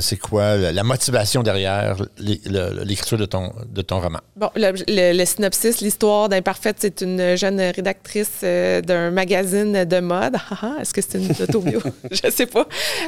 c'est 0.00 0.18
quoi 0.18 0.56
la, 0.56 0.82
motivation 0.82 1.42
derrière 1.42 1.96
l'écriture 2.18 3.18
de 3.18 3.26
ton, 3.26 3.52
de 3.68 3.82
ton 3.82 4.00
roman? 4.00 4.20
Bon, 4.36 4.50
le, 4.56 5.24
synopsis, 5.24 5.80
l'histoire 5.80 6.28
d'Imparfaite, 6.28 6.76
c'est 6.80 7.00
une 7.00 7.36
jeune 7.36 7.60
rédactrice 7.60 8.40
euh, 8.42 8.80
d'un 8.80 9.10
magazine 9.10 9.84
de 9.84 10.00
mode. 10.00 10.36
Ah, 10.50 10.58
ah, 10.62 10.76
Est-ce 10.80 10.92
que 10.92 11.00
c'est 11.00 11.18
une 11.18 11.30
autobio? 11.42 11.80
Je 12.10 12.30
sais 12.30 12.46
pas. 12.46 12.66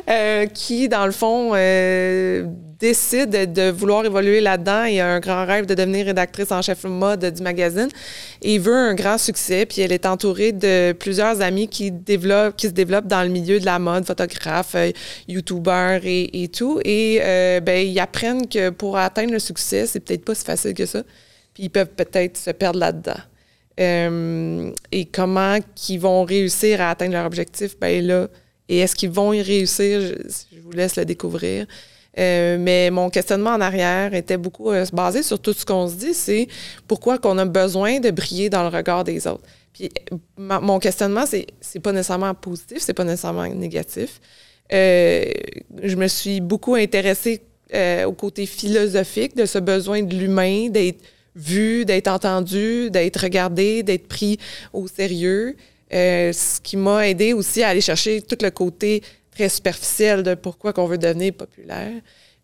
Euh, 0.09 0.47
qui, 0.47 0.89
dans 0.89 1.07
le 1.07 1.12
fond, 1.12 1.53
euh, 1.55 2.47
décide 2.81 3.53
de 3.53 3.70
vouloir 3.70 4.05
évoluer 4.05 4.41
là-dedans 4.41 4.85
et 4.85 5.01
a 5.01 5.09
un 5.09 5.20
grand 5.20 5.45
rêve 5.45 5.66
de 5.66 5.74
devenir 5.74 6.07
rédactrice 6.07 6.53
en 6.53 6.62
chef 6.62 6.85
mode 6.85 7.24
du 7.24 7.43
magazine 7.43 7.89
et 8.41 8.59
veut 8.59 8.74
un 8.74 8.95
grand 8.95 9.18
succès. 9.18 9.66
Puis 9.66 9.81
elle 9.81 9.93
est 9.93 10.07
entourée 10.07 10.53
de 10.53 10.93
plusieurs 10.93 11.41
amis 11.41 11.68
qui, 11.68 11.91
développent, 11.91 12.57
qui 12.57 12.68
se 12.68 12.72
développent 12.72 13.09
dans 13.09 13.22
le 13.22 13.31
milieu 13.31 13.59
de 13.59 13.64
la 13.64 13.79
mode, 13.79 14.07
photographes, 14.07 14.76
euh, 14.76 14.93
youtubeurs 15.26 16.01
et, 16.05 16.43
et 16.43 16.49
tout. 16.49 16.81
Et 16.85 17.18
euh, 17.20 17.61
ben, 17.61 17.85
ils 17.85 17.99
apprennent 17.99 18.47
que 18.49 18.70
pour 18.70 18.97
atteindre 18.97 19.33
le 19.33 19.41
succès, 19.41 19.87
c'est 19.87 20.01
peut-être 20.01 20.24
pas 20.24 20.35
si 20.37 20.45
facile 20.45 20.74
que 20.74 20.87
ça. 20.87 21.03
Puis 21.55 21.64
ils 21.64 21.70
peuvent 21.70 21.91
peut-être 21.97 22.37
se 22.37 22.51
perdre 22.51 22.79
là-dedans. 22.79 23.20
Euh, 23.81 24.72
et 24.91 25.05
comment 25.05 25.59
qu'ils 25.74 26.01
vont 26.01 26.24
réussir 26.24 26.81
à 26.81 26.91
atteindre 26.91 27.12
leur 27.12 27.26
objectif, 27.26 27.79
ben 27.79 28.05
là, 28.05 28.29
et 28.68 28.81
est-ce 28.81 28.95
qu'ils 28.95 29.11
vont 29.11 29.33
y 29.33 29.41
réussir, 29.41 30.01
je 30.01 30.61
vous 30.61 30.72
laisse 30.72 30.97
le 30.97 31.05
découvrir. 31.05 31.66
Euh, 32.19 32.57
mais 32.59 32.91
mon 32.91 33.11
questionnement 33.11 33.51
en 33.51 33.61
arrière 33.61 34.15
était 34.15 34.39
beaucoup 34.39 34.71
euh, 34.73 34.85
basé 34.93 35.23
sur 35.23 35.39
tout 35.39 35.53
ce 35.53 35.65
qu'on 35.65 35.89
se 35.89 35.95
dit, 35.95 36.15
c'est 36.15 36.49
pourquoi 36.87 37.19
qu'on 37.19 37.39
a 37.39 37.45
besoin 37.45 38.01
de 38.01 38.11
briller 38.11 38.49
dans 38.51 38.63
le 38.63 38.69
regard 38.77 39.05
des 39.05 39.27
autres. 39.27 39.45
Puis 39.73 39.91
ma- 40.37 40.59
mon 40.61 40.79
questionnement, 40.79 41.27
c'est 41.27 41.47
c'est 41.61 41.81
pas 41.81 41.93
nécessairement 41.93 42.35
positif, 42.35 42.79
c'est 42.81 42.95
pas 42.95 43.05
nécessairement 43.05 43.47
négatif. 43.49 44.21
Euh, 44.73 45.25
je 45.83 45.97
me 45.97 46.09
suis 46.09 46.41
beaucoup 46.41 46.75
intéressée 46.75 47.43
euh, 47.75 48.05
au 48.07 48.13
côté 48.13 48.47
philosophique 48.47 49.37
de 49.37 49.45
ce 49.45 49.59
besoin 49.59 50.03
de 50.03 50.17
l'humain, 50.17 50.69
d'être 50.71 51.01
vu, 51.37 51.85
d'être 51.85 52.09
entendu, 52.09 52.91
d'être 52.91 53.21
regardé, 53.23 53.83
d'être 53.83 54.09
pris 54.09 54.39
au 54.73 54.89
sérieux. 54.89 55.57
Euh, 55.95 56.33
ce 56.33 56.61
qui 56.61 56.77
m'a 56.77 57.09
aidé 57.09 57.33
aussi 57.33 57.63
à 57.63 57.69
aller 57.69 57.81
chercher 57.81 58.21
tout 58.21 58.37
le 58.43 58.51
côté 58.51 59.03
très 59.39 59.49
superficiel 59.49 60.22
de 60.22 60.34
pourquoi 60.34 60.72
qu'on 60.72 60.86
veut 60.86 60.99
devenir 60.99 61.32
populaire. 61.32 61.93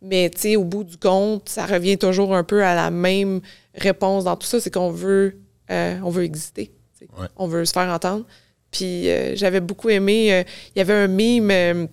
Mais 0.01 0.31
tu 0.31 0.41
sais, 0.41 0.57
au 0.57 0.65
bout 0.65 0.85
du 0.85 0.97
compte, 0.97 1.49
ça 1.49 1.67
revient 1.67 1.99
toujours 1.99 2.35
un 2.37 2.45
peu 2.45 2.63
à 2.63 2.75
la 2.75 2.91
même 2.91 3.41
réponse 3.75 4.25
dans 4.25 4.37
tout 4.37 4.47
ça, 4.47 4.61
c'est 4.61 4.71
qu'on 4.71 4.91
veut, 4.91 5.39
euh, 5.71 5.99
on 6.05 6.11
veut 6.11 6.25
exister. 6.25 6.71
Ouais. 7.19 7.27
On 7.37 7.47
veut 7.47 7.65
se 7.65 7.73
faire 7.73 7.89
entendre. 7.89 8.25
Puis 8.71 9.09
euh, 9.09 9.35
j'avais 9.35 9.61
beaucoup 9.61 9.89
aimé, 9.89 10.33
euh, 10.33 10.43
il 10.75 10.79
y 10.79 10.83
avait 10.83 10.95
un 10.95 11.07
mime 11.07 11.89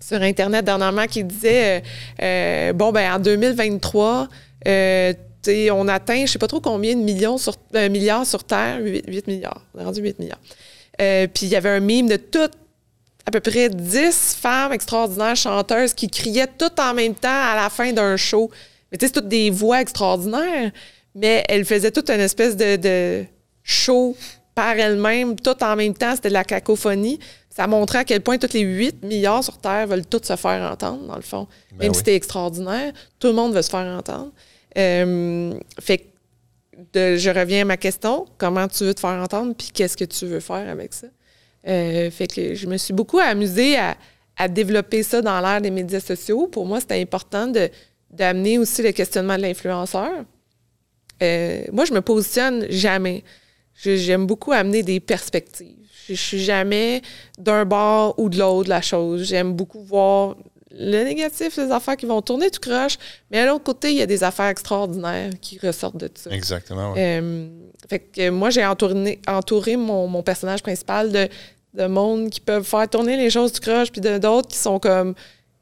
sur 0.00 0.20
Internet 0.20 0.64
dernièrement 0.64 1.06
qui 1.06 1.24
disait 1.24 1.82
bon, 2.74 2.92
ben 2.92 3.14
en 3.14 3.18
2023, 3.18 4.28
euh, 4.68 5.12
tu 5.42 5.50
sais, 5.50 5.70
on 5.70 5.88
atteint, 5.88 6.24
je 6.26 6.32
sais 6.32 6.38
pas 6.38 6.46
trop 6.46 6.60
combien 6.60 6.94
de 6.94 7.02
millions 7.02 7.38
sur, 7.38 7.54
euh, 7.74 7.88
milliards 7.88 8.26
sur 8.26 8.44
Terre, 8.44 8.78
8, 8.80 9.04
8 9.08 9.26
milliards. 9.26 9.62
On 9.74 9.80
est 9.80 9.84
rendu 9.84 10.00
8 10.00 10.18
milliards. 10.18 10.40
Euh, 11.00 11.26
Puis 11.32 11.46
il 11.46 11.48
y 11.48 11.56
avait 11.56 11.70
un 11.70 11.80
mime 11.80 12.08
de 12.08 12.16
toutes, 12.16 12.52
à 13.26 13.30
peu 13.30 13.40
près 13.40 13.68
10 13.68 14.36
femmes 14.40 14.72
extraordinaires 14.72 15.36
chanteuses 15.36 15.94
qui 15.94 16.08
criaient 16.08 16.48
toutes 16.58 16.78
en 16.80 16.92
même 16.94 17.14
temps 17.14 17.28
à 17.28 17.54
la 17.56 17.70
fin 17.70 17.92
d'un 17.92 18.16
show. 18.16 18.50
Mais 18.90 18.98
tu 18.98 19.06
sais, 19.06 19.12
c'est 19.14 19.20
toutes 19.20 19.28
des 19.28 19.50
voix 19.50 19.80
extraordinaires, 19.80 20.70
mais 21.14 21.44
elles 21.48 21.64
faisaient 21.64 21.90
toute 21.92 22.10
une 22.10 22.20
espèce 22.20 22.56
de, 22.56 22.76
de 22.76 23.24
show 23.62 24.16
par 24.54 24.76
elles-mêmes, 24.76 25.36
tout 25.36 25.62
en 25.62 25.76
même 25.76 25.94
temps. 25.94 26.14
C'était 26.14 26.28
de 26.28 26.34
la 26.34 26.44
cacophonie. 26.44 27.18
Ça 27.48 27.66
montrait 27.66 27.98
à 27.98 28.04
quel 28.04 28.20
point 28.22 28.38
tous 28.38 28.52
les 28.54 28.60
8 28.60 29.02
milliards 29.04 29.44
sur 29.44 29.58
Terre 29.58 29.86
veulent 29.86 30.06
tous 30.06 30.22
se 30.26 30.36
faire 30.36 30.70
entendre, 30.70 31.06
dans 31.06 31.16
le 31.16 31.22
fond. 31.22 31.46
Ben 31.72 31.78
Même 31.84 31.90
oui. 31.92 31.96
si 31.96 32.02
t'es 32.02 32.14
extraordinaire, 32.14 32.92
tout 33.18 33.28
le 33.28 33.34
monde 33.34 33.54
veut 33.54 33.62
se 33.62 33.70
faire 33.70 33.86
entendre. 33.86 34.30
Euh, 34.78 35.52
fait 35.80 35.98
que 35.98 36.02
de- 36.94 37.16
je 37.16 37.28
reviens 37.30 37.62
à 37.62 37.64
ma 37.66 37.76
question, 37.76 38.26
comment 38.38 38.66
tu 38.68 38.84
veux 38.84 38.94
te 38.94 39.00
faire 39.00 39.10
entendre, 39.22 39.54
puis 39.56 39.68
qu'est-ce 39.72 39.96
que 39.98 40.04
tu 40.04 40.24
veux 40.26 40.40
faire 40.40 40.66
avec 40.68 40.92
ça? 40.94 41.06
Euh, 41.68 42.10
fait 42.10 42.26
que 42.26 42.54
je 42.54 42.66
me 42.66 42.76
suis 42.76 42.92
beaucoup 42.92 43.18
amusée 43.18 43.76
à, 43.76 43.96
à 44.36 44.48
développer 44.48 45.02
ça 45.02 45.22
dans 45.22 45.40
l'ère 45.40 45.60
des 45.60 45.70
médias 45.70 46.00
sociaux. 46.00 46.48
Pour 46.48 46.66
moi, 46.66 46.80
c'était 46.80 47.00
important 47.00 47.46
de- 47.46 47.70
d'amener 48.10 48.58
aussi 48.58 48.82
le 48.82 48.92
questionnement 48.92 49.36
de 49.36 49.42
l'influenceur. 49.42 50.10
Euh, 51.22 51.62
moi, 51.72 51.84
je 51.84 51.92
me 51.94 52.00
positionne 52.00 52.66
jamais. 52.68 53.22
J'aime 53.76 54.26
beaucoup 54.26 54.52
amener 54.52 54.82
des 54.82 54.98
perspectives. 55.00 55.76
Je, 56.08 56.14
je 56.14 56.20
suis 56.20 56.40
jamais 56.42 57.00
d'un 57.38 57.64
bord 57.64 58.18
ou 58.18 58.28
de 58.28 58.38
l'autre 58.38 58.68
la 58.68 58.82
chose. 58.82 59.24
J'aime 59.28 59.52
beaucoup 59.52 59.82
voir 59.82 60.36
le 60.74 61.04
négatif, 61.04 61.56
les 61.56 61.70
affaires 61.70 61.96
qui 61.96 62.06
vont 62.06 62.22
tourner 62.22 62.50
tout 62.50 62.60
croche, 62.60 62.98
mais 63.30 63.38
à 63.38 63.46
l'autre 63.46 63.64
côté, 63.64 63.90
il 63.90 63.98
y 63.98 64.02
a 64.02 64.06
des 64.06 64.24
affaires 64.24 64.48
extraordinaires 64.48 65.30
qui 65.40 65.58
ressortent 65.58 65.96
de 65.96 66.10
ça. 66.14 66.30
Exactement. 66.30 66.94
Euh, 66.96 67.48
fait 67.88 67.98
que 68.00 68.30
moi, 68.30 68.50
j'ai 68.50 68.64
entouré, 68.64 69.20
entouré 69.26 69.76
mon, 69.76 70.06
mon 70.06 70.22
personnage 70.22 70.62
principal 70.62 71.12
de, 71.12 71.28
de 71.74 71.86
monde 71.86 72.30
qui 72.30 72.40
peuvent 72.40 72.64
faire 72.64 72.88
tourner 72.88 73.16
les 73.16 73.30
choses 73.30 73.52
du 73.52 73.60
croche, 73.60 73.90
puis 73.90 74.00
d'autres 74.00 74.48
qui 74.48 74.58
sont 74.58 74.78
comme 74.78 75.14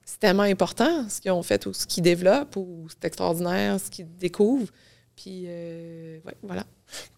c'est 0.05 0.19
tellement 0.19 0.43
important 0.43 1.09
ce 1.09 1.21
qu'ils 1.21 1.31
ont 1.31 1.43
fait 1.43 1.65
ou 1.67 1.73
ce 1.73 1.87
qu'ils 1.87 2.03
développent 2.03 2.57
ou 2.57 2.87
c'est 2.89 3.07
extraordinaire 3.07 3.79
ce 3.79 3.91
qu'ils 3.91 4.09
découvrent. 4.17 4.71
Puis 5.17 5.45
euh, 5.47 6.19
ouais, 6.25 6.35
voilà. 6.43 6.65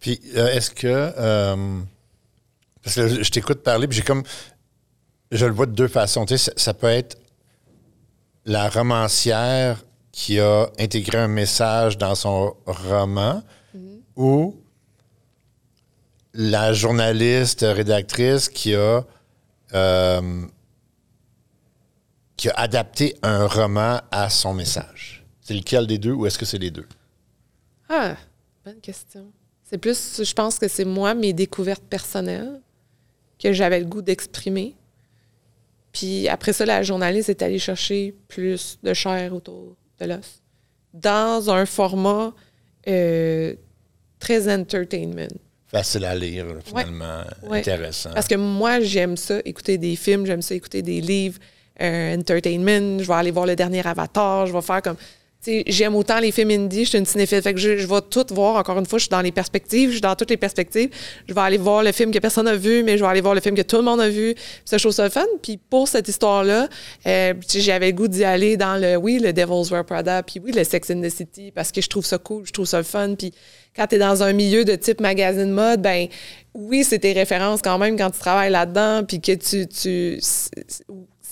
Puis, 0.01 0.21
euh, 0.37 0.49
est-ce 0.49 0.71
que. 0.71 1.13
parce 2.83 2.97
que 2.97 3.23
je 3.23 3.31
t'écoute 3.31 3.63
parler, 3.63 3.87
puis 3.87 3.97
j'ai 3.97 4.05
comme. 4.05 4.23
Je 5.31 5.47
le 5.47 5.53
vois 5.53 5.65
de 5.65 5.73
deux 5.73 5.89
façons. 5.89 6.27
Tu 6.27 6.37
sais, 6.37 6.51
ça, 6.51 6.53
ça 6.57 6.75
peut 6.75 6.89
être 6.89 7.22
la 8.45 8.69
romancière 8.69 9.85
qui 10.11 10.41
a 10.41 10.71
intégré 10.79 11.19
un 11.19 11.29
message 11.29 11.97
dans 11.99 12.15
son 12.15 12.57
roman 12.67 13.43
ou 14.17 14.57
la 16.35 16.73
journaliste 16.73 17.61
rédactrice 17.63 18.49
qui 18.49 18.75
a 18.75 19.05
euh, 19.75 20.47
qui 22.37 22.49
a 22.49 22.55
adapté 22.55 23.17
un 23.23 23.47
roman 23.47 24.01
à 24.11 24.29
son 24.29 24.53
message. 24.53 25.25
C'est 25.41 25.55
lequel 25.55 25.87
des 25.87 25.99
deux 25.99 26.13
ou 26.13 26.27
est-ce 26.27 26.39
que 26.39 26.45
c'est 26.45 26.59
les 26.59 26.71
deux? 26.71 26.87
Ah, 27.89 28.17
bonne 28.65 28.81
question. 28.81 29.31
C'est 29.63 29.79
plus, 29.79 30.23
je 30.23 30.33
pense 30.35 30.59
que 30.59 30.69
c'est 30.69 30.85
moi, 30.85 31.15
mes 31.15 31.33
découvertes 31.33 31.85
personnelles 31.85 32.61
que 33.39 33.53
j'avais 33.53 33.81
le 33.81 33.87
goût 33.87 34.03
d'exprimer. 34.03 34.75
Puis 35.93 36.29
après 36.29 36.53
ça, 36.53 36.65
la 36.65 36.83
journaliste 36.83 37.29
est 37.29 37.43
allée 37.43 37.59
chercher 37.59 38.15
plus 38.29 38.79
de 38.83 38.95
chair 38.95 39.35
autour 39.35 39.77
de 40.01 40.07
l'os. 40.07 40.43
Dans 40.95 41.51
un 41.51 41.67
format 41.67 42.33
euh, 42.89 43.55
très 44.19 44.53
entertainment. 44.53 45.29
Facile 45.67 46.05
à 46.05 46.15
lire, 46.15 46.47
finalement, 46.65 47.23
Ouais. 47.45 47.61
intéressant. 47.61 48.11
Parce 48.13 48.29
que 48.29 48.35
moi, 48.35 48.81
j'aime 48.81 49.17
ça, 49.17 49.41
écouter 49.45 49.79
des 49.79 49.97
films, 49.97 50.27
j'aime 50.27 50.43
ça, 50.43 50.55
écouter 50.55 50.83
des 50.83 51.01
livres, 51.01 51.39
euh, 51.81 52.17
entertainment. 52.17 52.99
Je 52.99 53.07
vais 53.07 53.15
aller 53.15 53.31
voir 53.31 53.47
le 53.47 53.57
dernier 53.57 53.87
Avatar, 53.87 54.47
je 54.47 54.53
vais 54.53 54.61
faire 54.63 54.83
comme. 54.83 54.97
J'aime 55.45 55.97
autant 55.97 56.21
les 56.21 56.31
films 56.31 56.51
indie, 56.51 56.85
je 56.85 56.91
suis 56.91 56.99
une 56.99 57.07
cinéphile. 57.07 57.43
Fait 57.43 57.53
que 57.53 57.59
je, 57.59 57.77
je 57.77 57.87
vais 57.87 58.01
tout 58.09 58.25
voir. 58.31 58.55
Encore 58.57 58.79
une 58.79 58.87
fois, 58.87 58.99
je 58.99 59.05
suis 59.05 59.11
dans 59.11 59.21
les 59.21 59.33
perspectives, 59.33 59.89
je 59.89 59.95
suis 59.95 60.01
dans 60.01 60.15
toutes 60.15 60.31
les 60.31 60.37
perspectives. 60.37 60.91
Je 61.27 61.35
vais 61.35 61.41
aller 61.41 61.59
voir 61.59 61.83
le 61.83 61.91
film 61.91 62.13
que 62.13 62.19
personne 62.21 62.45
n'a 62.45 62.55
vu, 62.55 62.85
mais 62.85 62.97
je 62.97 63.03
vais 63.03 63.11
aller 63.11 63.21
voir 63.21 63.35
le 63.35 63.41
film 63.41 63.57
que 63.57 63.63
tout 63.63 63.77
le 63.77 63.83
monde 63.83 64.01
a 64.01 64.09
vu. 64.09 64.37
Je 64.71 64.77
trouve 64.77 64.93
ça 64.93 65.11
fun. 65.11 65.27
Puis 65.43 65.57
pour 65.57 65.89
cette 65.89 66.07
histoire-là, 66.07 66.69
euh, 67.07 67.35
j'avais 67.49 67.91
le 67.91 67.93
goût 67.93 68.07
d'y 68.07 68.23
aller 68.23 68.57
dans 68.57 68.81
le, 68.81 68.97
oui, 68.97 69.19
le 69.19 69.33
Devil's 69.33 69.71
Wear 69.71 69.85
Prada, 69.85 70.23
puis 70.23 70.41
oui, 70.45 70.53
le 70.53 70.63
Sex 70.63 70.91
in 70.91 71.01
the 71.01 71.11
City, 71.11 71.51
parce 71.53 71.73
que 71.73 71.81
je 71.81 71.89
trouve 71.89 72.07
ça 72.07 72.19
cool, 72.19 72.47
je 72.47 72.53
trouve 72.53 72.67
ça 72.67 72.83
fun. 72.85 73.17
Puis 73.17 73.33
quand 73.75 73.89
tu 73.89 73.97
es 73.97 73.99
dans 73.99 74.23
un 74.23 74.33
milieu 74.33 74.65
de 74.65 74.77
type 74.77 75.01
magazine 75.01 75.51
mode, 75.51 75.83
ben 75.83 76.07
oui, 76.55 76.85
c'est 76.85 77.01
tes 77.01 77.13
références 77.13 77.63
quand 77.63 77.79
même 77.79 77.97
quand 77.99 78.11
tu 78.11 78.21
travailles 78.21 78.53
là-dedans, 78.53 79.03
puis 79.05 79.21
que 79.21 79.33
tu... 79.33 79.67
tu 79.67 80.21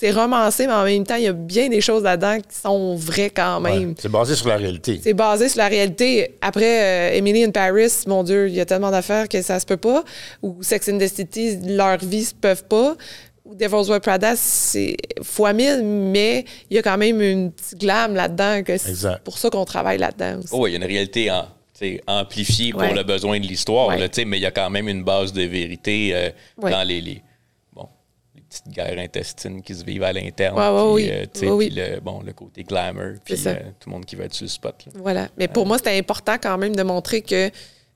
c'est- 0.01 0.11
romancé, 0.13 0.67
mais 0.67 0.73
en 0.73 0.85
même 0.85 1.05
temps, 1.05 1.17
il 1.17 1.25
y 1.25 1.29
a 1.29 1.33
bien 1.33 1.69
des 1.69 1.81
choses 1.81 2.03
là-dedans 2.03 2.39
qui 2.39 2.57
sont 2.59 2.97
vraies 2.97 3.31
quand 3.31 3.61
même. 3.61 3.91
Ouais. 3.91 3.95
C'est 3.99 4.09
basé 4.11 4.35
sur 4.35 4.49
la 4.49 4.57
réalité. 4.57 5.01
C'est 5.03 5.15
basé 5.15 5.49
sur 5.49 5.59
la 5.59 5.69
réalité. 5.69 6.37
Après, 6.41 7.11
euh, 7.13 7.17
Emily 7.17 7.45
in 7.45 7.51
Paris, 7.51 7.93
mon 8.07 8.23
Dieu, 8.23 8.49
il 8.49 8.55
y 8.55 8.61
a 8.61 8.65
tellement 8.67 8.91
d'affaires 8.91 9.29
que 9.29 9.41
ça 9.43 9.61
se 9.61 9.67
peut 9.67 9.77
pas. 9.77 10.03
Ou 10.43 10.63
Sex 10.63 10.89
and 10.89 10.99
the 10.99 11.07
City, 11.07 11.59
leur 11.67 11.99
vie 11.99 12.25
se 12.25 12.35
peuvent 12.35 12.65
pas. 12.65 12.97
Ou 13.45 13.55
Devil's 13.55 13.89
Wear 13.89 14.01
Prada, 14.01 14.35
c'est 14.37 14.97
fois 15.23 15.53
mille, 15.53 15.83
mais 15.85 16.45
il 16.71 16.77
y 16.77 16.79
a 16.79 16.83
quand 16.83 16.99
même 16.99 17.21
une 17.21 17.51
petite 17.53 17.79
glam 17.79 18.15
là-dedans. 18.15 18.63
que 18.63 18.77
C'est 18.79 18.91
Exact. 18.91 19.23
pour 19.25 19.39
ça 19.39 19.51
qu'on 19.51 19.65
travaille 19.65 19.99
là-dedans 19.99 20.39
aussi. 20.39 20.49
Oh, 20.53 20.67
il 20.67 20.71
y 20.71 20.75
a 20.75 20.77
une 20.77 20.85
réalité 20.85 21.31
en- 21.31 21.47
amplifiée 22.07 22.73
pour 22.73 22.83
Ouais. 22.83 22.93
le 22.95 23.03
besoin 23.03 23.41
de 23.41 23.47
l'histoire, 23.47 23.89
Ouais. 23.89 23.97
mais 24.27 24.37
il 24.39 24.43
y 24.43 24.47
a 24.47 24.51
quand 24.51 24.69
même 24.71 24.89
une 24.89 25.03
base 25.03 25.33
de 25.33 25.43
vérité 25.43 26.11
euh, 26.15 26.31
Ouais. 26.63 26.71
dans 26.71 26.83
les, 26.87 27.01
les 27.01 27.23
petites 28.51 28.69
guerres 28.69 28.99
intestines 28.99 29.63
qui 29.63 29.75
se 29.75 29.85
vivent 29.85 30.03
à 30.03 30.13
l'interne. 30.13 30.59
Ouais, 30.59 30.69
ouais, 30.69 31.27
puis, 31.33 31.49
oui. 31.49 31.49
euh, 31.49 31.51
Ouais, 31.51 31.53
oui. 31.57 31.67
puis 31.71 31.77
le, 31.95 32.01
bon, 32.01 32.21
le 32.23 32.33
côté 32.35 32.63
glamour, 32.65 33.15
puis 33.25 33.35
euh, 33.47 33.55
tout 33.81 33.89
le 33.89 33.93
monde 33.95 34.05
qui 34.05 34.17
va 34.17 34.25
être 34.25 34.35
sur 34.35 34.45
le 34.45 34.49
spot. 34.51 34.75
là. 34.87 34.93
Voilà. 34.97 35.29
Mais 35.39 35.49
pour 35.49 35.65
moi, 35.67 35.79
c'était 35.79 35.97
important 35.97 36.37
quand 36.43 36.59
même 36.59 36.77
de 36.77 36.83
montrer 36.83 37.23
que 37.23 37.51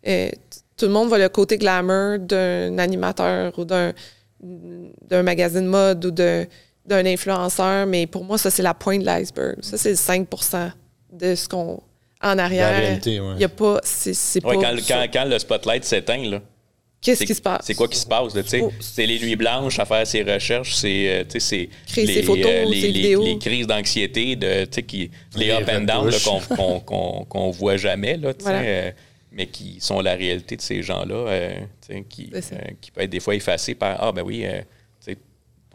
euh, 0.06 0.28
tout 0.76 0.86
le 0.86 0.92
monde 0.92 1.08
voit 1.08 1.18
le 1.18 1.28
côté 1.28 1.58
glamour 1.58 2.18
d'un 2.20 2.78
animateur 2.78 3.52
ou 3.58 3.64
d'un 3.64 3.92
d'un 4.40 5.22
magazine 5.22 5.66
mode 5.66 6.04
ou 6.04 6.10
d'un 6.10 6.44
d'un 6.86 7.06
influenceur, 7.06 7.86
mais 7.86 8.06
pour 8.06 8.24
moi, 8.24 8.36
ça, 8.36 8.50
c'est 8.50 8.62
la 8.62 8.74
pointe 8.74 9.00
de 9.00 9.06
l'iceberg. 9.06 9.56
Ça, 9.62 9.78
c'est 9.78 9.90
le 9.90 9.96
5 9.96 10.28
de 11.12 11.34
ce 11.34 11.48
qu'on... 11.48 11.80
En 12.22 12.38
arrière, 12.38 12.70
La 12.72 12.78
réalité, 12.78 13.20
ouais. 13.20 13.32
il 13.36 13.40
y 13.40 13.44
a 13.44 13.48
pas... 13.48 13.80
C'est 13.82 14.12
c'est 14.14 14.44
Ouais, 14.44 14.56
pas... 14.56 14.62
quand, 14.70 14.78
ça. 14.80 15.06
quand, 15.06 15.06
quand 15.12 15.24
le 15.24 15.38
spotlight 15.38 15.84
s'éteint, 15.84 16.22
là, 16.30 16.40
Qu'est-ce 17.04 17.24
qui 17.24 17.34
se 17.34 17.42
passe? 17.42 17.60
C'est 17.66 17.74
quoi 17.74 17.86
qui 17.86 17.98
se 17.98 18.06
passe? 18.06 18.34
là, 18.34 18.42
tu 18.42 18.48
sais? 18.48 18.60
Oh. 18.62 18.72
C'est 18.80 19.06
les 19.06 19.18
nuits 19.20 19.36
blanches 19.36 19.78
à 19.78 19.84
faire 19.84 20.06
ses 20.06 20.22
recherches, 20.22 20.74
c'est 20.74 21.08
euh, 21.08 21.24
tu 21.24 21.38
sais, 21.38 21.40
c'est 21.40 21.68
Créer 21.92 22.06
les, 22.06 22.14
ses 22.14 22.22
photos, 22.22 22.46
euh, 22.46 22.64
les, 22.64 22.80
ses 22.80 22.86
les- 22.88 22.92
vidéos. 22.92 23.24
les 23.24 23.38
crises 23.38 23.66
d'anxiété, 23.66 24.36
de, 24.36 24.64
tu 24.64 24.70
sais, 24.72 24.82
qui, 24.82 25.10
les 25.36 25.46
Les 25.46 25.50
up 25.52 25.68
and 25.70 25.82
down 25.82 26.10
qu'on 26.56 27.24
qu'on 27.28 27.50
voit 27.50 27.76
jamais, 27.76 28.16
là, 28.16 28.32
tu 28.32 28.44
sais, 28.44 28.50
Voilà. 28.50 28.66
euh, 28.66 28.90
mais 29.32 29.46
qui 29.46 29.76
sont 29.80 30.00
la 30.00 30.14
réalité 30.14 30.56
de 30.56 30.62
ces 30.62 30.82
gens-là, 30.82 31.14
euh, 31.14 31.54
tu 31.86 31.94
sais, 31.94 32.04
qui, 32.08 32.30
euh, 32.34 32.40
qui 32.80 32.90
peut 32.90 33.02
être 33.02 33.10
des 33.10 33.20
fois 33.20 33.34
effacés 33.34 33.74
par 33.74 34.02
Ah, 34.02 34.12
ben 34.12 34.22
oui, 34.22 34.44
euh, 34.46 34.60
tu 35.04 35.12
sais, 35.12 35.18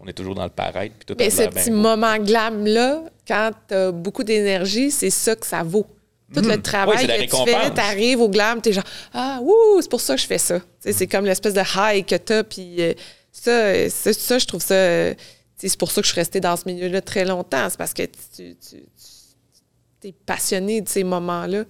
on 0.01 0.07
est 0.07 0.13
toujours 0.13 0.33
dans 0.35 0.45
le 0.45 0.49
paraître. 0.49 0.95
Puis 0.97 1.05
tout 1.05 1.15
Mais 1.19 1.27
a 1.27 1.29
ce 1.29 1.43
petit 1.49 1.69
moment 1.71 2.17
glam-là, 2.17 3.03
quand 3.27 3.51
tu 3.67 3.73
as 3.75 3.91
beaucoup 3.91 4.23
d'énergie, 4.23 4.89
c'est 4.89 5.09
ça 5.09 5.35
que 5.35 5.45
ça 5.45 5.61
vaut. 5.61 5.85
Tout 6.33 6.41
le 6.41 6.47
Ouais, 6.49 6.57
travail 6.61 6.95
que 6.95 7.01
tu 7.01 7.07
fais, 7.07 7.17
récompense. 7.17 7.73
tu 7.73 7.79
arrives 7.81 8.21
au 8.21 8.29
glam, 8.29 8.61
tu 8.61 8.69
es 8.69 8.73
genre 8.73 8.83
Ah, 9.13 9.39
wouh, 9.41 9.81
c'est 9.81 9.89
pour 9.89 10.01
ça 10.01 10.15
que 10.15 10.21
je 10.21 10.27
fais 10.27 10.37
ça. 10.37 10.59
C'est 10.79 11.07
comme 11.07 11.25
l'espèce 11.25 11.53
de 11.53 11.61
high 11.75 12.05
que 12.05 12.15
tu 12.15 12.33
as. 12.33 12.43
Puis 12.43 12.81
euh, 12.81 12.93
ça, 13.31 13.89
ça, 13.89 14.13
ça, 14.13 14.37
je 14.37 14.45
trouve 14.45 14.61
ça. 14.61 14.73
euh, 14.75 15.13
C'est 15.57 15.75
pour 15.77 15.91
ça 15.91 16.01
que 16.01 16.07
je 16.07 16.11
suis 16.11 16.19
restée 16.19 16.39
dans 16.39 16.55
ce 16.55 16.63
milieu-là 16.67 17.01
très 17.01 17.25
longtemps. 17.25 17.67
C'est 17.69 17.77
parce 17.77 17.93
que 17.93 18.03
tu, 18.35 18.55
es 20.03 20.13
passionné 20.25 20.81
de 20.81 20.87
ces 20.89 21.03
moments-là. 21.03 21.63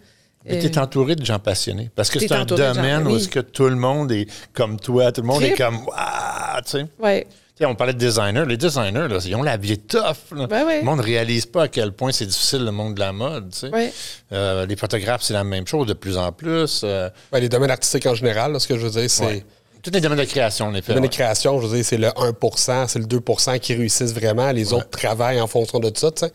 Mais 0.46 0.60
tu 0.60 0.68
es 0.68 0.78
Euh, 0.78 0.82
entouré 0.82 1.16
de 1.16 1.26
gens 1.26 1.40
passionnés. 1.40 1.90
Parce 1.96 2.10
que 2.10 2.20
T'es 2.20 2.28
c'est 2.28 2.34
un 2.36 2.40
gens, 2.48 2.56
domaine 2.56 3.08
où 3.08 3.12
oui. 3.12 3.16
est-ce 3.18 3.28
que 3.30 3.40
tout 3.40 3.68
le 3.68 3.76
monde 3.76 4.12
est 4.12 4.28
comme 4.54 4.80
toi, 4.80 5.12
tout 5.12 5.22
le 5.22 5.28
monde 5.28 5.44
est 5.44 5.56
comme 5.58 5.78
Waouh, 5.86 6.62
tu 6.66 6.72
sais. 6.72 6.86
ouais. 7.00 7.28
Tu 7.60 7.66
sais, 7.66 7.70
on 7.70 7.76
parlait 7.76 7.92
de 7.94 7.98
designers. 8.00 8.46
Les 8.48 8.56
designers, 8.56 9.10
là, 9.10 9.18
ils 9.26 9.36
ont 9.36 9.44
la 9.44 9.58
vie 9.58 9.78
tough. 9.78 10.32
là. 10.34 10.46
Ouais, 10.50 10.64
ouais. 10.64 10.80
Le 10.80 10.86
monde 10.86 11.00
ne 11.00 11.04
réalise 11.04 11.46
pas 11.46 11.64
à 11.64 11.68
quel 11.68 11.92
point 11.92 12.14
c'est 12.14 12.26
difficile 12.26 12.64
le 12.64 12.72
monde 12.72 12.96
de 12.96 13.02
la 13.02 13.12
mode. 13.12 13.50
tu 13.52 13.60
sais. 13.60 13.70
Ouais. 13.70 13.92
Euh, 14.32 14.66
les 14.66 14.78
photographes, 14.78 15.24
c'est 15.24 15.34
la 15.34 15.44
même 15.44 15.68
chose 15.68 15.86
de 15.86 15.94
plus 15.94 16.18
en 16.18 16.32
plus. 16.32 16.82
Euh, 16.86 17.10
Ben, 17.34 17.40
les 17.40 17.50
domaines 17.50 17.72
artistiques 17.72 18.06
en 18.06 18.16
général, 18.16 18.54
là, 18.54 18.60
ce 18.60 18.68
que 18.68 18.78
je 18.78 18.86
veux 18.88 18.92
dire, 19.02 19.10
c'est. 19.12 19.26
ouais. 19.26 19.46
Tous 19.84 19.92
les 19.92 20.00
domaines 20.02 20.20
de 20.20 20.24
création, 20.26 20.68
en 20.68 20.74
effet. 20.74 20.90
Les 20.94 20.96
domaines 20.96 21.10
de 21.10 21.14
création, 21.14 21.60
je 21.62 21.68
veux 21.68 21.76
dire, 21.76 21.86
c'est 21.86 21.98
le 21.98 22.08
1% 22.10 22.88
c'est 22.88 23.00
le 23.00 23.06
2% 23.06 23.60
qui 23.60 23.74
réussissent 23.76 24.14
vraiment. 24.14 24.52
Les 24.52 24.72
autres 24.74 24.90
travaillent 24.90 25.40
en 25.42 25.48
fonction 25.48 25.80
de 25.80 25.92
ça, 25.96 26.12
tu 26.12 26.26
sais. 26.26 26.32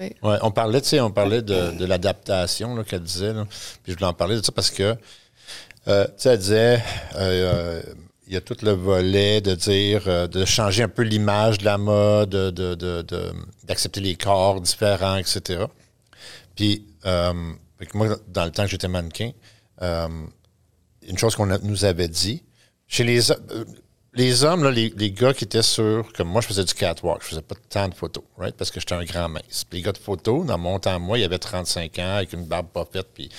ouais. 0.00 0.14
Ouais, 0.22 0.36
on 0.42 0.50
parlait, 0.52 0.80
tu 0.80 0.88
sais, 0.90 1.00
on 1.00 1.10
parlait 1.10 1.42
de, 1.42 1.72
de 1.78 1.84
l'adaptation 1.86 2.74
là, 2.76 2.82
qu'elle 2.84 3.02
disait. 3.02 3.32
là. 3.32 3.46
Puis 3.84 3.92
je 3.92 3.94
voulais 3.94 4.06
en 4.06 4.14
parler 4.14 4.36
de 4.36 4.44
ça 4.44 4.50
parce 4.52 4.70
que, 4.70 4.94
euh, 5.88 6.04
tu 6.06 6.10
sais, 6.18 6.28
elle 6.30 6.38
disait, 6.38 6.82
euh, 7.16 7.18
euh, 7.18 7.82
il 8.28 8.34
y 8.34 8.36
a 8.36 8.40
tout 8.42 8.56
le 8.62 8.72
volet 8.72 9.40
de 9.40 9.54
dire, 9.54 10.02
euh, 10.06 10.26
de 10.26 10.44
changer 10.44 10.82
un 10.82 10.88
peu 10.88 11.02
l'image 11.02 11.58
de 11.58 11.64
la 11.64 11.78
mode, 11.78 12.30
de, 12.30 12.74
de- 12.74 13.32
d'accepter 13.64 14.00
les 14.00 14.16
corps 14.16 14.60
différents, 14.60 15.16
etc. 15.16 15.64
Puis, 16.54 16.84
euh, 17.06 17.32
moi, 17.94 18.16
dans 18.28 18.44
le 18.44 18.50
temps 18.50 18.64
que 18.64 18.70
j'étais 18.70 18.88
mannequin, 18.88 19.30
euh, 19.82 20.08
une 21.06 21.16
chose 21.16 21.34
qu'on 21.36 21.46
nous 21.46 21.84
avait 21.86 22.08
dit, 22.08 22.42
chez 22.86 23.04
les, 23.04 23.20
les 24.12 24.44
hommes, 24.44 24.62
là, 24.64 24.70
les, 24.70 24.92
les 24.96 25.10
gars 25.10 25.32
qui 25.32 25.44
étaient 25.44 25.62
sur, 25.62 26.12
comme 26.12 26.28
moi, 26.28 26.42
je 26.42 26.48
faisais 26.48 26.64
du 26.64 26.74
catwalk, 26.74 27.22
je 27.22 27.28
faisais 27.28 27.42
pas 27.42 27.54
tant 27.70 27.88
de 27.88 27.94
photos, 27.94 28.24
right? 28.36 28.54
Parce 28.56 28.70
que 28.70 28.78
j'étais 28.80 28.94
un 28.94 29.04
grand 29.04 29.28
mince. 29.30 29.64
Puis 29.64 29.78
les 29.78 29.82
gars 29.82 29.92
de 29.92 29.98
photos, 29.98 30.44
dans 30.44 30.58
mon 30.58 30.78
temps, 30.78 30.98
moi, 31.00 31.16
il 31.18 31.22
y 31.22 31.24
avait 31.24 31.38
35 31.38 31.98
ans 31.98 32.16
avec 32.16 32.32
une 32.34 32.44
barbe 32.44 32.68
pas 32.68 32.86
faite, 32.92 33.08
puis, 33.14 33.30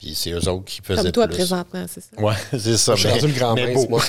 puis 0.00 0.14
c'est 0.14 0.30
eux 0.32 0.48
autres 0.48 0.64
qui 0.64 0.80
faisaient 0.82 1.02
Comme 1.02 1.12
toi, 1.12 1.26
plus. 1.28 1.36
présentement, 1.36 1.84
c'est 1.86 2.00
ça. 2.00 2.20
Ouais, 2.20 2.34
c'est 2.58 2.76
ça. 2.78 2.94
Je 2.96 3.00
suis 3.00 3.08
rendu 3.10 3.26
le 3.28 3.32
grand 3.38 3.54
mais 3.54 3.72
beau. 3.74 3.86
moi. 3.88 4.02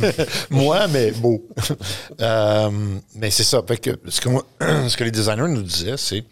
moi, 0.50 0.86
mais 0.88 1.10
beau. 1.12 1.42
Euh, 2.20 2.70
mais 3.14 3.30
c'est 3.30 3.44
ça. 3.44 3.62
Fait 3.66 3.78
que 3.78 3.98
ce, 4.08 4.20
qu'on- 4.20 4.42
ce 4.88 4.96
que 4.96 5.04
les 5.04 5.10
designers 5.10 5.48
nous 5.48 5.62
disaient, 5.62 5.96
c'est. 5.96 6.22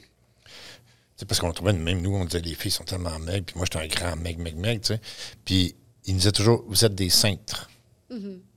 C'est 1.17 1.25
parce 1.27 1.41
qu'on 1.41 1.51
trouvait, 1.53 1.73
même 1.73 2.03
nous, 2.03 2.15
on 2.15 2.25
disait 2.27 2.41
les 2.43 2.55
filles 2.55 2.71
sont 2.71 2.85
tellement 2.85 3.19
maigres, 3.21 3.47
puis 3.47 3.57
moi, 3.57 3.65
j'étais 3.65 3.83
un 3.83 3.89
grand 3.89 4.17
mec, 4.17 4.37
mec, 4.39 4.55
mec, 4.57 4.83
tu 4.83 4.89
sais. 4.89 5.01
Puis 5.47 5.75
ils 6.05 6.13
nous 6.13 6.19
disaient 6.19 6.33
toujours, 6.33 6.65
vous 6.69 6.85
êtes 6.85 6.95
des 6.95 7.09
cintres. 7.09 7.71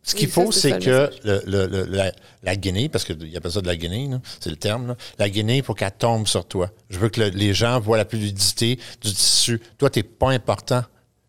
Ce 0.10 0.16
qu'il. 0.16 0.28
Oui, 0.28 0.32
faut, 0.32 0.52
c'est 0.52 0.80
que 0.80 1.10
le, 1.24 1.42
le- 1.46 1.68
le- 1.68 1.86
la, 1.86 2.12
la 2.44 2.56
guinée, 2.56 2.90
parce 2.90 3.04
qu'il 3.06 3.36
appelle 3.38 3.52
ça 3.52 3.62
de 3.62 3.68
la 3.68 3.76
guinée, 3.76 4.10
c'est 4.40 4.50
le 4.50 4.56
terme, 4.56 4.88
là. 4.88 4.96
la 5.18 5.30
guinée, 5.30 5.58
il 5.58 5.64
faut 5.64 5.74
qu'elle 5.74 5.92
tombe 5.92 6.28
sur 6.28 6.46
toi. 6.46 6.70
Je 6.90 7.00
veux 7.00 7.10
que 7.10 7.22
le- 7.22 7.30
les 7.30 7.54
gens 7.54 7.80
voient 7.80 7.98
la 7.98 8.06
fluidité 8.06 8.78
du 9.02 9.14
tissu. 9.14 9.62
Toi, 9.78 9.90
t'es 9.90 10.04
pas 10.04 10.30
important. 10.32 10.84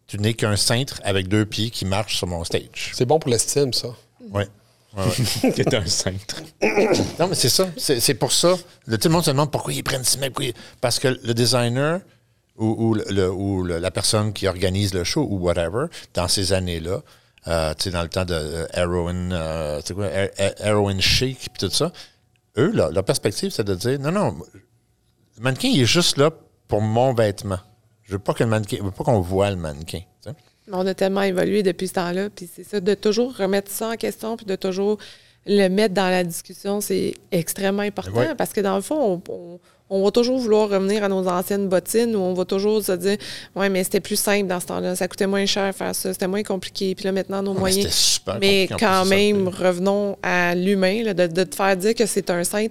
Tu 0.07 0.19
n'es 0.19 0.35
qu'un 0.35 0.57
cintre 0.57 1.01
avec 1.05 1.29
deux 1.29 1.45
pieds 1.47 1.71
qui 1.71 1.85
marche 1.85 2.17
sur 2.17 2.27
mon 2.27 2.43
stage. 2.45 2.93
C'est 2.95 3.05
bon 3.07 3.19
pour 3.19 3.31
l'estime, 3.31 3.73
ça. 3.73 3.89
Oui. 4.33 4.45
T'es 5.55 5.73
un 5.75 5.87
cintre. 5.87 6.43
Non, 7.21 7.29
mais 7.29 7.37
c'est 7.37 7.49
ça. 7.49 7.69
C'est 7.77 8.15
pour 8.15 8.33
ça. 8.33 8.57
Le, 8.87 8.99
tout 8.99 9.07
le 9.07 9.15
monde 9.15 9.25
se 9.25 9.31
demande 9.31 9.53
pourquoi 9.53 9.73
ils 9.73 9.85
prennent 9.85 10.03
pourquoi 10.03 10.47
ils- 10.47 10.55
Parce 10.81 10.99
que 10.99 11.07
le 11.23 11.33
designer 11.33 12.01
ou, 12.57 12.89
ou 12.89 12.95
le- 12.95 13.05
le- 13.09 13.31
ou 13.31 13.63
le- 13.63 13.79
la 13.79 13.91
personne 13.93 14.33
qui 14.33 14.49
organise 14.49 14.93
le 14.93 15.05
show 15.05 15.25
ou 15.31 15.39
whatever, 15.39 15.87
dans 16.15 16.27
ces 16.27 16.53
années-là, 16.53 17.03
euh, 17.49 17.73
tu 17.75 17.85
sais, 17.85 17.91
dans 17.91 18.03
le 18.03 18.09
temps 18.09 18.25
de 18.25 18.35
euh, 18.35 18.67
Heroin, 18.75 19.31
euh, 19.33 19.81
quoi, 19.95 20.07
He- 20.09 20.31
He- 20.39 20.55
Heroin 20.61 20.99
Chic 21.01 21.39
puis 21.39 21.69
tout 21.69 21.75
ça, 21.75 21.91
eux, 22.59 22.71
là, 22.73 22.91
leur 22.91 23.05
perspective, 23.05 23.51
c'est 23.51 23.65
de 23.65 23.75
dire 23.75 23.99
non, 24.01 24.13
non, 24.13 24.37
le 24.55 25.43
mannequin, 25.43 25.69
il 25.69 25.81
est 25.83 25.87
juste 25.87 26.17
là 26.17 26.31
pour 26.69 26.81
mon 26.83 27.15
vêtement. 27.15 27.59
Je 28.03 28.13
veux 28.13 28.19
pas 28.19 28.35
que 28.35 28.43
le 28.45 28.51
mannequin, 28.51 28.77
je 28.79 28.83
veux 28.83 28.91
pas 28.91 29.05
qu'on 29.05 29.21
voit 29.21 29.51
le 29.51 29.57
mannequin. 29.57 30.01
On 30.73 30.87
a 30.87 30.95
tellement 30.95 31.23
évolué 31.23 31.63
depuis 31.65 31.89
ce 31.89 31.95
temps-là, 31.95 32.31
puis 32.31 32.49
c'est 32.55 32.63
ça, 32.63 32.79
de 32.81 32.95
toujours 32.95 33.35
remettre 33.37 33.71
ça 33.73 33.89
en 33.89 33.97
question, 33.97 34.37
puis 34.37 34.47
de 34.47 34.55
toujours 34.55 34.99
le 35.47 35.69
mettre 35.69 35.95
dans 35.95 36.09
la 36.11 36.23
discussion, 36.23 36.81
c'est 36.81 37.15
extrêmement 37.33 37.83
important 37.83 38.13
Oui. 38.15 38.27
parce 38.39 38.53
que 38.53 38.61
dans 38.61 38.77
le 38.77 38.83
fond, 38.83 39.21
on, 39.29 39.33
on- 39.33 39.61
on 39.91 40.03
va 40.05 40.11
toujours 40.13 40.39
vouloir 40.39 40.69
revenir 40.69 41.03
à 41.05 41.09
nos 41.09 41.27
anciennes 41.29 41.69
bottines 41.69 42.15
ou 42.17 42.21
on 42.21 42.33
va 42.33 42.45
toujours 42.45 42.83
se 42.83 42.93
dire 42.93 43.17
Ouais, 43.57 43.69
mais 43.69 43.83
c'était 43.85 44.01
plus 44.01 44.17
simple 44.19 44.47
dans 44.47 44.61
ce 44.61 44.67
temps-là, 44.67 44.95
ça 44.97 45.09
coûtait 45.09 45.27
moins 45.27 45.45
cher 45.47 45.75
faire 45.75 45.95
ça, 45.95 46.13
c'était 46.13 46.29
moins 46.29 46.43
compliqué. 46.45 46.95
Puis 46.95 47.05
là, 47.05 47.13
maintenant, 47.13 47.43
nos 47.43 47.53
Ouais, 47.55 47.59
moyens. 47.61 47.91
super 47.93 48.39
Mais 48.41 48.69
quand 48.71 48.79
ça. 48.79 49.05
même, 49.05 49.49
revenons 49.49 50.17
à 50.23 50.55
l'humain, 50.55 51.13
de, 51.13 51.27
de 51.27 51.45
te 51.45 51.55
faire 51.55 51.77
dire 51.77 51.95
que 51.95 52.07
c'est 52.07 52.31
un 52.31 52.45
saint. 52.45 52.67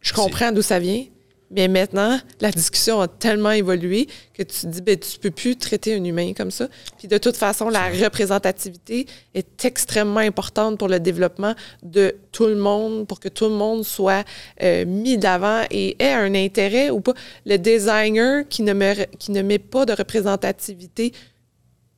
Je 0.00 0.12
comprends 0.12 0.52
d'où 0.52 0.62
ça 0.62 0.78
vient, 0.78 1.04
mais 1.50 1.66
maintenant, 1.66 2.18
la 2.40 2.50
discussion 2.50 3.00
a 3.00 3.08
tellement 3.08 3.52
évolué 3.52 4.06
que 4.34 4.42
tu 4.42 4.60
te 4.60 4.66
dis, 4.66 4.82
ben, 4.82 4.98
tu 4.98 5.18
peux 5.18 5.30
plus 5.30 5.56
traiter 5.56 5.94
un 5.94 6.04
humain 6.04 6.32
comme 6.34 6.50
ça. 6.50 6.68
Puis 6.98 7.08
de 7.08 7.16
toute 7.16 7.36
façon, 7.36 7.70
la 7.70 7.88
représentativité 7.88 9.06
est 9.34 9.64
extrêmement 9.64 10.20
importante 10.20 10.78
pour 10.78 10.88
le 10.88 11.00
développement 11.00 11.54
de 11.82 12.16
tout 12.32 12.46
le 12.46 12.56
monde, 12.56 13.06
pour 13.06 13.18
que 13.18 13.28
tout 13.28 13.46
le 13.46 13.54
monde 13.54 13.84
soit 13.84 14.24
euh, 14.62 14.84
mis 14.84 15.16
d'avant 15.16 15.62
et 15.70 15.96
ait 16.02 16.12
un 16.12 16.34
intérêt 16.34 16.90
ou 16.90 17.00
pas. 17.00 17.14
Le 17.46 17.56
designer 17.56 18.46
qui 18.46 18.62
ne, 18.62 18.74
met, 18.74 19.08
qui 19.18 19.32
ne 19.32 19.40
met 19.40 19.58
pas 19.58 19.86
de 19.86 19.94
représentativité 19.94 21.12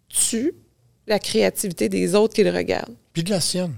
tue 0.09 0.55
la 1.09 1.19
créativité 1.19 1.89
des 1.89 2.15
autres 2.15 2.35
qui 2.35 2.45
le 2.45 2.51
regardent. 2.51 2.95
Puis 3.13 3.25
de 3.25 3.31
la 3.31 3.41
sienne. 3.41 3.75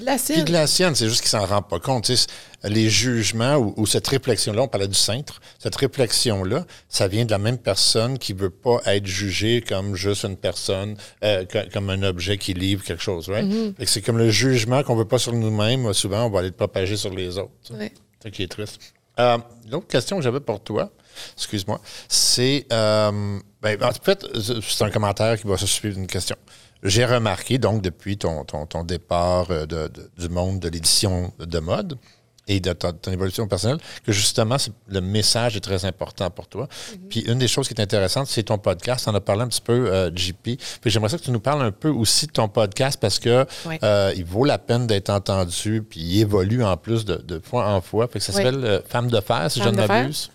De 0.00 0.04
la 0.06 0.16
Puis 0.16 0.42
de 0.44 0.52
la 0.52 0.66
sienne, 0.66 0.94
c'est 0.94 1.08
juste 1.08 1.20
qu'il 1.20 1.30
s'en 1.30 1.44
rend 1.46 1.62
pas 1.62 1.78
compte. 1.78 2.10
Les 2.64 2.88
jugements 2.88 3.56
ou, 3.56 3.74
ou 3.76 3.86
cette 3.86 4.06
réflexion-là, 4.08 4.62
on 4.62 4.68
parlait 4.68 4.88
du 4.88 4.94
cintre, 4.94 5.40
cette 5.58 5.76
réflexion-là, 5.76 6.64
ça 6.88 7.08
vient 7.08 7.24
de 7.24 7.30
la 7.30 7.38
même 7.38 7.58
personne 7.58 8.18
qui 8.18 8.32
veut 8.32 8.50
pas 8.50 8.80
être 8.86 9.06
jugée 9.06 9.62
comme 9.66 9.94
juste 9.96 10.24
une 10.24 10.36
personne, 10.36 10.96
euh, 11.22 11.44
co- 11.44 11.58
comme 11.72 11.90
un 11.90 12.02
objet 12.02 12.38
qui 12.38 12.54
livre 12.54 12.82
quelque 12.82 13.02
chose, 13.02 13.28
right? 13.28 13.44
Mm-hmm. 13.46 13.74
C'est 13.86 14.00
comme 14.02 14.18
le 14.18 14.30
jugement 14.30 14.82
qu'on 14.82 14.96
veut 14.96 15.04
pas 15.04 15.18
sur 15.18 15.32
nous-mêmes, 15.34 15.92
souvent 15.92 16.24
on 16.26 16.30
va 16.30 16.38
aller 16.40 16.48
le 16.48 16.54
propager 16.54 16.96
sur 16.96 17.10
les 17.12 17.36
autres. 17.38 17.50
Ouais. 17.70 17.92
C'est 18.18 18.28
ça 18.28 18.30
qui 18.30 18.42
est 18.44 18.48
triste. 18.50 18.80
Euh, 19.20 19.38
L'autre 19.70 19.86
question 19.86 20.16
que 20.16 20.22
j'avais 20.22 20.40
pour 20.40 20.60
toi, 20.60 20.90
excuse-moi, 21.36 21.80
c'est. 22.08 22.66
euh, 22.72 23.38
ben, 23.62 23.82
en 23.82 23.92
fait, 23.92 24.26
c'est 24.62 24.84
un 24.84 24.90
commentaire 24.90 25.40
qui 25.40 25.46
va 25.46 25.56
se 25.56 25.66
suivre 25.66 25.94
d'une 25.96 26.06
question. 26.06 26.36
J'ai 26.84 27.04
remarqué, 27.06 27.58
donc, 27.58 27.82
depuis 27.82 28.16
ton, 28.18 28.44
ton, 28.44 28.66
ton 28.66 28.84
départ 28.84 29.46
euh, 29.50 29.66
de- 29.66 29.88
de- 29.88 30.10
du 30.18 30.28
monde 30.28 30.60
de 30.60 30.68
l'édition 30.68 31.32
de 31.38 31.58
mode 31.58 31.96
et 32.46 32.60
de 32.60 32.74
ton 32.74 33.10
évolution 33.10 33.48
personnelle, 33.48 33.78
que 34.04 34.12
justement, 34.12 34.56
le 34.88 35.00
message 35.00 35.56
est 35.56 35.60
très 35.60 35.86
important 35.86 36.28
pour 36.30 36.46
toi. 36.46 36.68
Puis 37.08 37.20
une 37.20 37.38
des 37.38 37.48
choses 37.48 37.68
qui 37.68 37.72
est 37.72 37.80
intéressante, 37.80 38.26
c'est 38.26 38.42
ton 38.42 38.58
podcast. 38.58 39.08
On 39.08 39.14
a 39.14 39.20
parlé 39.22 39.40
un 39.44 39.48
petit 39.48 39.62
peu, 39.62 39.90
euh, 39.90 40.10
JP. 40.14 40.42
Puis 40.42 40.90
j'aimerais 40.90 41.08
ça 41.08 41.16
que 41.16 41.22
tu 41.22 41.30
nous 41.30 41.40
parles 41.40 41.62
un 41.62 41.70
peu 41.72 41.88
aussi 41.88 42.26
de 42.26 42.32
ton 42.32 42.48
podcast 42.50 43.00
parce 43.00 43.18
que 43.18 43.46
euh, 43.82 44.12
il 44.14 44.26
vaut 44.26 44.44
la 44.44 44.58
peine 44.58 44.86
d'être 44.86 45.08
entendu, 45.08 45.82
puis 45.88 46.00
il 46.00 46.20
évolue 46.20 46.62
en 46.62 46.76
plus 46.76 47.06
de, 47.06 47.16
de 47.16 47.40
fois 47.42 47.66
en 47.66 47.80
fois. 47.80 48.08
Fait 48.08 48.18
que 48.18 48.24
ça 48.26 48.32
Oui. 48.36 48.44
s'appelle 48.44 48.62
euh, 48.62 48.80
Femme 48.86 49.08
de 49.08 49.20
fer, 49.22 49.50
si 49.50 49.60
Femme 49.60 49.74
je 49.74 49.80
ne 49.80 49.86
m'abuse. 49.86 50.30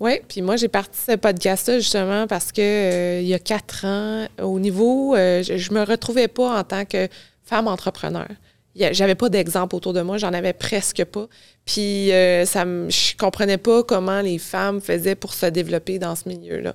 Oui, 0.00 0.20
puis 0.28 0.42
moi, 0.42 0.56
j'ai 0.56 0.68
parti 0.68 0.98
ce 0.98 1.16
podcast-là 1.16 1.78
justement 1.78 2.26
parce 2.26 2.52
que 2.52 2.60
euh, 2.60 3.20
y 3.22 3.34
a 3.34 3.38
quatre 3.38 3.84
ans, 3.84 4.26
au 4.42 4.58
niveau, 4.58 5.14
euh, 5.14 5.42
je, 5.42 5.56
je 5.56 5.72
me 5.72 5.82
retrouvais 5.82 6.28
pas 6.28 6.58
en 6.58 6.64
tant 6.64 6.84
que 6.84 7.08
femme 7.44 7.68
entrepreneur. 7.68 8.28
J'avais 8.76 9.14
pas 9.14 9.28
d'exemple 9.28 9.76
autour 9.76 9.92
de 9.92 10.00
moi, 10.00 10.18
j'en 10.18 10.32
avais 10.32 10.52
presque 10.52 11.04
pas. 11.04 11.28
Puis 11.64 12.12
euh, 12.12 12.44
ça 12.44 12.64
je 12.64 13.16
comprenais 13.16 13.58
pas 13.58 13.84
comment 13.84 14.20
les 14.20 14.38
femmes 14.38 14.80
faisaient 14.80 15.14
pour 15.14 15.32
se 15.32 15.46
développer 15.46 15.98
dans 15.98 16.16
ce 16.16 16.28
milieu-là. 16.28 16.74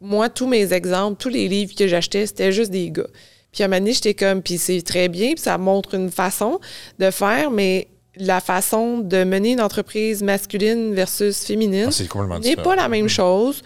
Moi, 0.00 0.28
tous 0.28 0.46
mes 0.46 0.72
exemples, 0.72 1.20
tous 1.20 1.28
les 1.28 1.48
livres 1.48 1.74
que 1.74 1.88
j'achetais, 1.88 2.26
c'était 2.26 2.52
juste 2.52 2.70
des 2.70 2.90
gars. 2.90 3.08
Puis 3.52 3.64
à 3.64 3.66
un 3.66 3.68
moment 3.68 3.90
j'étais 3.90 4.14
comme, 4.14 4.42
puis 4.42 4.58
c'est 4.58 4.80
très 4.82 5.08
bien, 5.08 5.32
puis 5.32 5.42
ça 5.42 5.58
montre 5.58 5.94
une 5.94 6.10
façon 6.10 6.60
de 7.00 7.10
faire, 7.10 7.50
mais 7.50 7.88
la 8.16 8.40
façon 8.40 8.98
de 8.98 9.24
mener 9.24 9.52
une 9.52 9.60
entreprise 9.60 10.22
masculine 10.22 10.94
versus 10.94 11.44
féminine 11.44 11.90
Ah, 11.90 12.38
n'est 12.40 12.56
pas 12.56 12.74
la 12.74 12.88
même 12.88 13.08
chose. 13.08 13.62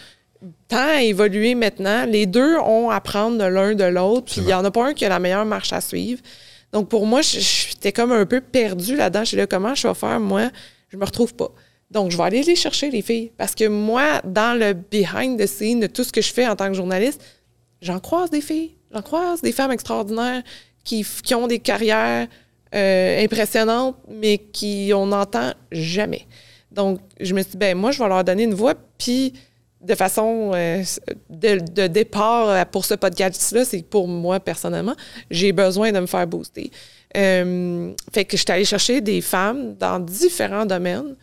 Tant 0.68 0.76
à 0.76 1.02
évoluer 1.02 1.54
maintenant, 1.54 2.04
les 2.04 2.26
deux 2.26 2.56
ont 2.58 2.90
à 2.90 2.96
apprendre 2.96 3.38
de 3.38 3.44
l'un 3.44 3.74
de 3.74 3.84
l'autre, 3.84 4.26
puis 4.32 4.42
il 4.42 4.46
n'y 4.46 4.54
en 4.54 4.64
a 4.64 4.70
pas 4.70 4.88
un 4.88 4.94
qui 4.94 5.04
a 5.04 5.08
la 5.08 5.18
meilleure 5.18 5.46
marche 5.46 5.72
à 5.72 5.80
suivre. 5.80 6.20
Donc 6.72 6.88
pour 6.88 7.06
moi, 7.06 7.22
j'étais 7.22 7.92
comme 7.92 8.12
un 8.12 8.26
peu 8.26 8.40
perdue 8.40 8.96
là-dedans. 8.96 9.20
Je 9.20 9.28
suis 9.28 9.36
là, 9.36 9.46
comment 9.46 9.74
je 9.74 9.88
vais 9.88 9.94
faire, 9.94 10.20
moi? 10.20 10.50
Je 10.88 10.96
me 10.96 11.04
retrouve 11.04 11.34
pas. 11.34 11.50
Donc, 11.90 12.10
je 12.10 12.16
vais 12.16 12.24
aller 12.24 12.42
les 12.42 12.56
chercher, 12.56 12.90
les 12.90 13.02
filles. 13.02 13.30
Parce 13.36 13.54
que 13.54 13.68
moi, 13.68 14.20
dans 14.24 14.58
le 14.58 14.72
behind 14.72 15.38
the 15.38 15.46
scene 15.46 15.80
de 15.80 15.86
tout 15.86 16.02
ce 16.02 16.12
que 16.12 16.20
je 16.20 16.32
fais 16.32 16.46
en 16.46 16.56
tant 16.56 16.68
que 16.68 16.74
journaliste, 16.74 17.22
j'en 17.80 18.00
croise 18.00 18.30
des 18.30 18.40
filles. 18.40 18.74
J'en 18.92 19.02
croise 19.02 19.40
des 19.42 19.52
femmes 19.52 19.70
extraordinaires 19.70 20.42
qui 20.82 21.04
ont 21.34 21.46
des 21.46 21.60
carrières 21.60 22.26
euh, 22.74 23.22
impressionnantes, 23.22 23.96
mais 24.08 24.38
qui 24.38 24.92
on 24.94 25.06
n'entend 25.06 25.52
jamais. 25.70 26.26
Donc, 26.72 27.00
je 27.20 27.34
me 27.34 27.42
suis 27.42 27.52
dit, 27.52 27.56
ben 27.56 27.76
moi, 27.76 27.92
je 27.92 28.02
vais 28.02 28.08
leur 28.08 28.24
donner 28.24 28.44
une 28.44 28.54
voix, 28.54 28.74
puis 28.98 29.34
de 29.80 29.94
façon 29.94 30.52
euh, 30.54 30.82
de, 31.28 31.86
départ 31.86 32.66
pour 32.66 32.84
ce 32.84 32.94
podcast-là, 32.94 33.64
c'est 33.64 33.82
pour 33.82 34.08
moi 34.08 34.40
personnellement, 34.40 34.94
j'ai 35.30 35.52
besoin 35.52 35.92
de 35.92 36.00
me 36.00 36.06
faire 36.06 36.26
booster. 36.26 36.70
Euh, 37.16 37.92
fait 38.12 38.24
que 38.24 38.36
je 38.36 38.42
suis 38.42 38.52
allée 38.52 38.64
chercher 38.64 39.00
des 39.00 39.20
femmes 39.20 39.74
dans 39.74 40.00
différents 40.00 40.66
domaines 40.66 41.14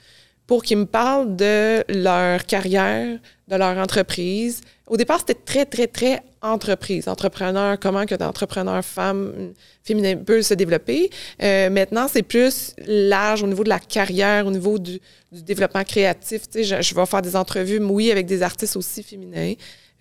pour 0.47 0.63
qu'ils 0.63 0.77
me 0.77 0.85
parlent 0.85 1.35
de 1.35 1.83
leur 1.89 2.45
carrière, 2.45 3.19
de 3.47 3.55
leur 3.55 3.77
entreprise. 3.77 4.61
Au 4.91 4.97
départ, 4.97 5.19
c'était 5.19 5.39
très, 5.45 5.65
très, 5.65 5.87
très 5.87 6.21
entreprise, 6.41 7.07
entrepreneur, 7.07 7.79
comment 7.79 8.05
que 8.05 8.13
d'entrepreneur 8.15 8.83
femme 8.83 9.31
euh, 9.37 9.51
féminin 9.85 10.17
peut 10.17 10.41
se 10.41 10.53
développer. 10.53 11.09
Euh, 11.41 11.69
maintenant, 11.69 12.09
c'est 12.09 12.23
plus 12.23 12.75
large 12.85 13.41
au 13.41 13.47
niveau 13.47 13.63
de 13.63 13.69
la 13.69 13.79
carrière, 13.79 14.45
au 14.45 14.51
niveau 14.51 14.77
du, 14.77 14.99
du 15.31 15.43
développement 15.43 15.85
créatif. 15.85 16.41
Tu 16.49 16.59
sais, 16.59 16.63
je, 16.65 16.81
je 16.81 16.93
vais 16.93 17.05
faire 17.05 17.21
des 17.21 17.37
entrevues, 17.37 17.79
oui, 17.79 18.11
avec 18.11 18.25
des 18.25 18.43
artistes 18.43 18.75
aussi 18.75 19.01
féminins. 19.01 19.53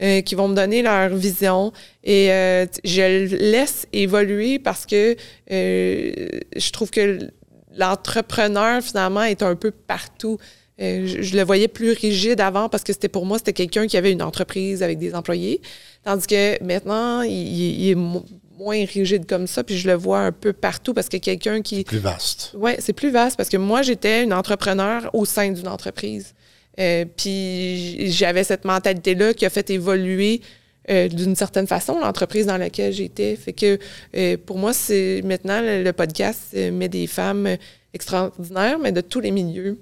euh, 0.03 0.23
qui 0.23 0.35
vont 0.35 0.49
me 0.49 0.57
donner 0.57 0.83
leur 0.83 1.11
vision 1.11 1.73
et 2.03 2.33
euh, 2.33 2.67
je 2.83 3.37
laisse 3.37 3.87
évoluer 3.93 4.59
parce 4.59 4.87
que 4.87 5.15
euh, 5.53 6.29
je 6.57 6.71
trouve 6.73 6.91
que 6.91 7.31
l'entrepreneur, 7.77 8.83
finalement, 8.83 9.23
est 9.23 9.43
un 9.43 9.55
peu 9.55 9.71
partout. 9.71 10.39
Euh, 10.81 11.07
je, 11.07 11.23
je 11.23 11.37
le 11.37 11.43
voyais 11.43 11.69
plus 11.69 11.93
rigide 11.93 12.41
avant 12.41 12.69
parce 12.69 12.85
que 12.85 12.93
c'était 12.93 13.09
pour 13.09 13.27
moi, 13.27 13.39
c'était 13.39 13.53
quelqu'un 13.53 13.87
qui 13.87 13.97
avait 13.97 14.13
une 14.13 14.23
entreprise 14.23 14.83
avec 14.83 14.99
des 14.99 15.15
employés. 15.15 15.61
Tandis 16.05 16.27
que 16.27 16.63
maintenant, 16.65 17.21
il, 17.23 17.91
est 17.91 17.95
mo- 17.95 18.25
moins 18.59 18.85
rigide 18.87 19.27
comme 19.27 19.47
ça, 19.47 19.63
puis 19.63 19.77
je 19.77 19.87
le 19.89 19.95
vois 19.95 20.21
un 20.21 20.33
peu 20.33 20.53
partout 20.53 20.95
parce 20.95 21.09
que 21.09 21.19
quelqu'un 21.19 21.61
qui. 21.63 21.85
Plus 21.85 21.99
vaste. 21.99 22.53
Oui, 22.55 22.73
c'est 22.79 22.93
plus 22.95 23.11
vaste 23.11 23.37
parce 23.37 23.49
que 23.51 23.57
moi, 23.59 23.83
j'étais 23.83 24.23
une 24.25 24.33
entrepreneur 24.33 25.11
au 25.15 25.25
sein 25.25 25.51
d'une 25.51 25.69
entreprise. 25.69 26.35
Euh, 26.79 27.05
puis 27.17 28.11
j'avais 28.11 28.45
cette 28.45 28.65
mentalité-là 28.65 29.35
qui 29.35 29.45
a 29.45 29.51
fait 29.51 29.69
évoluer 29.71 30.41
euh, 30.89 31.09
d'une 31.09 31.37
certaine 31.37 31.67
façon 31.67 31.99
l'entreprise 32.01 32.47
dans 32.47 32.57
laquelle 32.57 32.93
j'étais. 32.93 33.37
Fait 33.37 33.53
que 33.53 33.79
euh, 34.17 34.37
pour 34.47 34.57
moi, 34.57 34.73
c'est 34.73 35.21
maintenant 35.25 35.61
le, 35.61 35.83
le 35.83 35.93
podcast 35.93 36.41
euh, 36.55 36.71
met 36.71 36.89
des 36.89 37.07
femmes 37.07 37.47
euh, 37.47 37.57
extraordinaires, 37.93 38.79
mais 38.79 38.93
de 38.93 39.01
tous 39.03 39.21
les 39.21 39.31
milieux, 39.31 39.79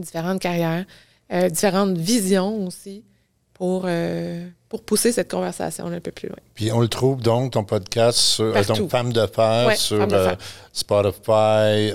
différentes 0.00 0.40
carrières, 0.40 0.84
euh, 1.32 1.48
différentes 1.48 1.96
visions 1.96 2.66
aussi 2.66 3.04
pour, 3.54 3.84
euh, 3.86 4.46
pour 4.68 4.82
pousser 4.82 5.12
cette 5.12 5.30
conversation 5.30 5.86
un 5.86 6.00
peu 6.00 6.10
plus 6.10 6.28
loin. 6.28 6.38
Puis 6.54 6.72
on 6.72 6.80
le 6.80 6.88
trouve 6.88 7.20
donc, 7.22 7.52
ton 7.52 7.64
podcast, 7.64 8.18
sur 8.18 8.44
euh, 8.56 8.62
donc 8.64 8.90
Femme 8.90 9.12
de 9.12 9.26
fer, 9.26 9.66
Ouais, 9.68 9.76
sur 9.76 9.98
Femme 9.98 10.10
de 10.10 10.16
fer. 10.16 10.36
Spotify, 10.72 11.92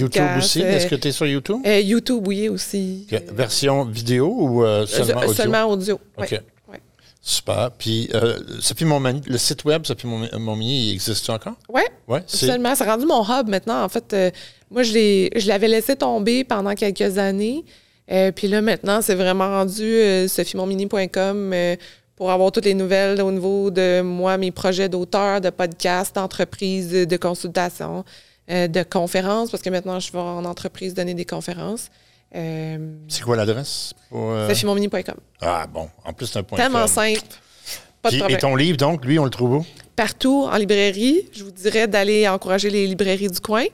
YouTube 0.00 0.24
aussi. 0.38 0.60
Est-ce 0.60 0.86
que 0.88 0.96
tu 0.96 1.08
es 1.08 1.12
sur 1.12 1.26
YouTube? 1.26 1.60
YouTube, 1.64 2.26
oui, 2.26 2.48
aussi. 2.48 3.06
Version 3.32 3.84
vidéo 3.84 4.26
ou 4.28 4.86
seulement 4.86 5.20
audio? 5.22 5.32
Seulement 5.34 5.64
audio. 5.64 6.00
ouais. 6.18 6.34
OK. 6.34 6.42
Ouais. 7.22 7.28
Super. 7.30 7.70
Puis, 7.78 8.08
euh, 8.14 8.38
Sophie 8.60 8.84
Montmagny, 8.84 9.20
le 9.26 9.38
site 9.38 9.64
web 9.64 9.86
Sophie 9.86 10.06
Mont- 10.08 10.28
Montmagny, 10.38 10.88
il 10.90 10.94
existe 10.94 11.30
encore? 11.30 11.54
Ouais, 11.68 11.86
Oui. 12.08 12.18
C'est 12.26 12.46
Seulement, 12.46 12.74
c'est 12.74 12.84
rendu 12.84 13.06
mon 13.06 13.22
hub 13.22 13.48
maintenant. 13.48 13.84
En 13.84 13.88
fait, 13.88 14.12
euh, 14.12 14.30
moi, 14.70 14.82
je 14.82 14.92
l'ai- 14.92 15.30
je 15.36 15.46
l'avais 15.48 15.68
laissé 15.68 15.94
tomber 15.96 16.42
pendant 16.44 16.74
quelques 16.74 17.18
années. 17.18 17.64
Euh, 18.10 18.32
puis 18.32 18.48
là, 18.48 18.60
maintenant, 18.60 19.00
c'est 19.02 19.14
vraiment 19.14 19.46
rendu 19.48 19.82
euh, 19.84 20.26
sophiemonmini.com 20.26 21.52
euh, 21.54 21.76
pour 22.16 22.30
avoir 22.30 22.50
toutes 22.52 22.64
les 22.64 22.74
nouvelles 22.74 23.20
au 23.22 23.30
niveau 23.30 23.70
de 23.70 24.00
moi, 24.02 24.36
mes 24.36 24.50
projets 24.50 24.88
d'auteur, 24.88 25.40
de 25.40 25.50
podcast, 25.50 26.14
d'entreprise, 26.16 26.90
de 26.90 27.16
consultation, 27.16 28.04
euh, 28.50 28.66
de 28.68 28.82
conférences, 28.82 29.50
parce 29.50 29.62
que 29.62 29.70
maintenant, 29.70 30.00
je 30.00 30.10
vais 30.12 30.18
en 30.18 30.44
entreprise 30.44 30.94
donner 30.94 31.14
des 31.14 31.24
conférences. 31.24 31.88
Euh, 32.34 32.96
c'est 33.08 33.22
quoi 33.22 33.36
l'adresse? 33.36 33.92
euh? 34.12 34.48
sophiemonmini.com. 34.48 35.16
Ah, 35.40 35.66
bon. 35.66 35.88
En 36.04 36.12
plus, 36.12 36.26
c'est 36.26 36.38
un 36.38 36.42
point 36.42 36.56
Tellement 36.58 36.86
simple. 36.86 37.20
Pas 38.00 38.10
de 38.10 38.20
Puis, 38.20 38.34
et 38.34 38.38
ton 38.38 38.56
livre, 38.56 38.76
donc, 38.76 39.04
lui, 39.04 39.18
on 39.18 39.24
le 39.24 39.30
trouve 39.30 39.54
où? 39.56 39.66
partout 39.94 40.48
en 40.50 40.56
librairie. 40.56 41.28
Je 41.32 41.44
vous 41.44 41.50
dirais 41.50 41.86
d'aller 41.86 42.28
encourager 42.28 42.70
les 42.70 42.86
librairies 42.86 43.28
du 43.28 43.40
coin 43.40 43.64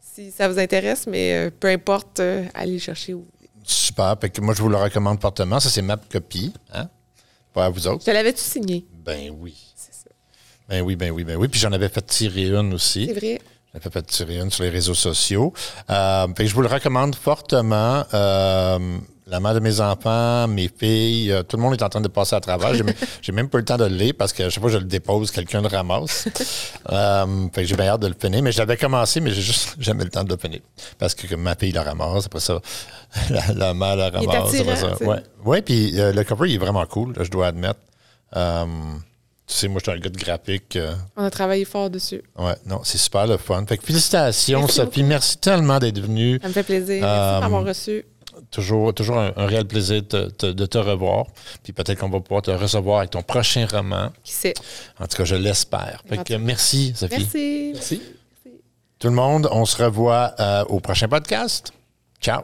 si 0.00 0.30
ça 0.32 0.48
vous 0.48 0.58
intéresse, 0.58 1.06
mais 1.06 1.34
euh, 1.34 1.50
peu 1.50 1.68
importe, 1.68 2.18
euh, 2.20 2.44
allez 2.54 2.72
le 2.74 2.78
chercher 2.78 3.14
où. 3.14 3.24
Super. 3.62 4.16
Moi, 4.40 4.54
je 4.54 4.62
vous 4.62 4.68
le 4.68 4.76
recommande 4.76 5.20
fortement. 5.20 5.60
Ça, 5.60 5.68
c'est 5.68 5.82
ma 5.82 5.96
copie. 5.96 6.52
Hein? 6.72 6.88
Pas 7.52 7.66
à 7.66 7.68
vous 7.70 7.86
autres. 7.86 8.02
Je 8.04 8.10
l'avais-tu 8.10 8.40
signé? 8.40 8.84
Ben 9.04 9.30
oui. 9.38 9.54
C'est 9.76 9.94
ça. 9.94 10.10
Ben 10.68 10.82
oui, 10.82 10.96
ben 10.96 11.10
oui, 11.12 11.22
ben 11.22 11.36
oui. 11.36 11.48
Puis 11.48 11.60
j'en 11.60 11.72
avais 11.72 11.88
fait 11.88 12.04
tirer 12.04 12.48
une 12.48 12.74
aussi. 12.74 13.06
C'est 13.06 13.12
vrai. 13.12 13.40
Tirer 14.06 14.38
une 14.38 14.50
sur 14.50 14.64
les 14.64 14.70
réseaux 14.70 14.94
sociaux. 14.94 15.52
Euh, 15.90 16.26
fait 16.36 16.44
que 16.44 16.50
je 16.50 16.54
vous 16.54 16.62
le 16.62 16.68
recommande 16.68 17.14
fortement. 17.14 18.04
Euh, 18.14 18.98
la 19.30 19.40
mère 19.40 19.52
de 19.54 19.60
mes 19.60 19.80
enfants, 19.80 20.48
mes 20.48 20.68
filles, 20.74 21.30
euh, 21.30 21.42
tout 21.42 21.58
le 21.58 21.62
monde 21.62 21.74
est 21.74 21.82
en 21.82 21.88
train 21.90 22.00
de 22.00 22.08
passer 22.08 22.34
à 22.34 22.40
travers. 22.40 22.74
J'ai, 22.74 22.82
j'ai 23.22 23.32
même 23.32 23.48
pas 23.48 23.58
eu 23.58 23.60
le 23.60 23.64
temps 23.66 23.76
de 23.76 23.84
le 23.84 23.94
lire 23.94 24.14
parce 24.18 24.32
que 24.32 24.48
chaque 24.48 24.60
fois 24.62 24.70
que 24.70 24.74
je 24.74 24.78
le 24.78 24.86
dépose, 24.88 25.30
quelqu'un 25.30 25.60
le 25.60 25.68
ramasse. 25.68 26.28
Euh, 26.90 27.46
fait 27.52 27.62
que 27.62 27.68
j'ai 27.68 27.76
bien 27.76 27.88
hâte 27.88 28.00
de 28.00 28.06
le 28.06 28.14
finir. 28.18 28.42
Mais 28.42 28.52
je 28.52 28.58
l'avais 28.58 28.78
commencé, 28.78 29.20
mais 29.20 29.30
j'ai 29.30 29.42
juste 29.42 29.76
jamais 29.78 30.04
le 30.04 30.10
temps 30.10 30.24
de 30.24 30.30
le 30.32 30.38
finir. 30.38 30.60
Parce 30.98 31.14
que, 31.14 31.34
ma 31.34 31.54
fille 31.56 31.72
le 31.72 31.80
ramasse, 31.80 32.26
après 32.26 32.40
ça, 32.40 32.58
la, 33.30 33.52
la 33.54 33.74
mère 33.74 33.96
le 33.96 34.02
Il 34.02 34.24
est 34.24 34.36
ramasse. 34.36 34.54
après 34.54 34.58
attirant, 34.60 34.76
ça. 34.76 34.96
sais. 34.96 35.04
Ouais, 35.04 35.22
ouais 35.44 35.62
puis 35.62 36.00
euh, 36.00 36.12
le 36.12 36.24
cover, 36.24 36.48
il 36.48 36.54
est 36.54 36.58
vraiment 36.58 36.86
cool, 36.86 37.12
là, 37.14 37.24
je 37.24 37.30
dois 37.30 37.48
admettre. 37.48 37.80
Euh, 39.48 39.50
tu 39.50 39.54
sais, 39.54 39.68
moi, 39.68 39.80
je 39.84 39.90
suis 39.90 39.98
un 39.98 40.00
gars 40.02 40.10
de 40.10 40.18
graphique. 40.18 40.76
euh, 40.76 40.94
On 41.16 41.24
a 41.24 41.30
travaillé 41.30 41.64
fort 41.64 41.88
dessus. 41.90 42.22
ouais, 42.38 42.54
non, 42.66 42.80
c'est 42.84 42.98
super 42.98 43.26
le 43.26 43.36
fun. 43.38 43.64
Fait 43.66 43.78
que 43.78 43.84
félicitations, 43.86 44.60
Merci 44.60 44.76
Sophie. 44.76 45.02
Merci 45.02 45.38
tellement 45.38 45.78
d'être 45.78 45.98
venue. 46.00 46.38
Ça 46.42 46.48
me 46.48 46.52
fait 46.52 46.62
plaisir. 46.62 47.02
Euh, 47.04 47.30
Merci 47.30 47.40
m'avoir 47.42 47.64
reçu. 47.64 48.04
Toujours, 48.50 48.94
toujours 48.94 49.18
un, 49.18 49.32
un 49.36 49.46
réel 49.46 49.64
plaisir 49.66 49.96
de 50.02 50.06
te, 50.06 50.28
te- 50.30 50.46
de 50.52 50.66
te 50.66 50.78
revoir. 50.78 51.26
Puis 51.64 51.72
peut-être 51.72 51.98
qu'on 51.98 52.08
va 52.08 52.20
pouvoir 52.20 52.42
te 52.42 52.50
recevoir 52.52 52.98
avec 52.98 53.10
ton 53.10 53.22
prochain 53.22 53.66
roman. 53.66 54.10
Qui 54.22 54.32
sait? 54.32 54.54
En 55.00 55.06
tout 55.06 55.16
cas, 55.16 55.24
je 55.24 55.34
l'espère. 55.34 56.02
Fait 56.08 56.22
que 56.22 56.34
merci, 56.34 56.92
Sophie. 56.94 57.16
Merci. 57.18 57.70
Merci. 57.74 58.02
Tout 58.98 59.08
le 59.08 59.14
monde, 59.14 59.48
on 59.50 59.64
se 59.64 59.82
revoit 59.82 60.34
euh, 60.40 60.64
au 60.66 60.78
prochain 60.80 61.08
podcast. 61.08 61.72
Ciao. 62.20 62.42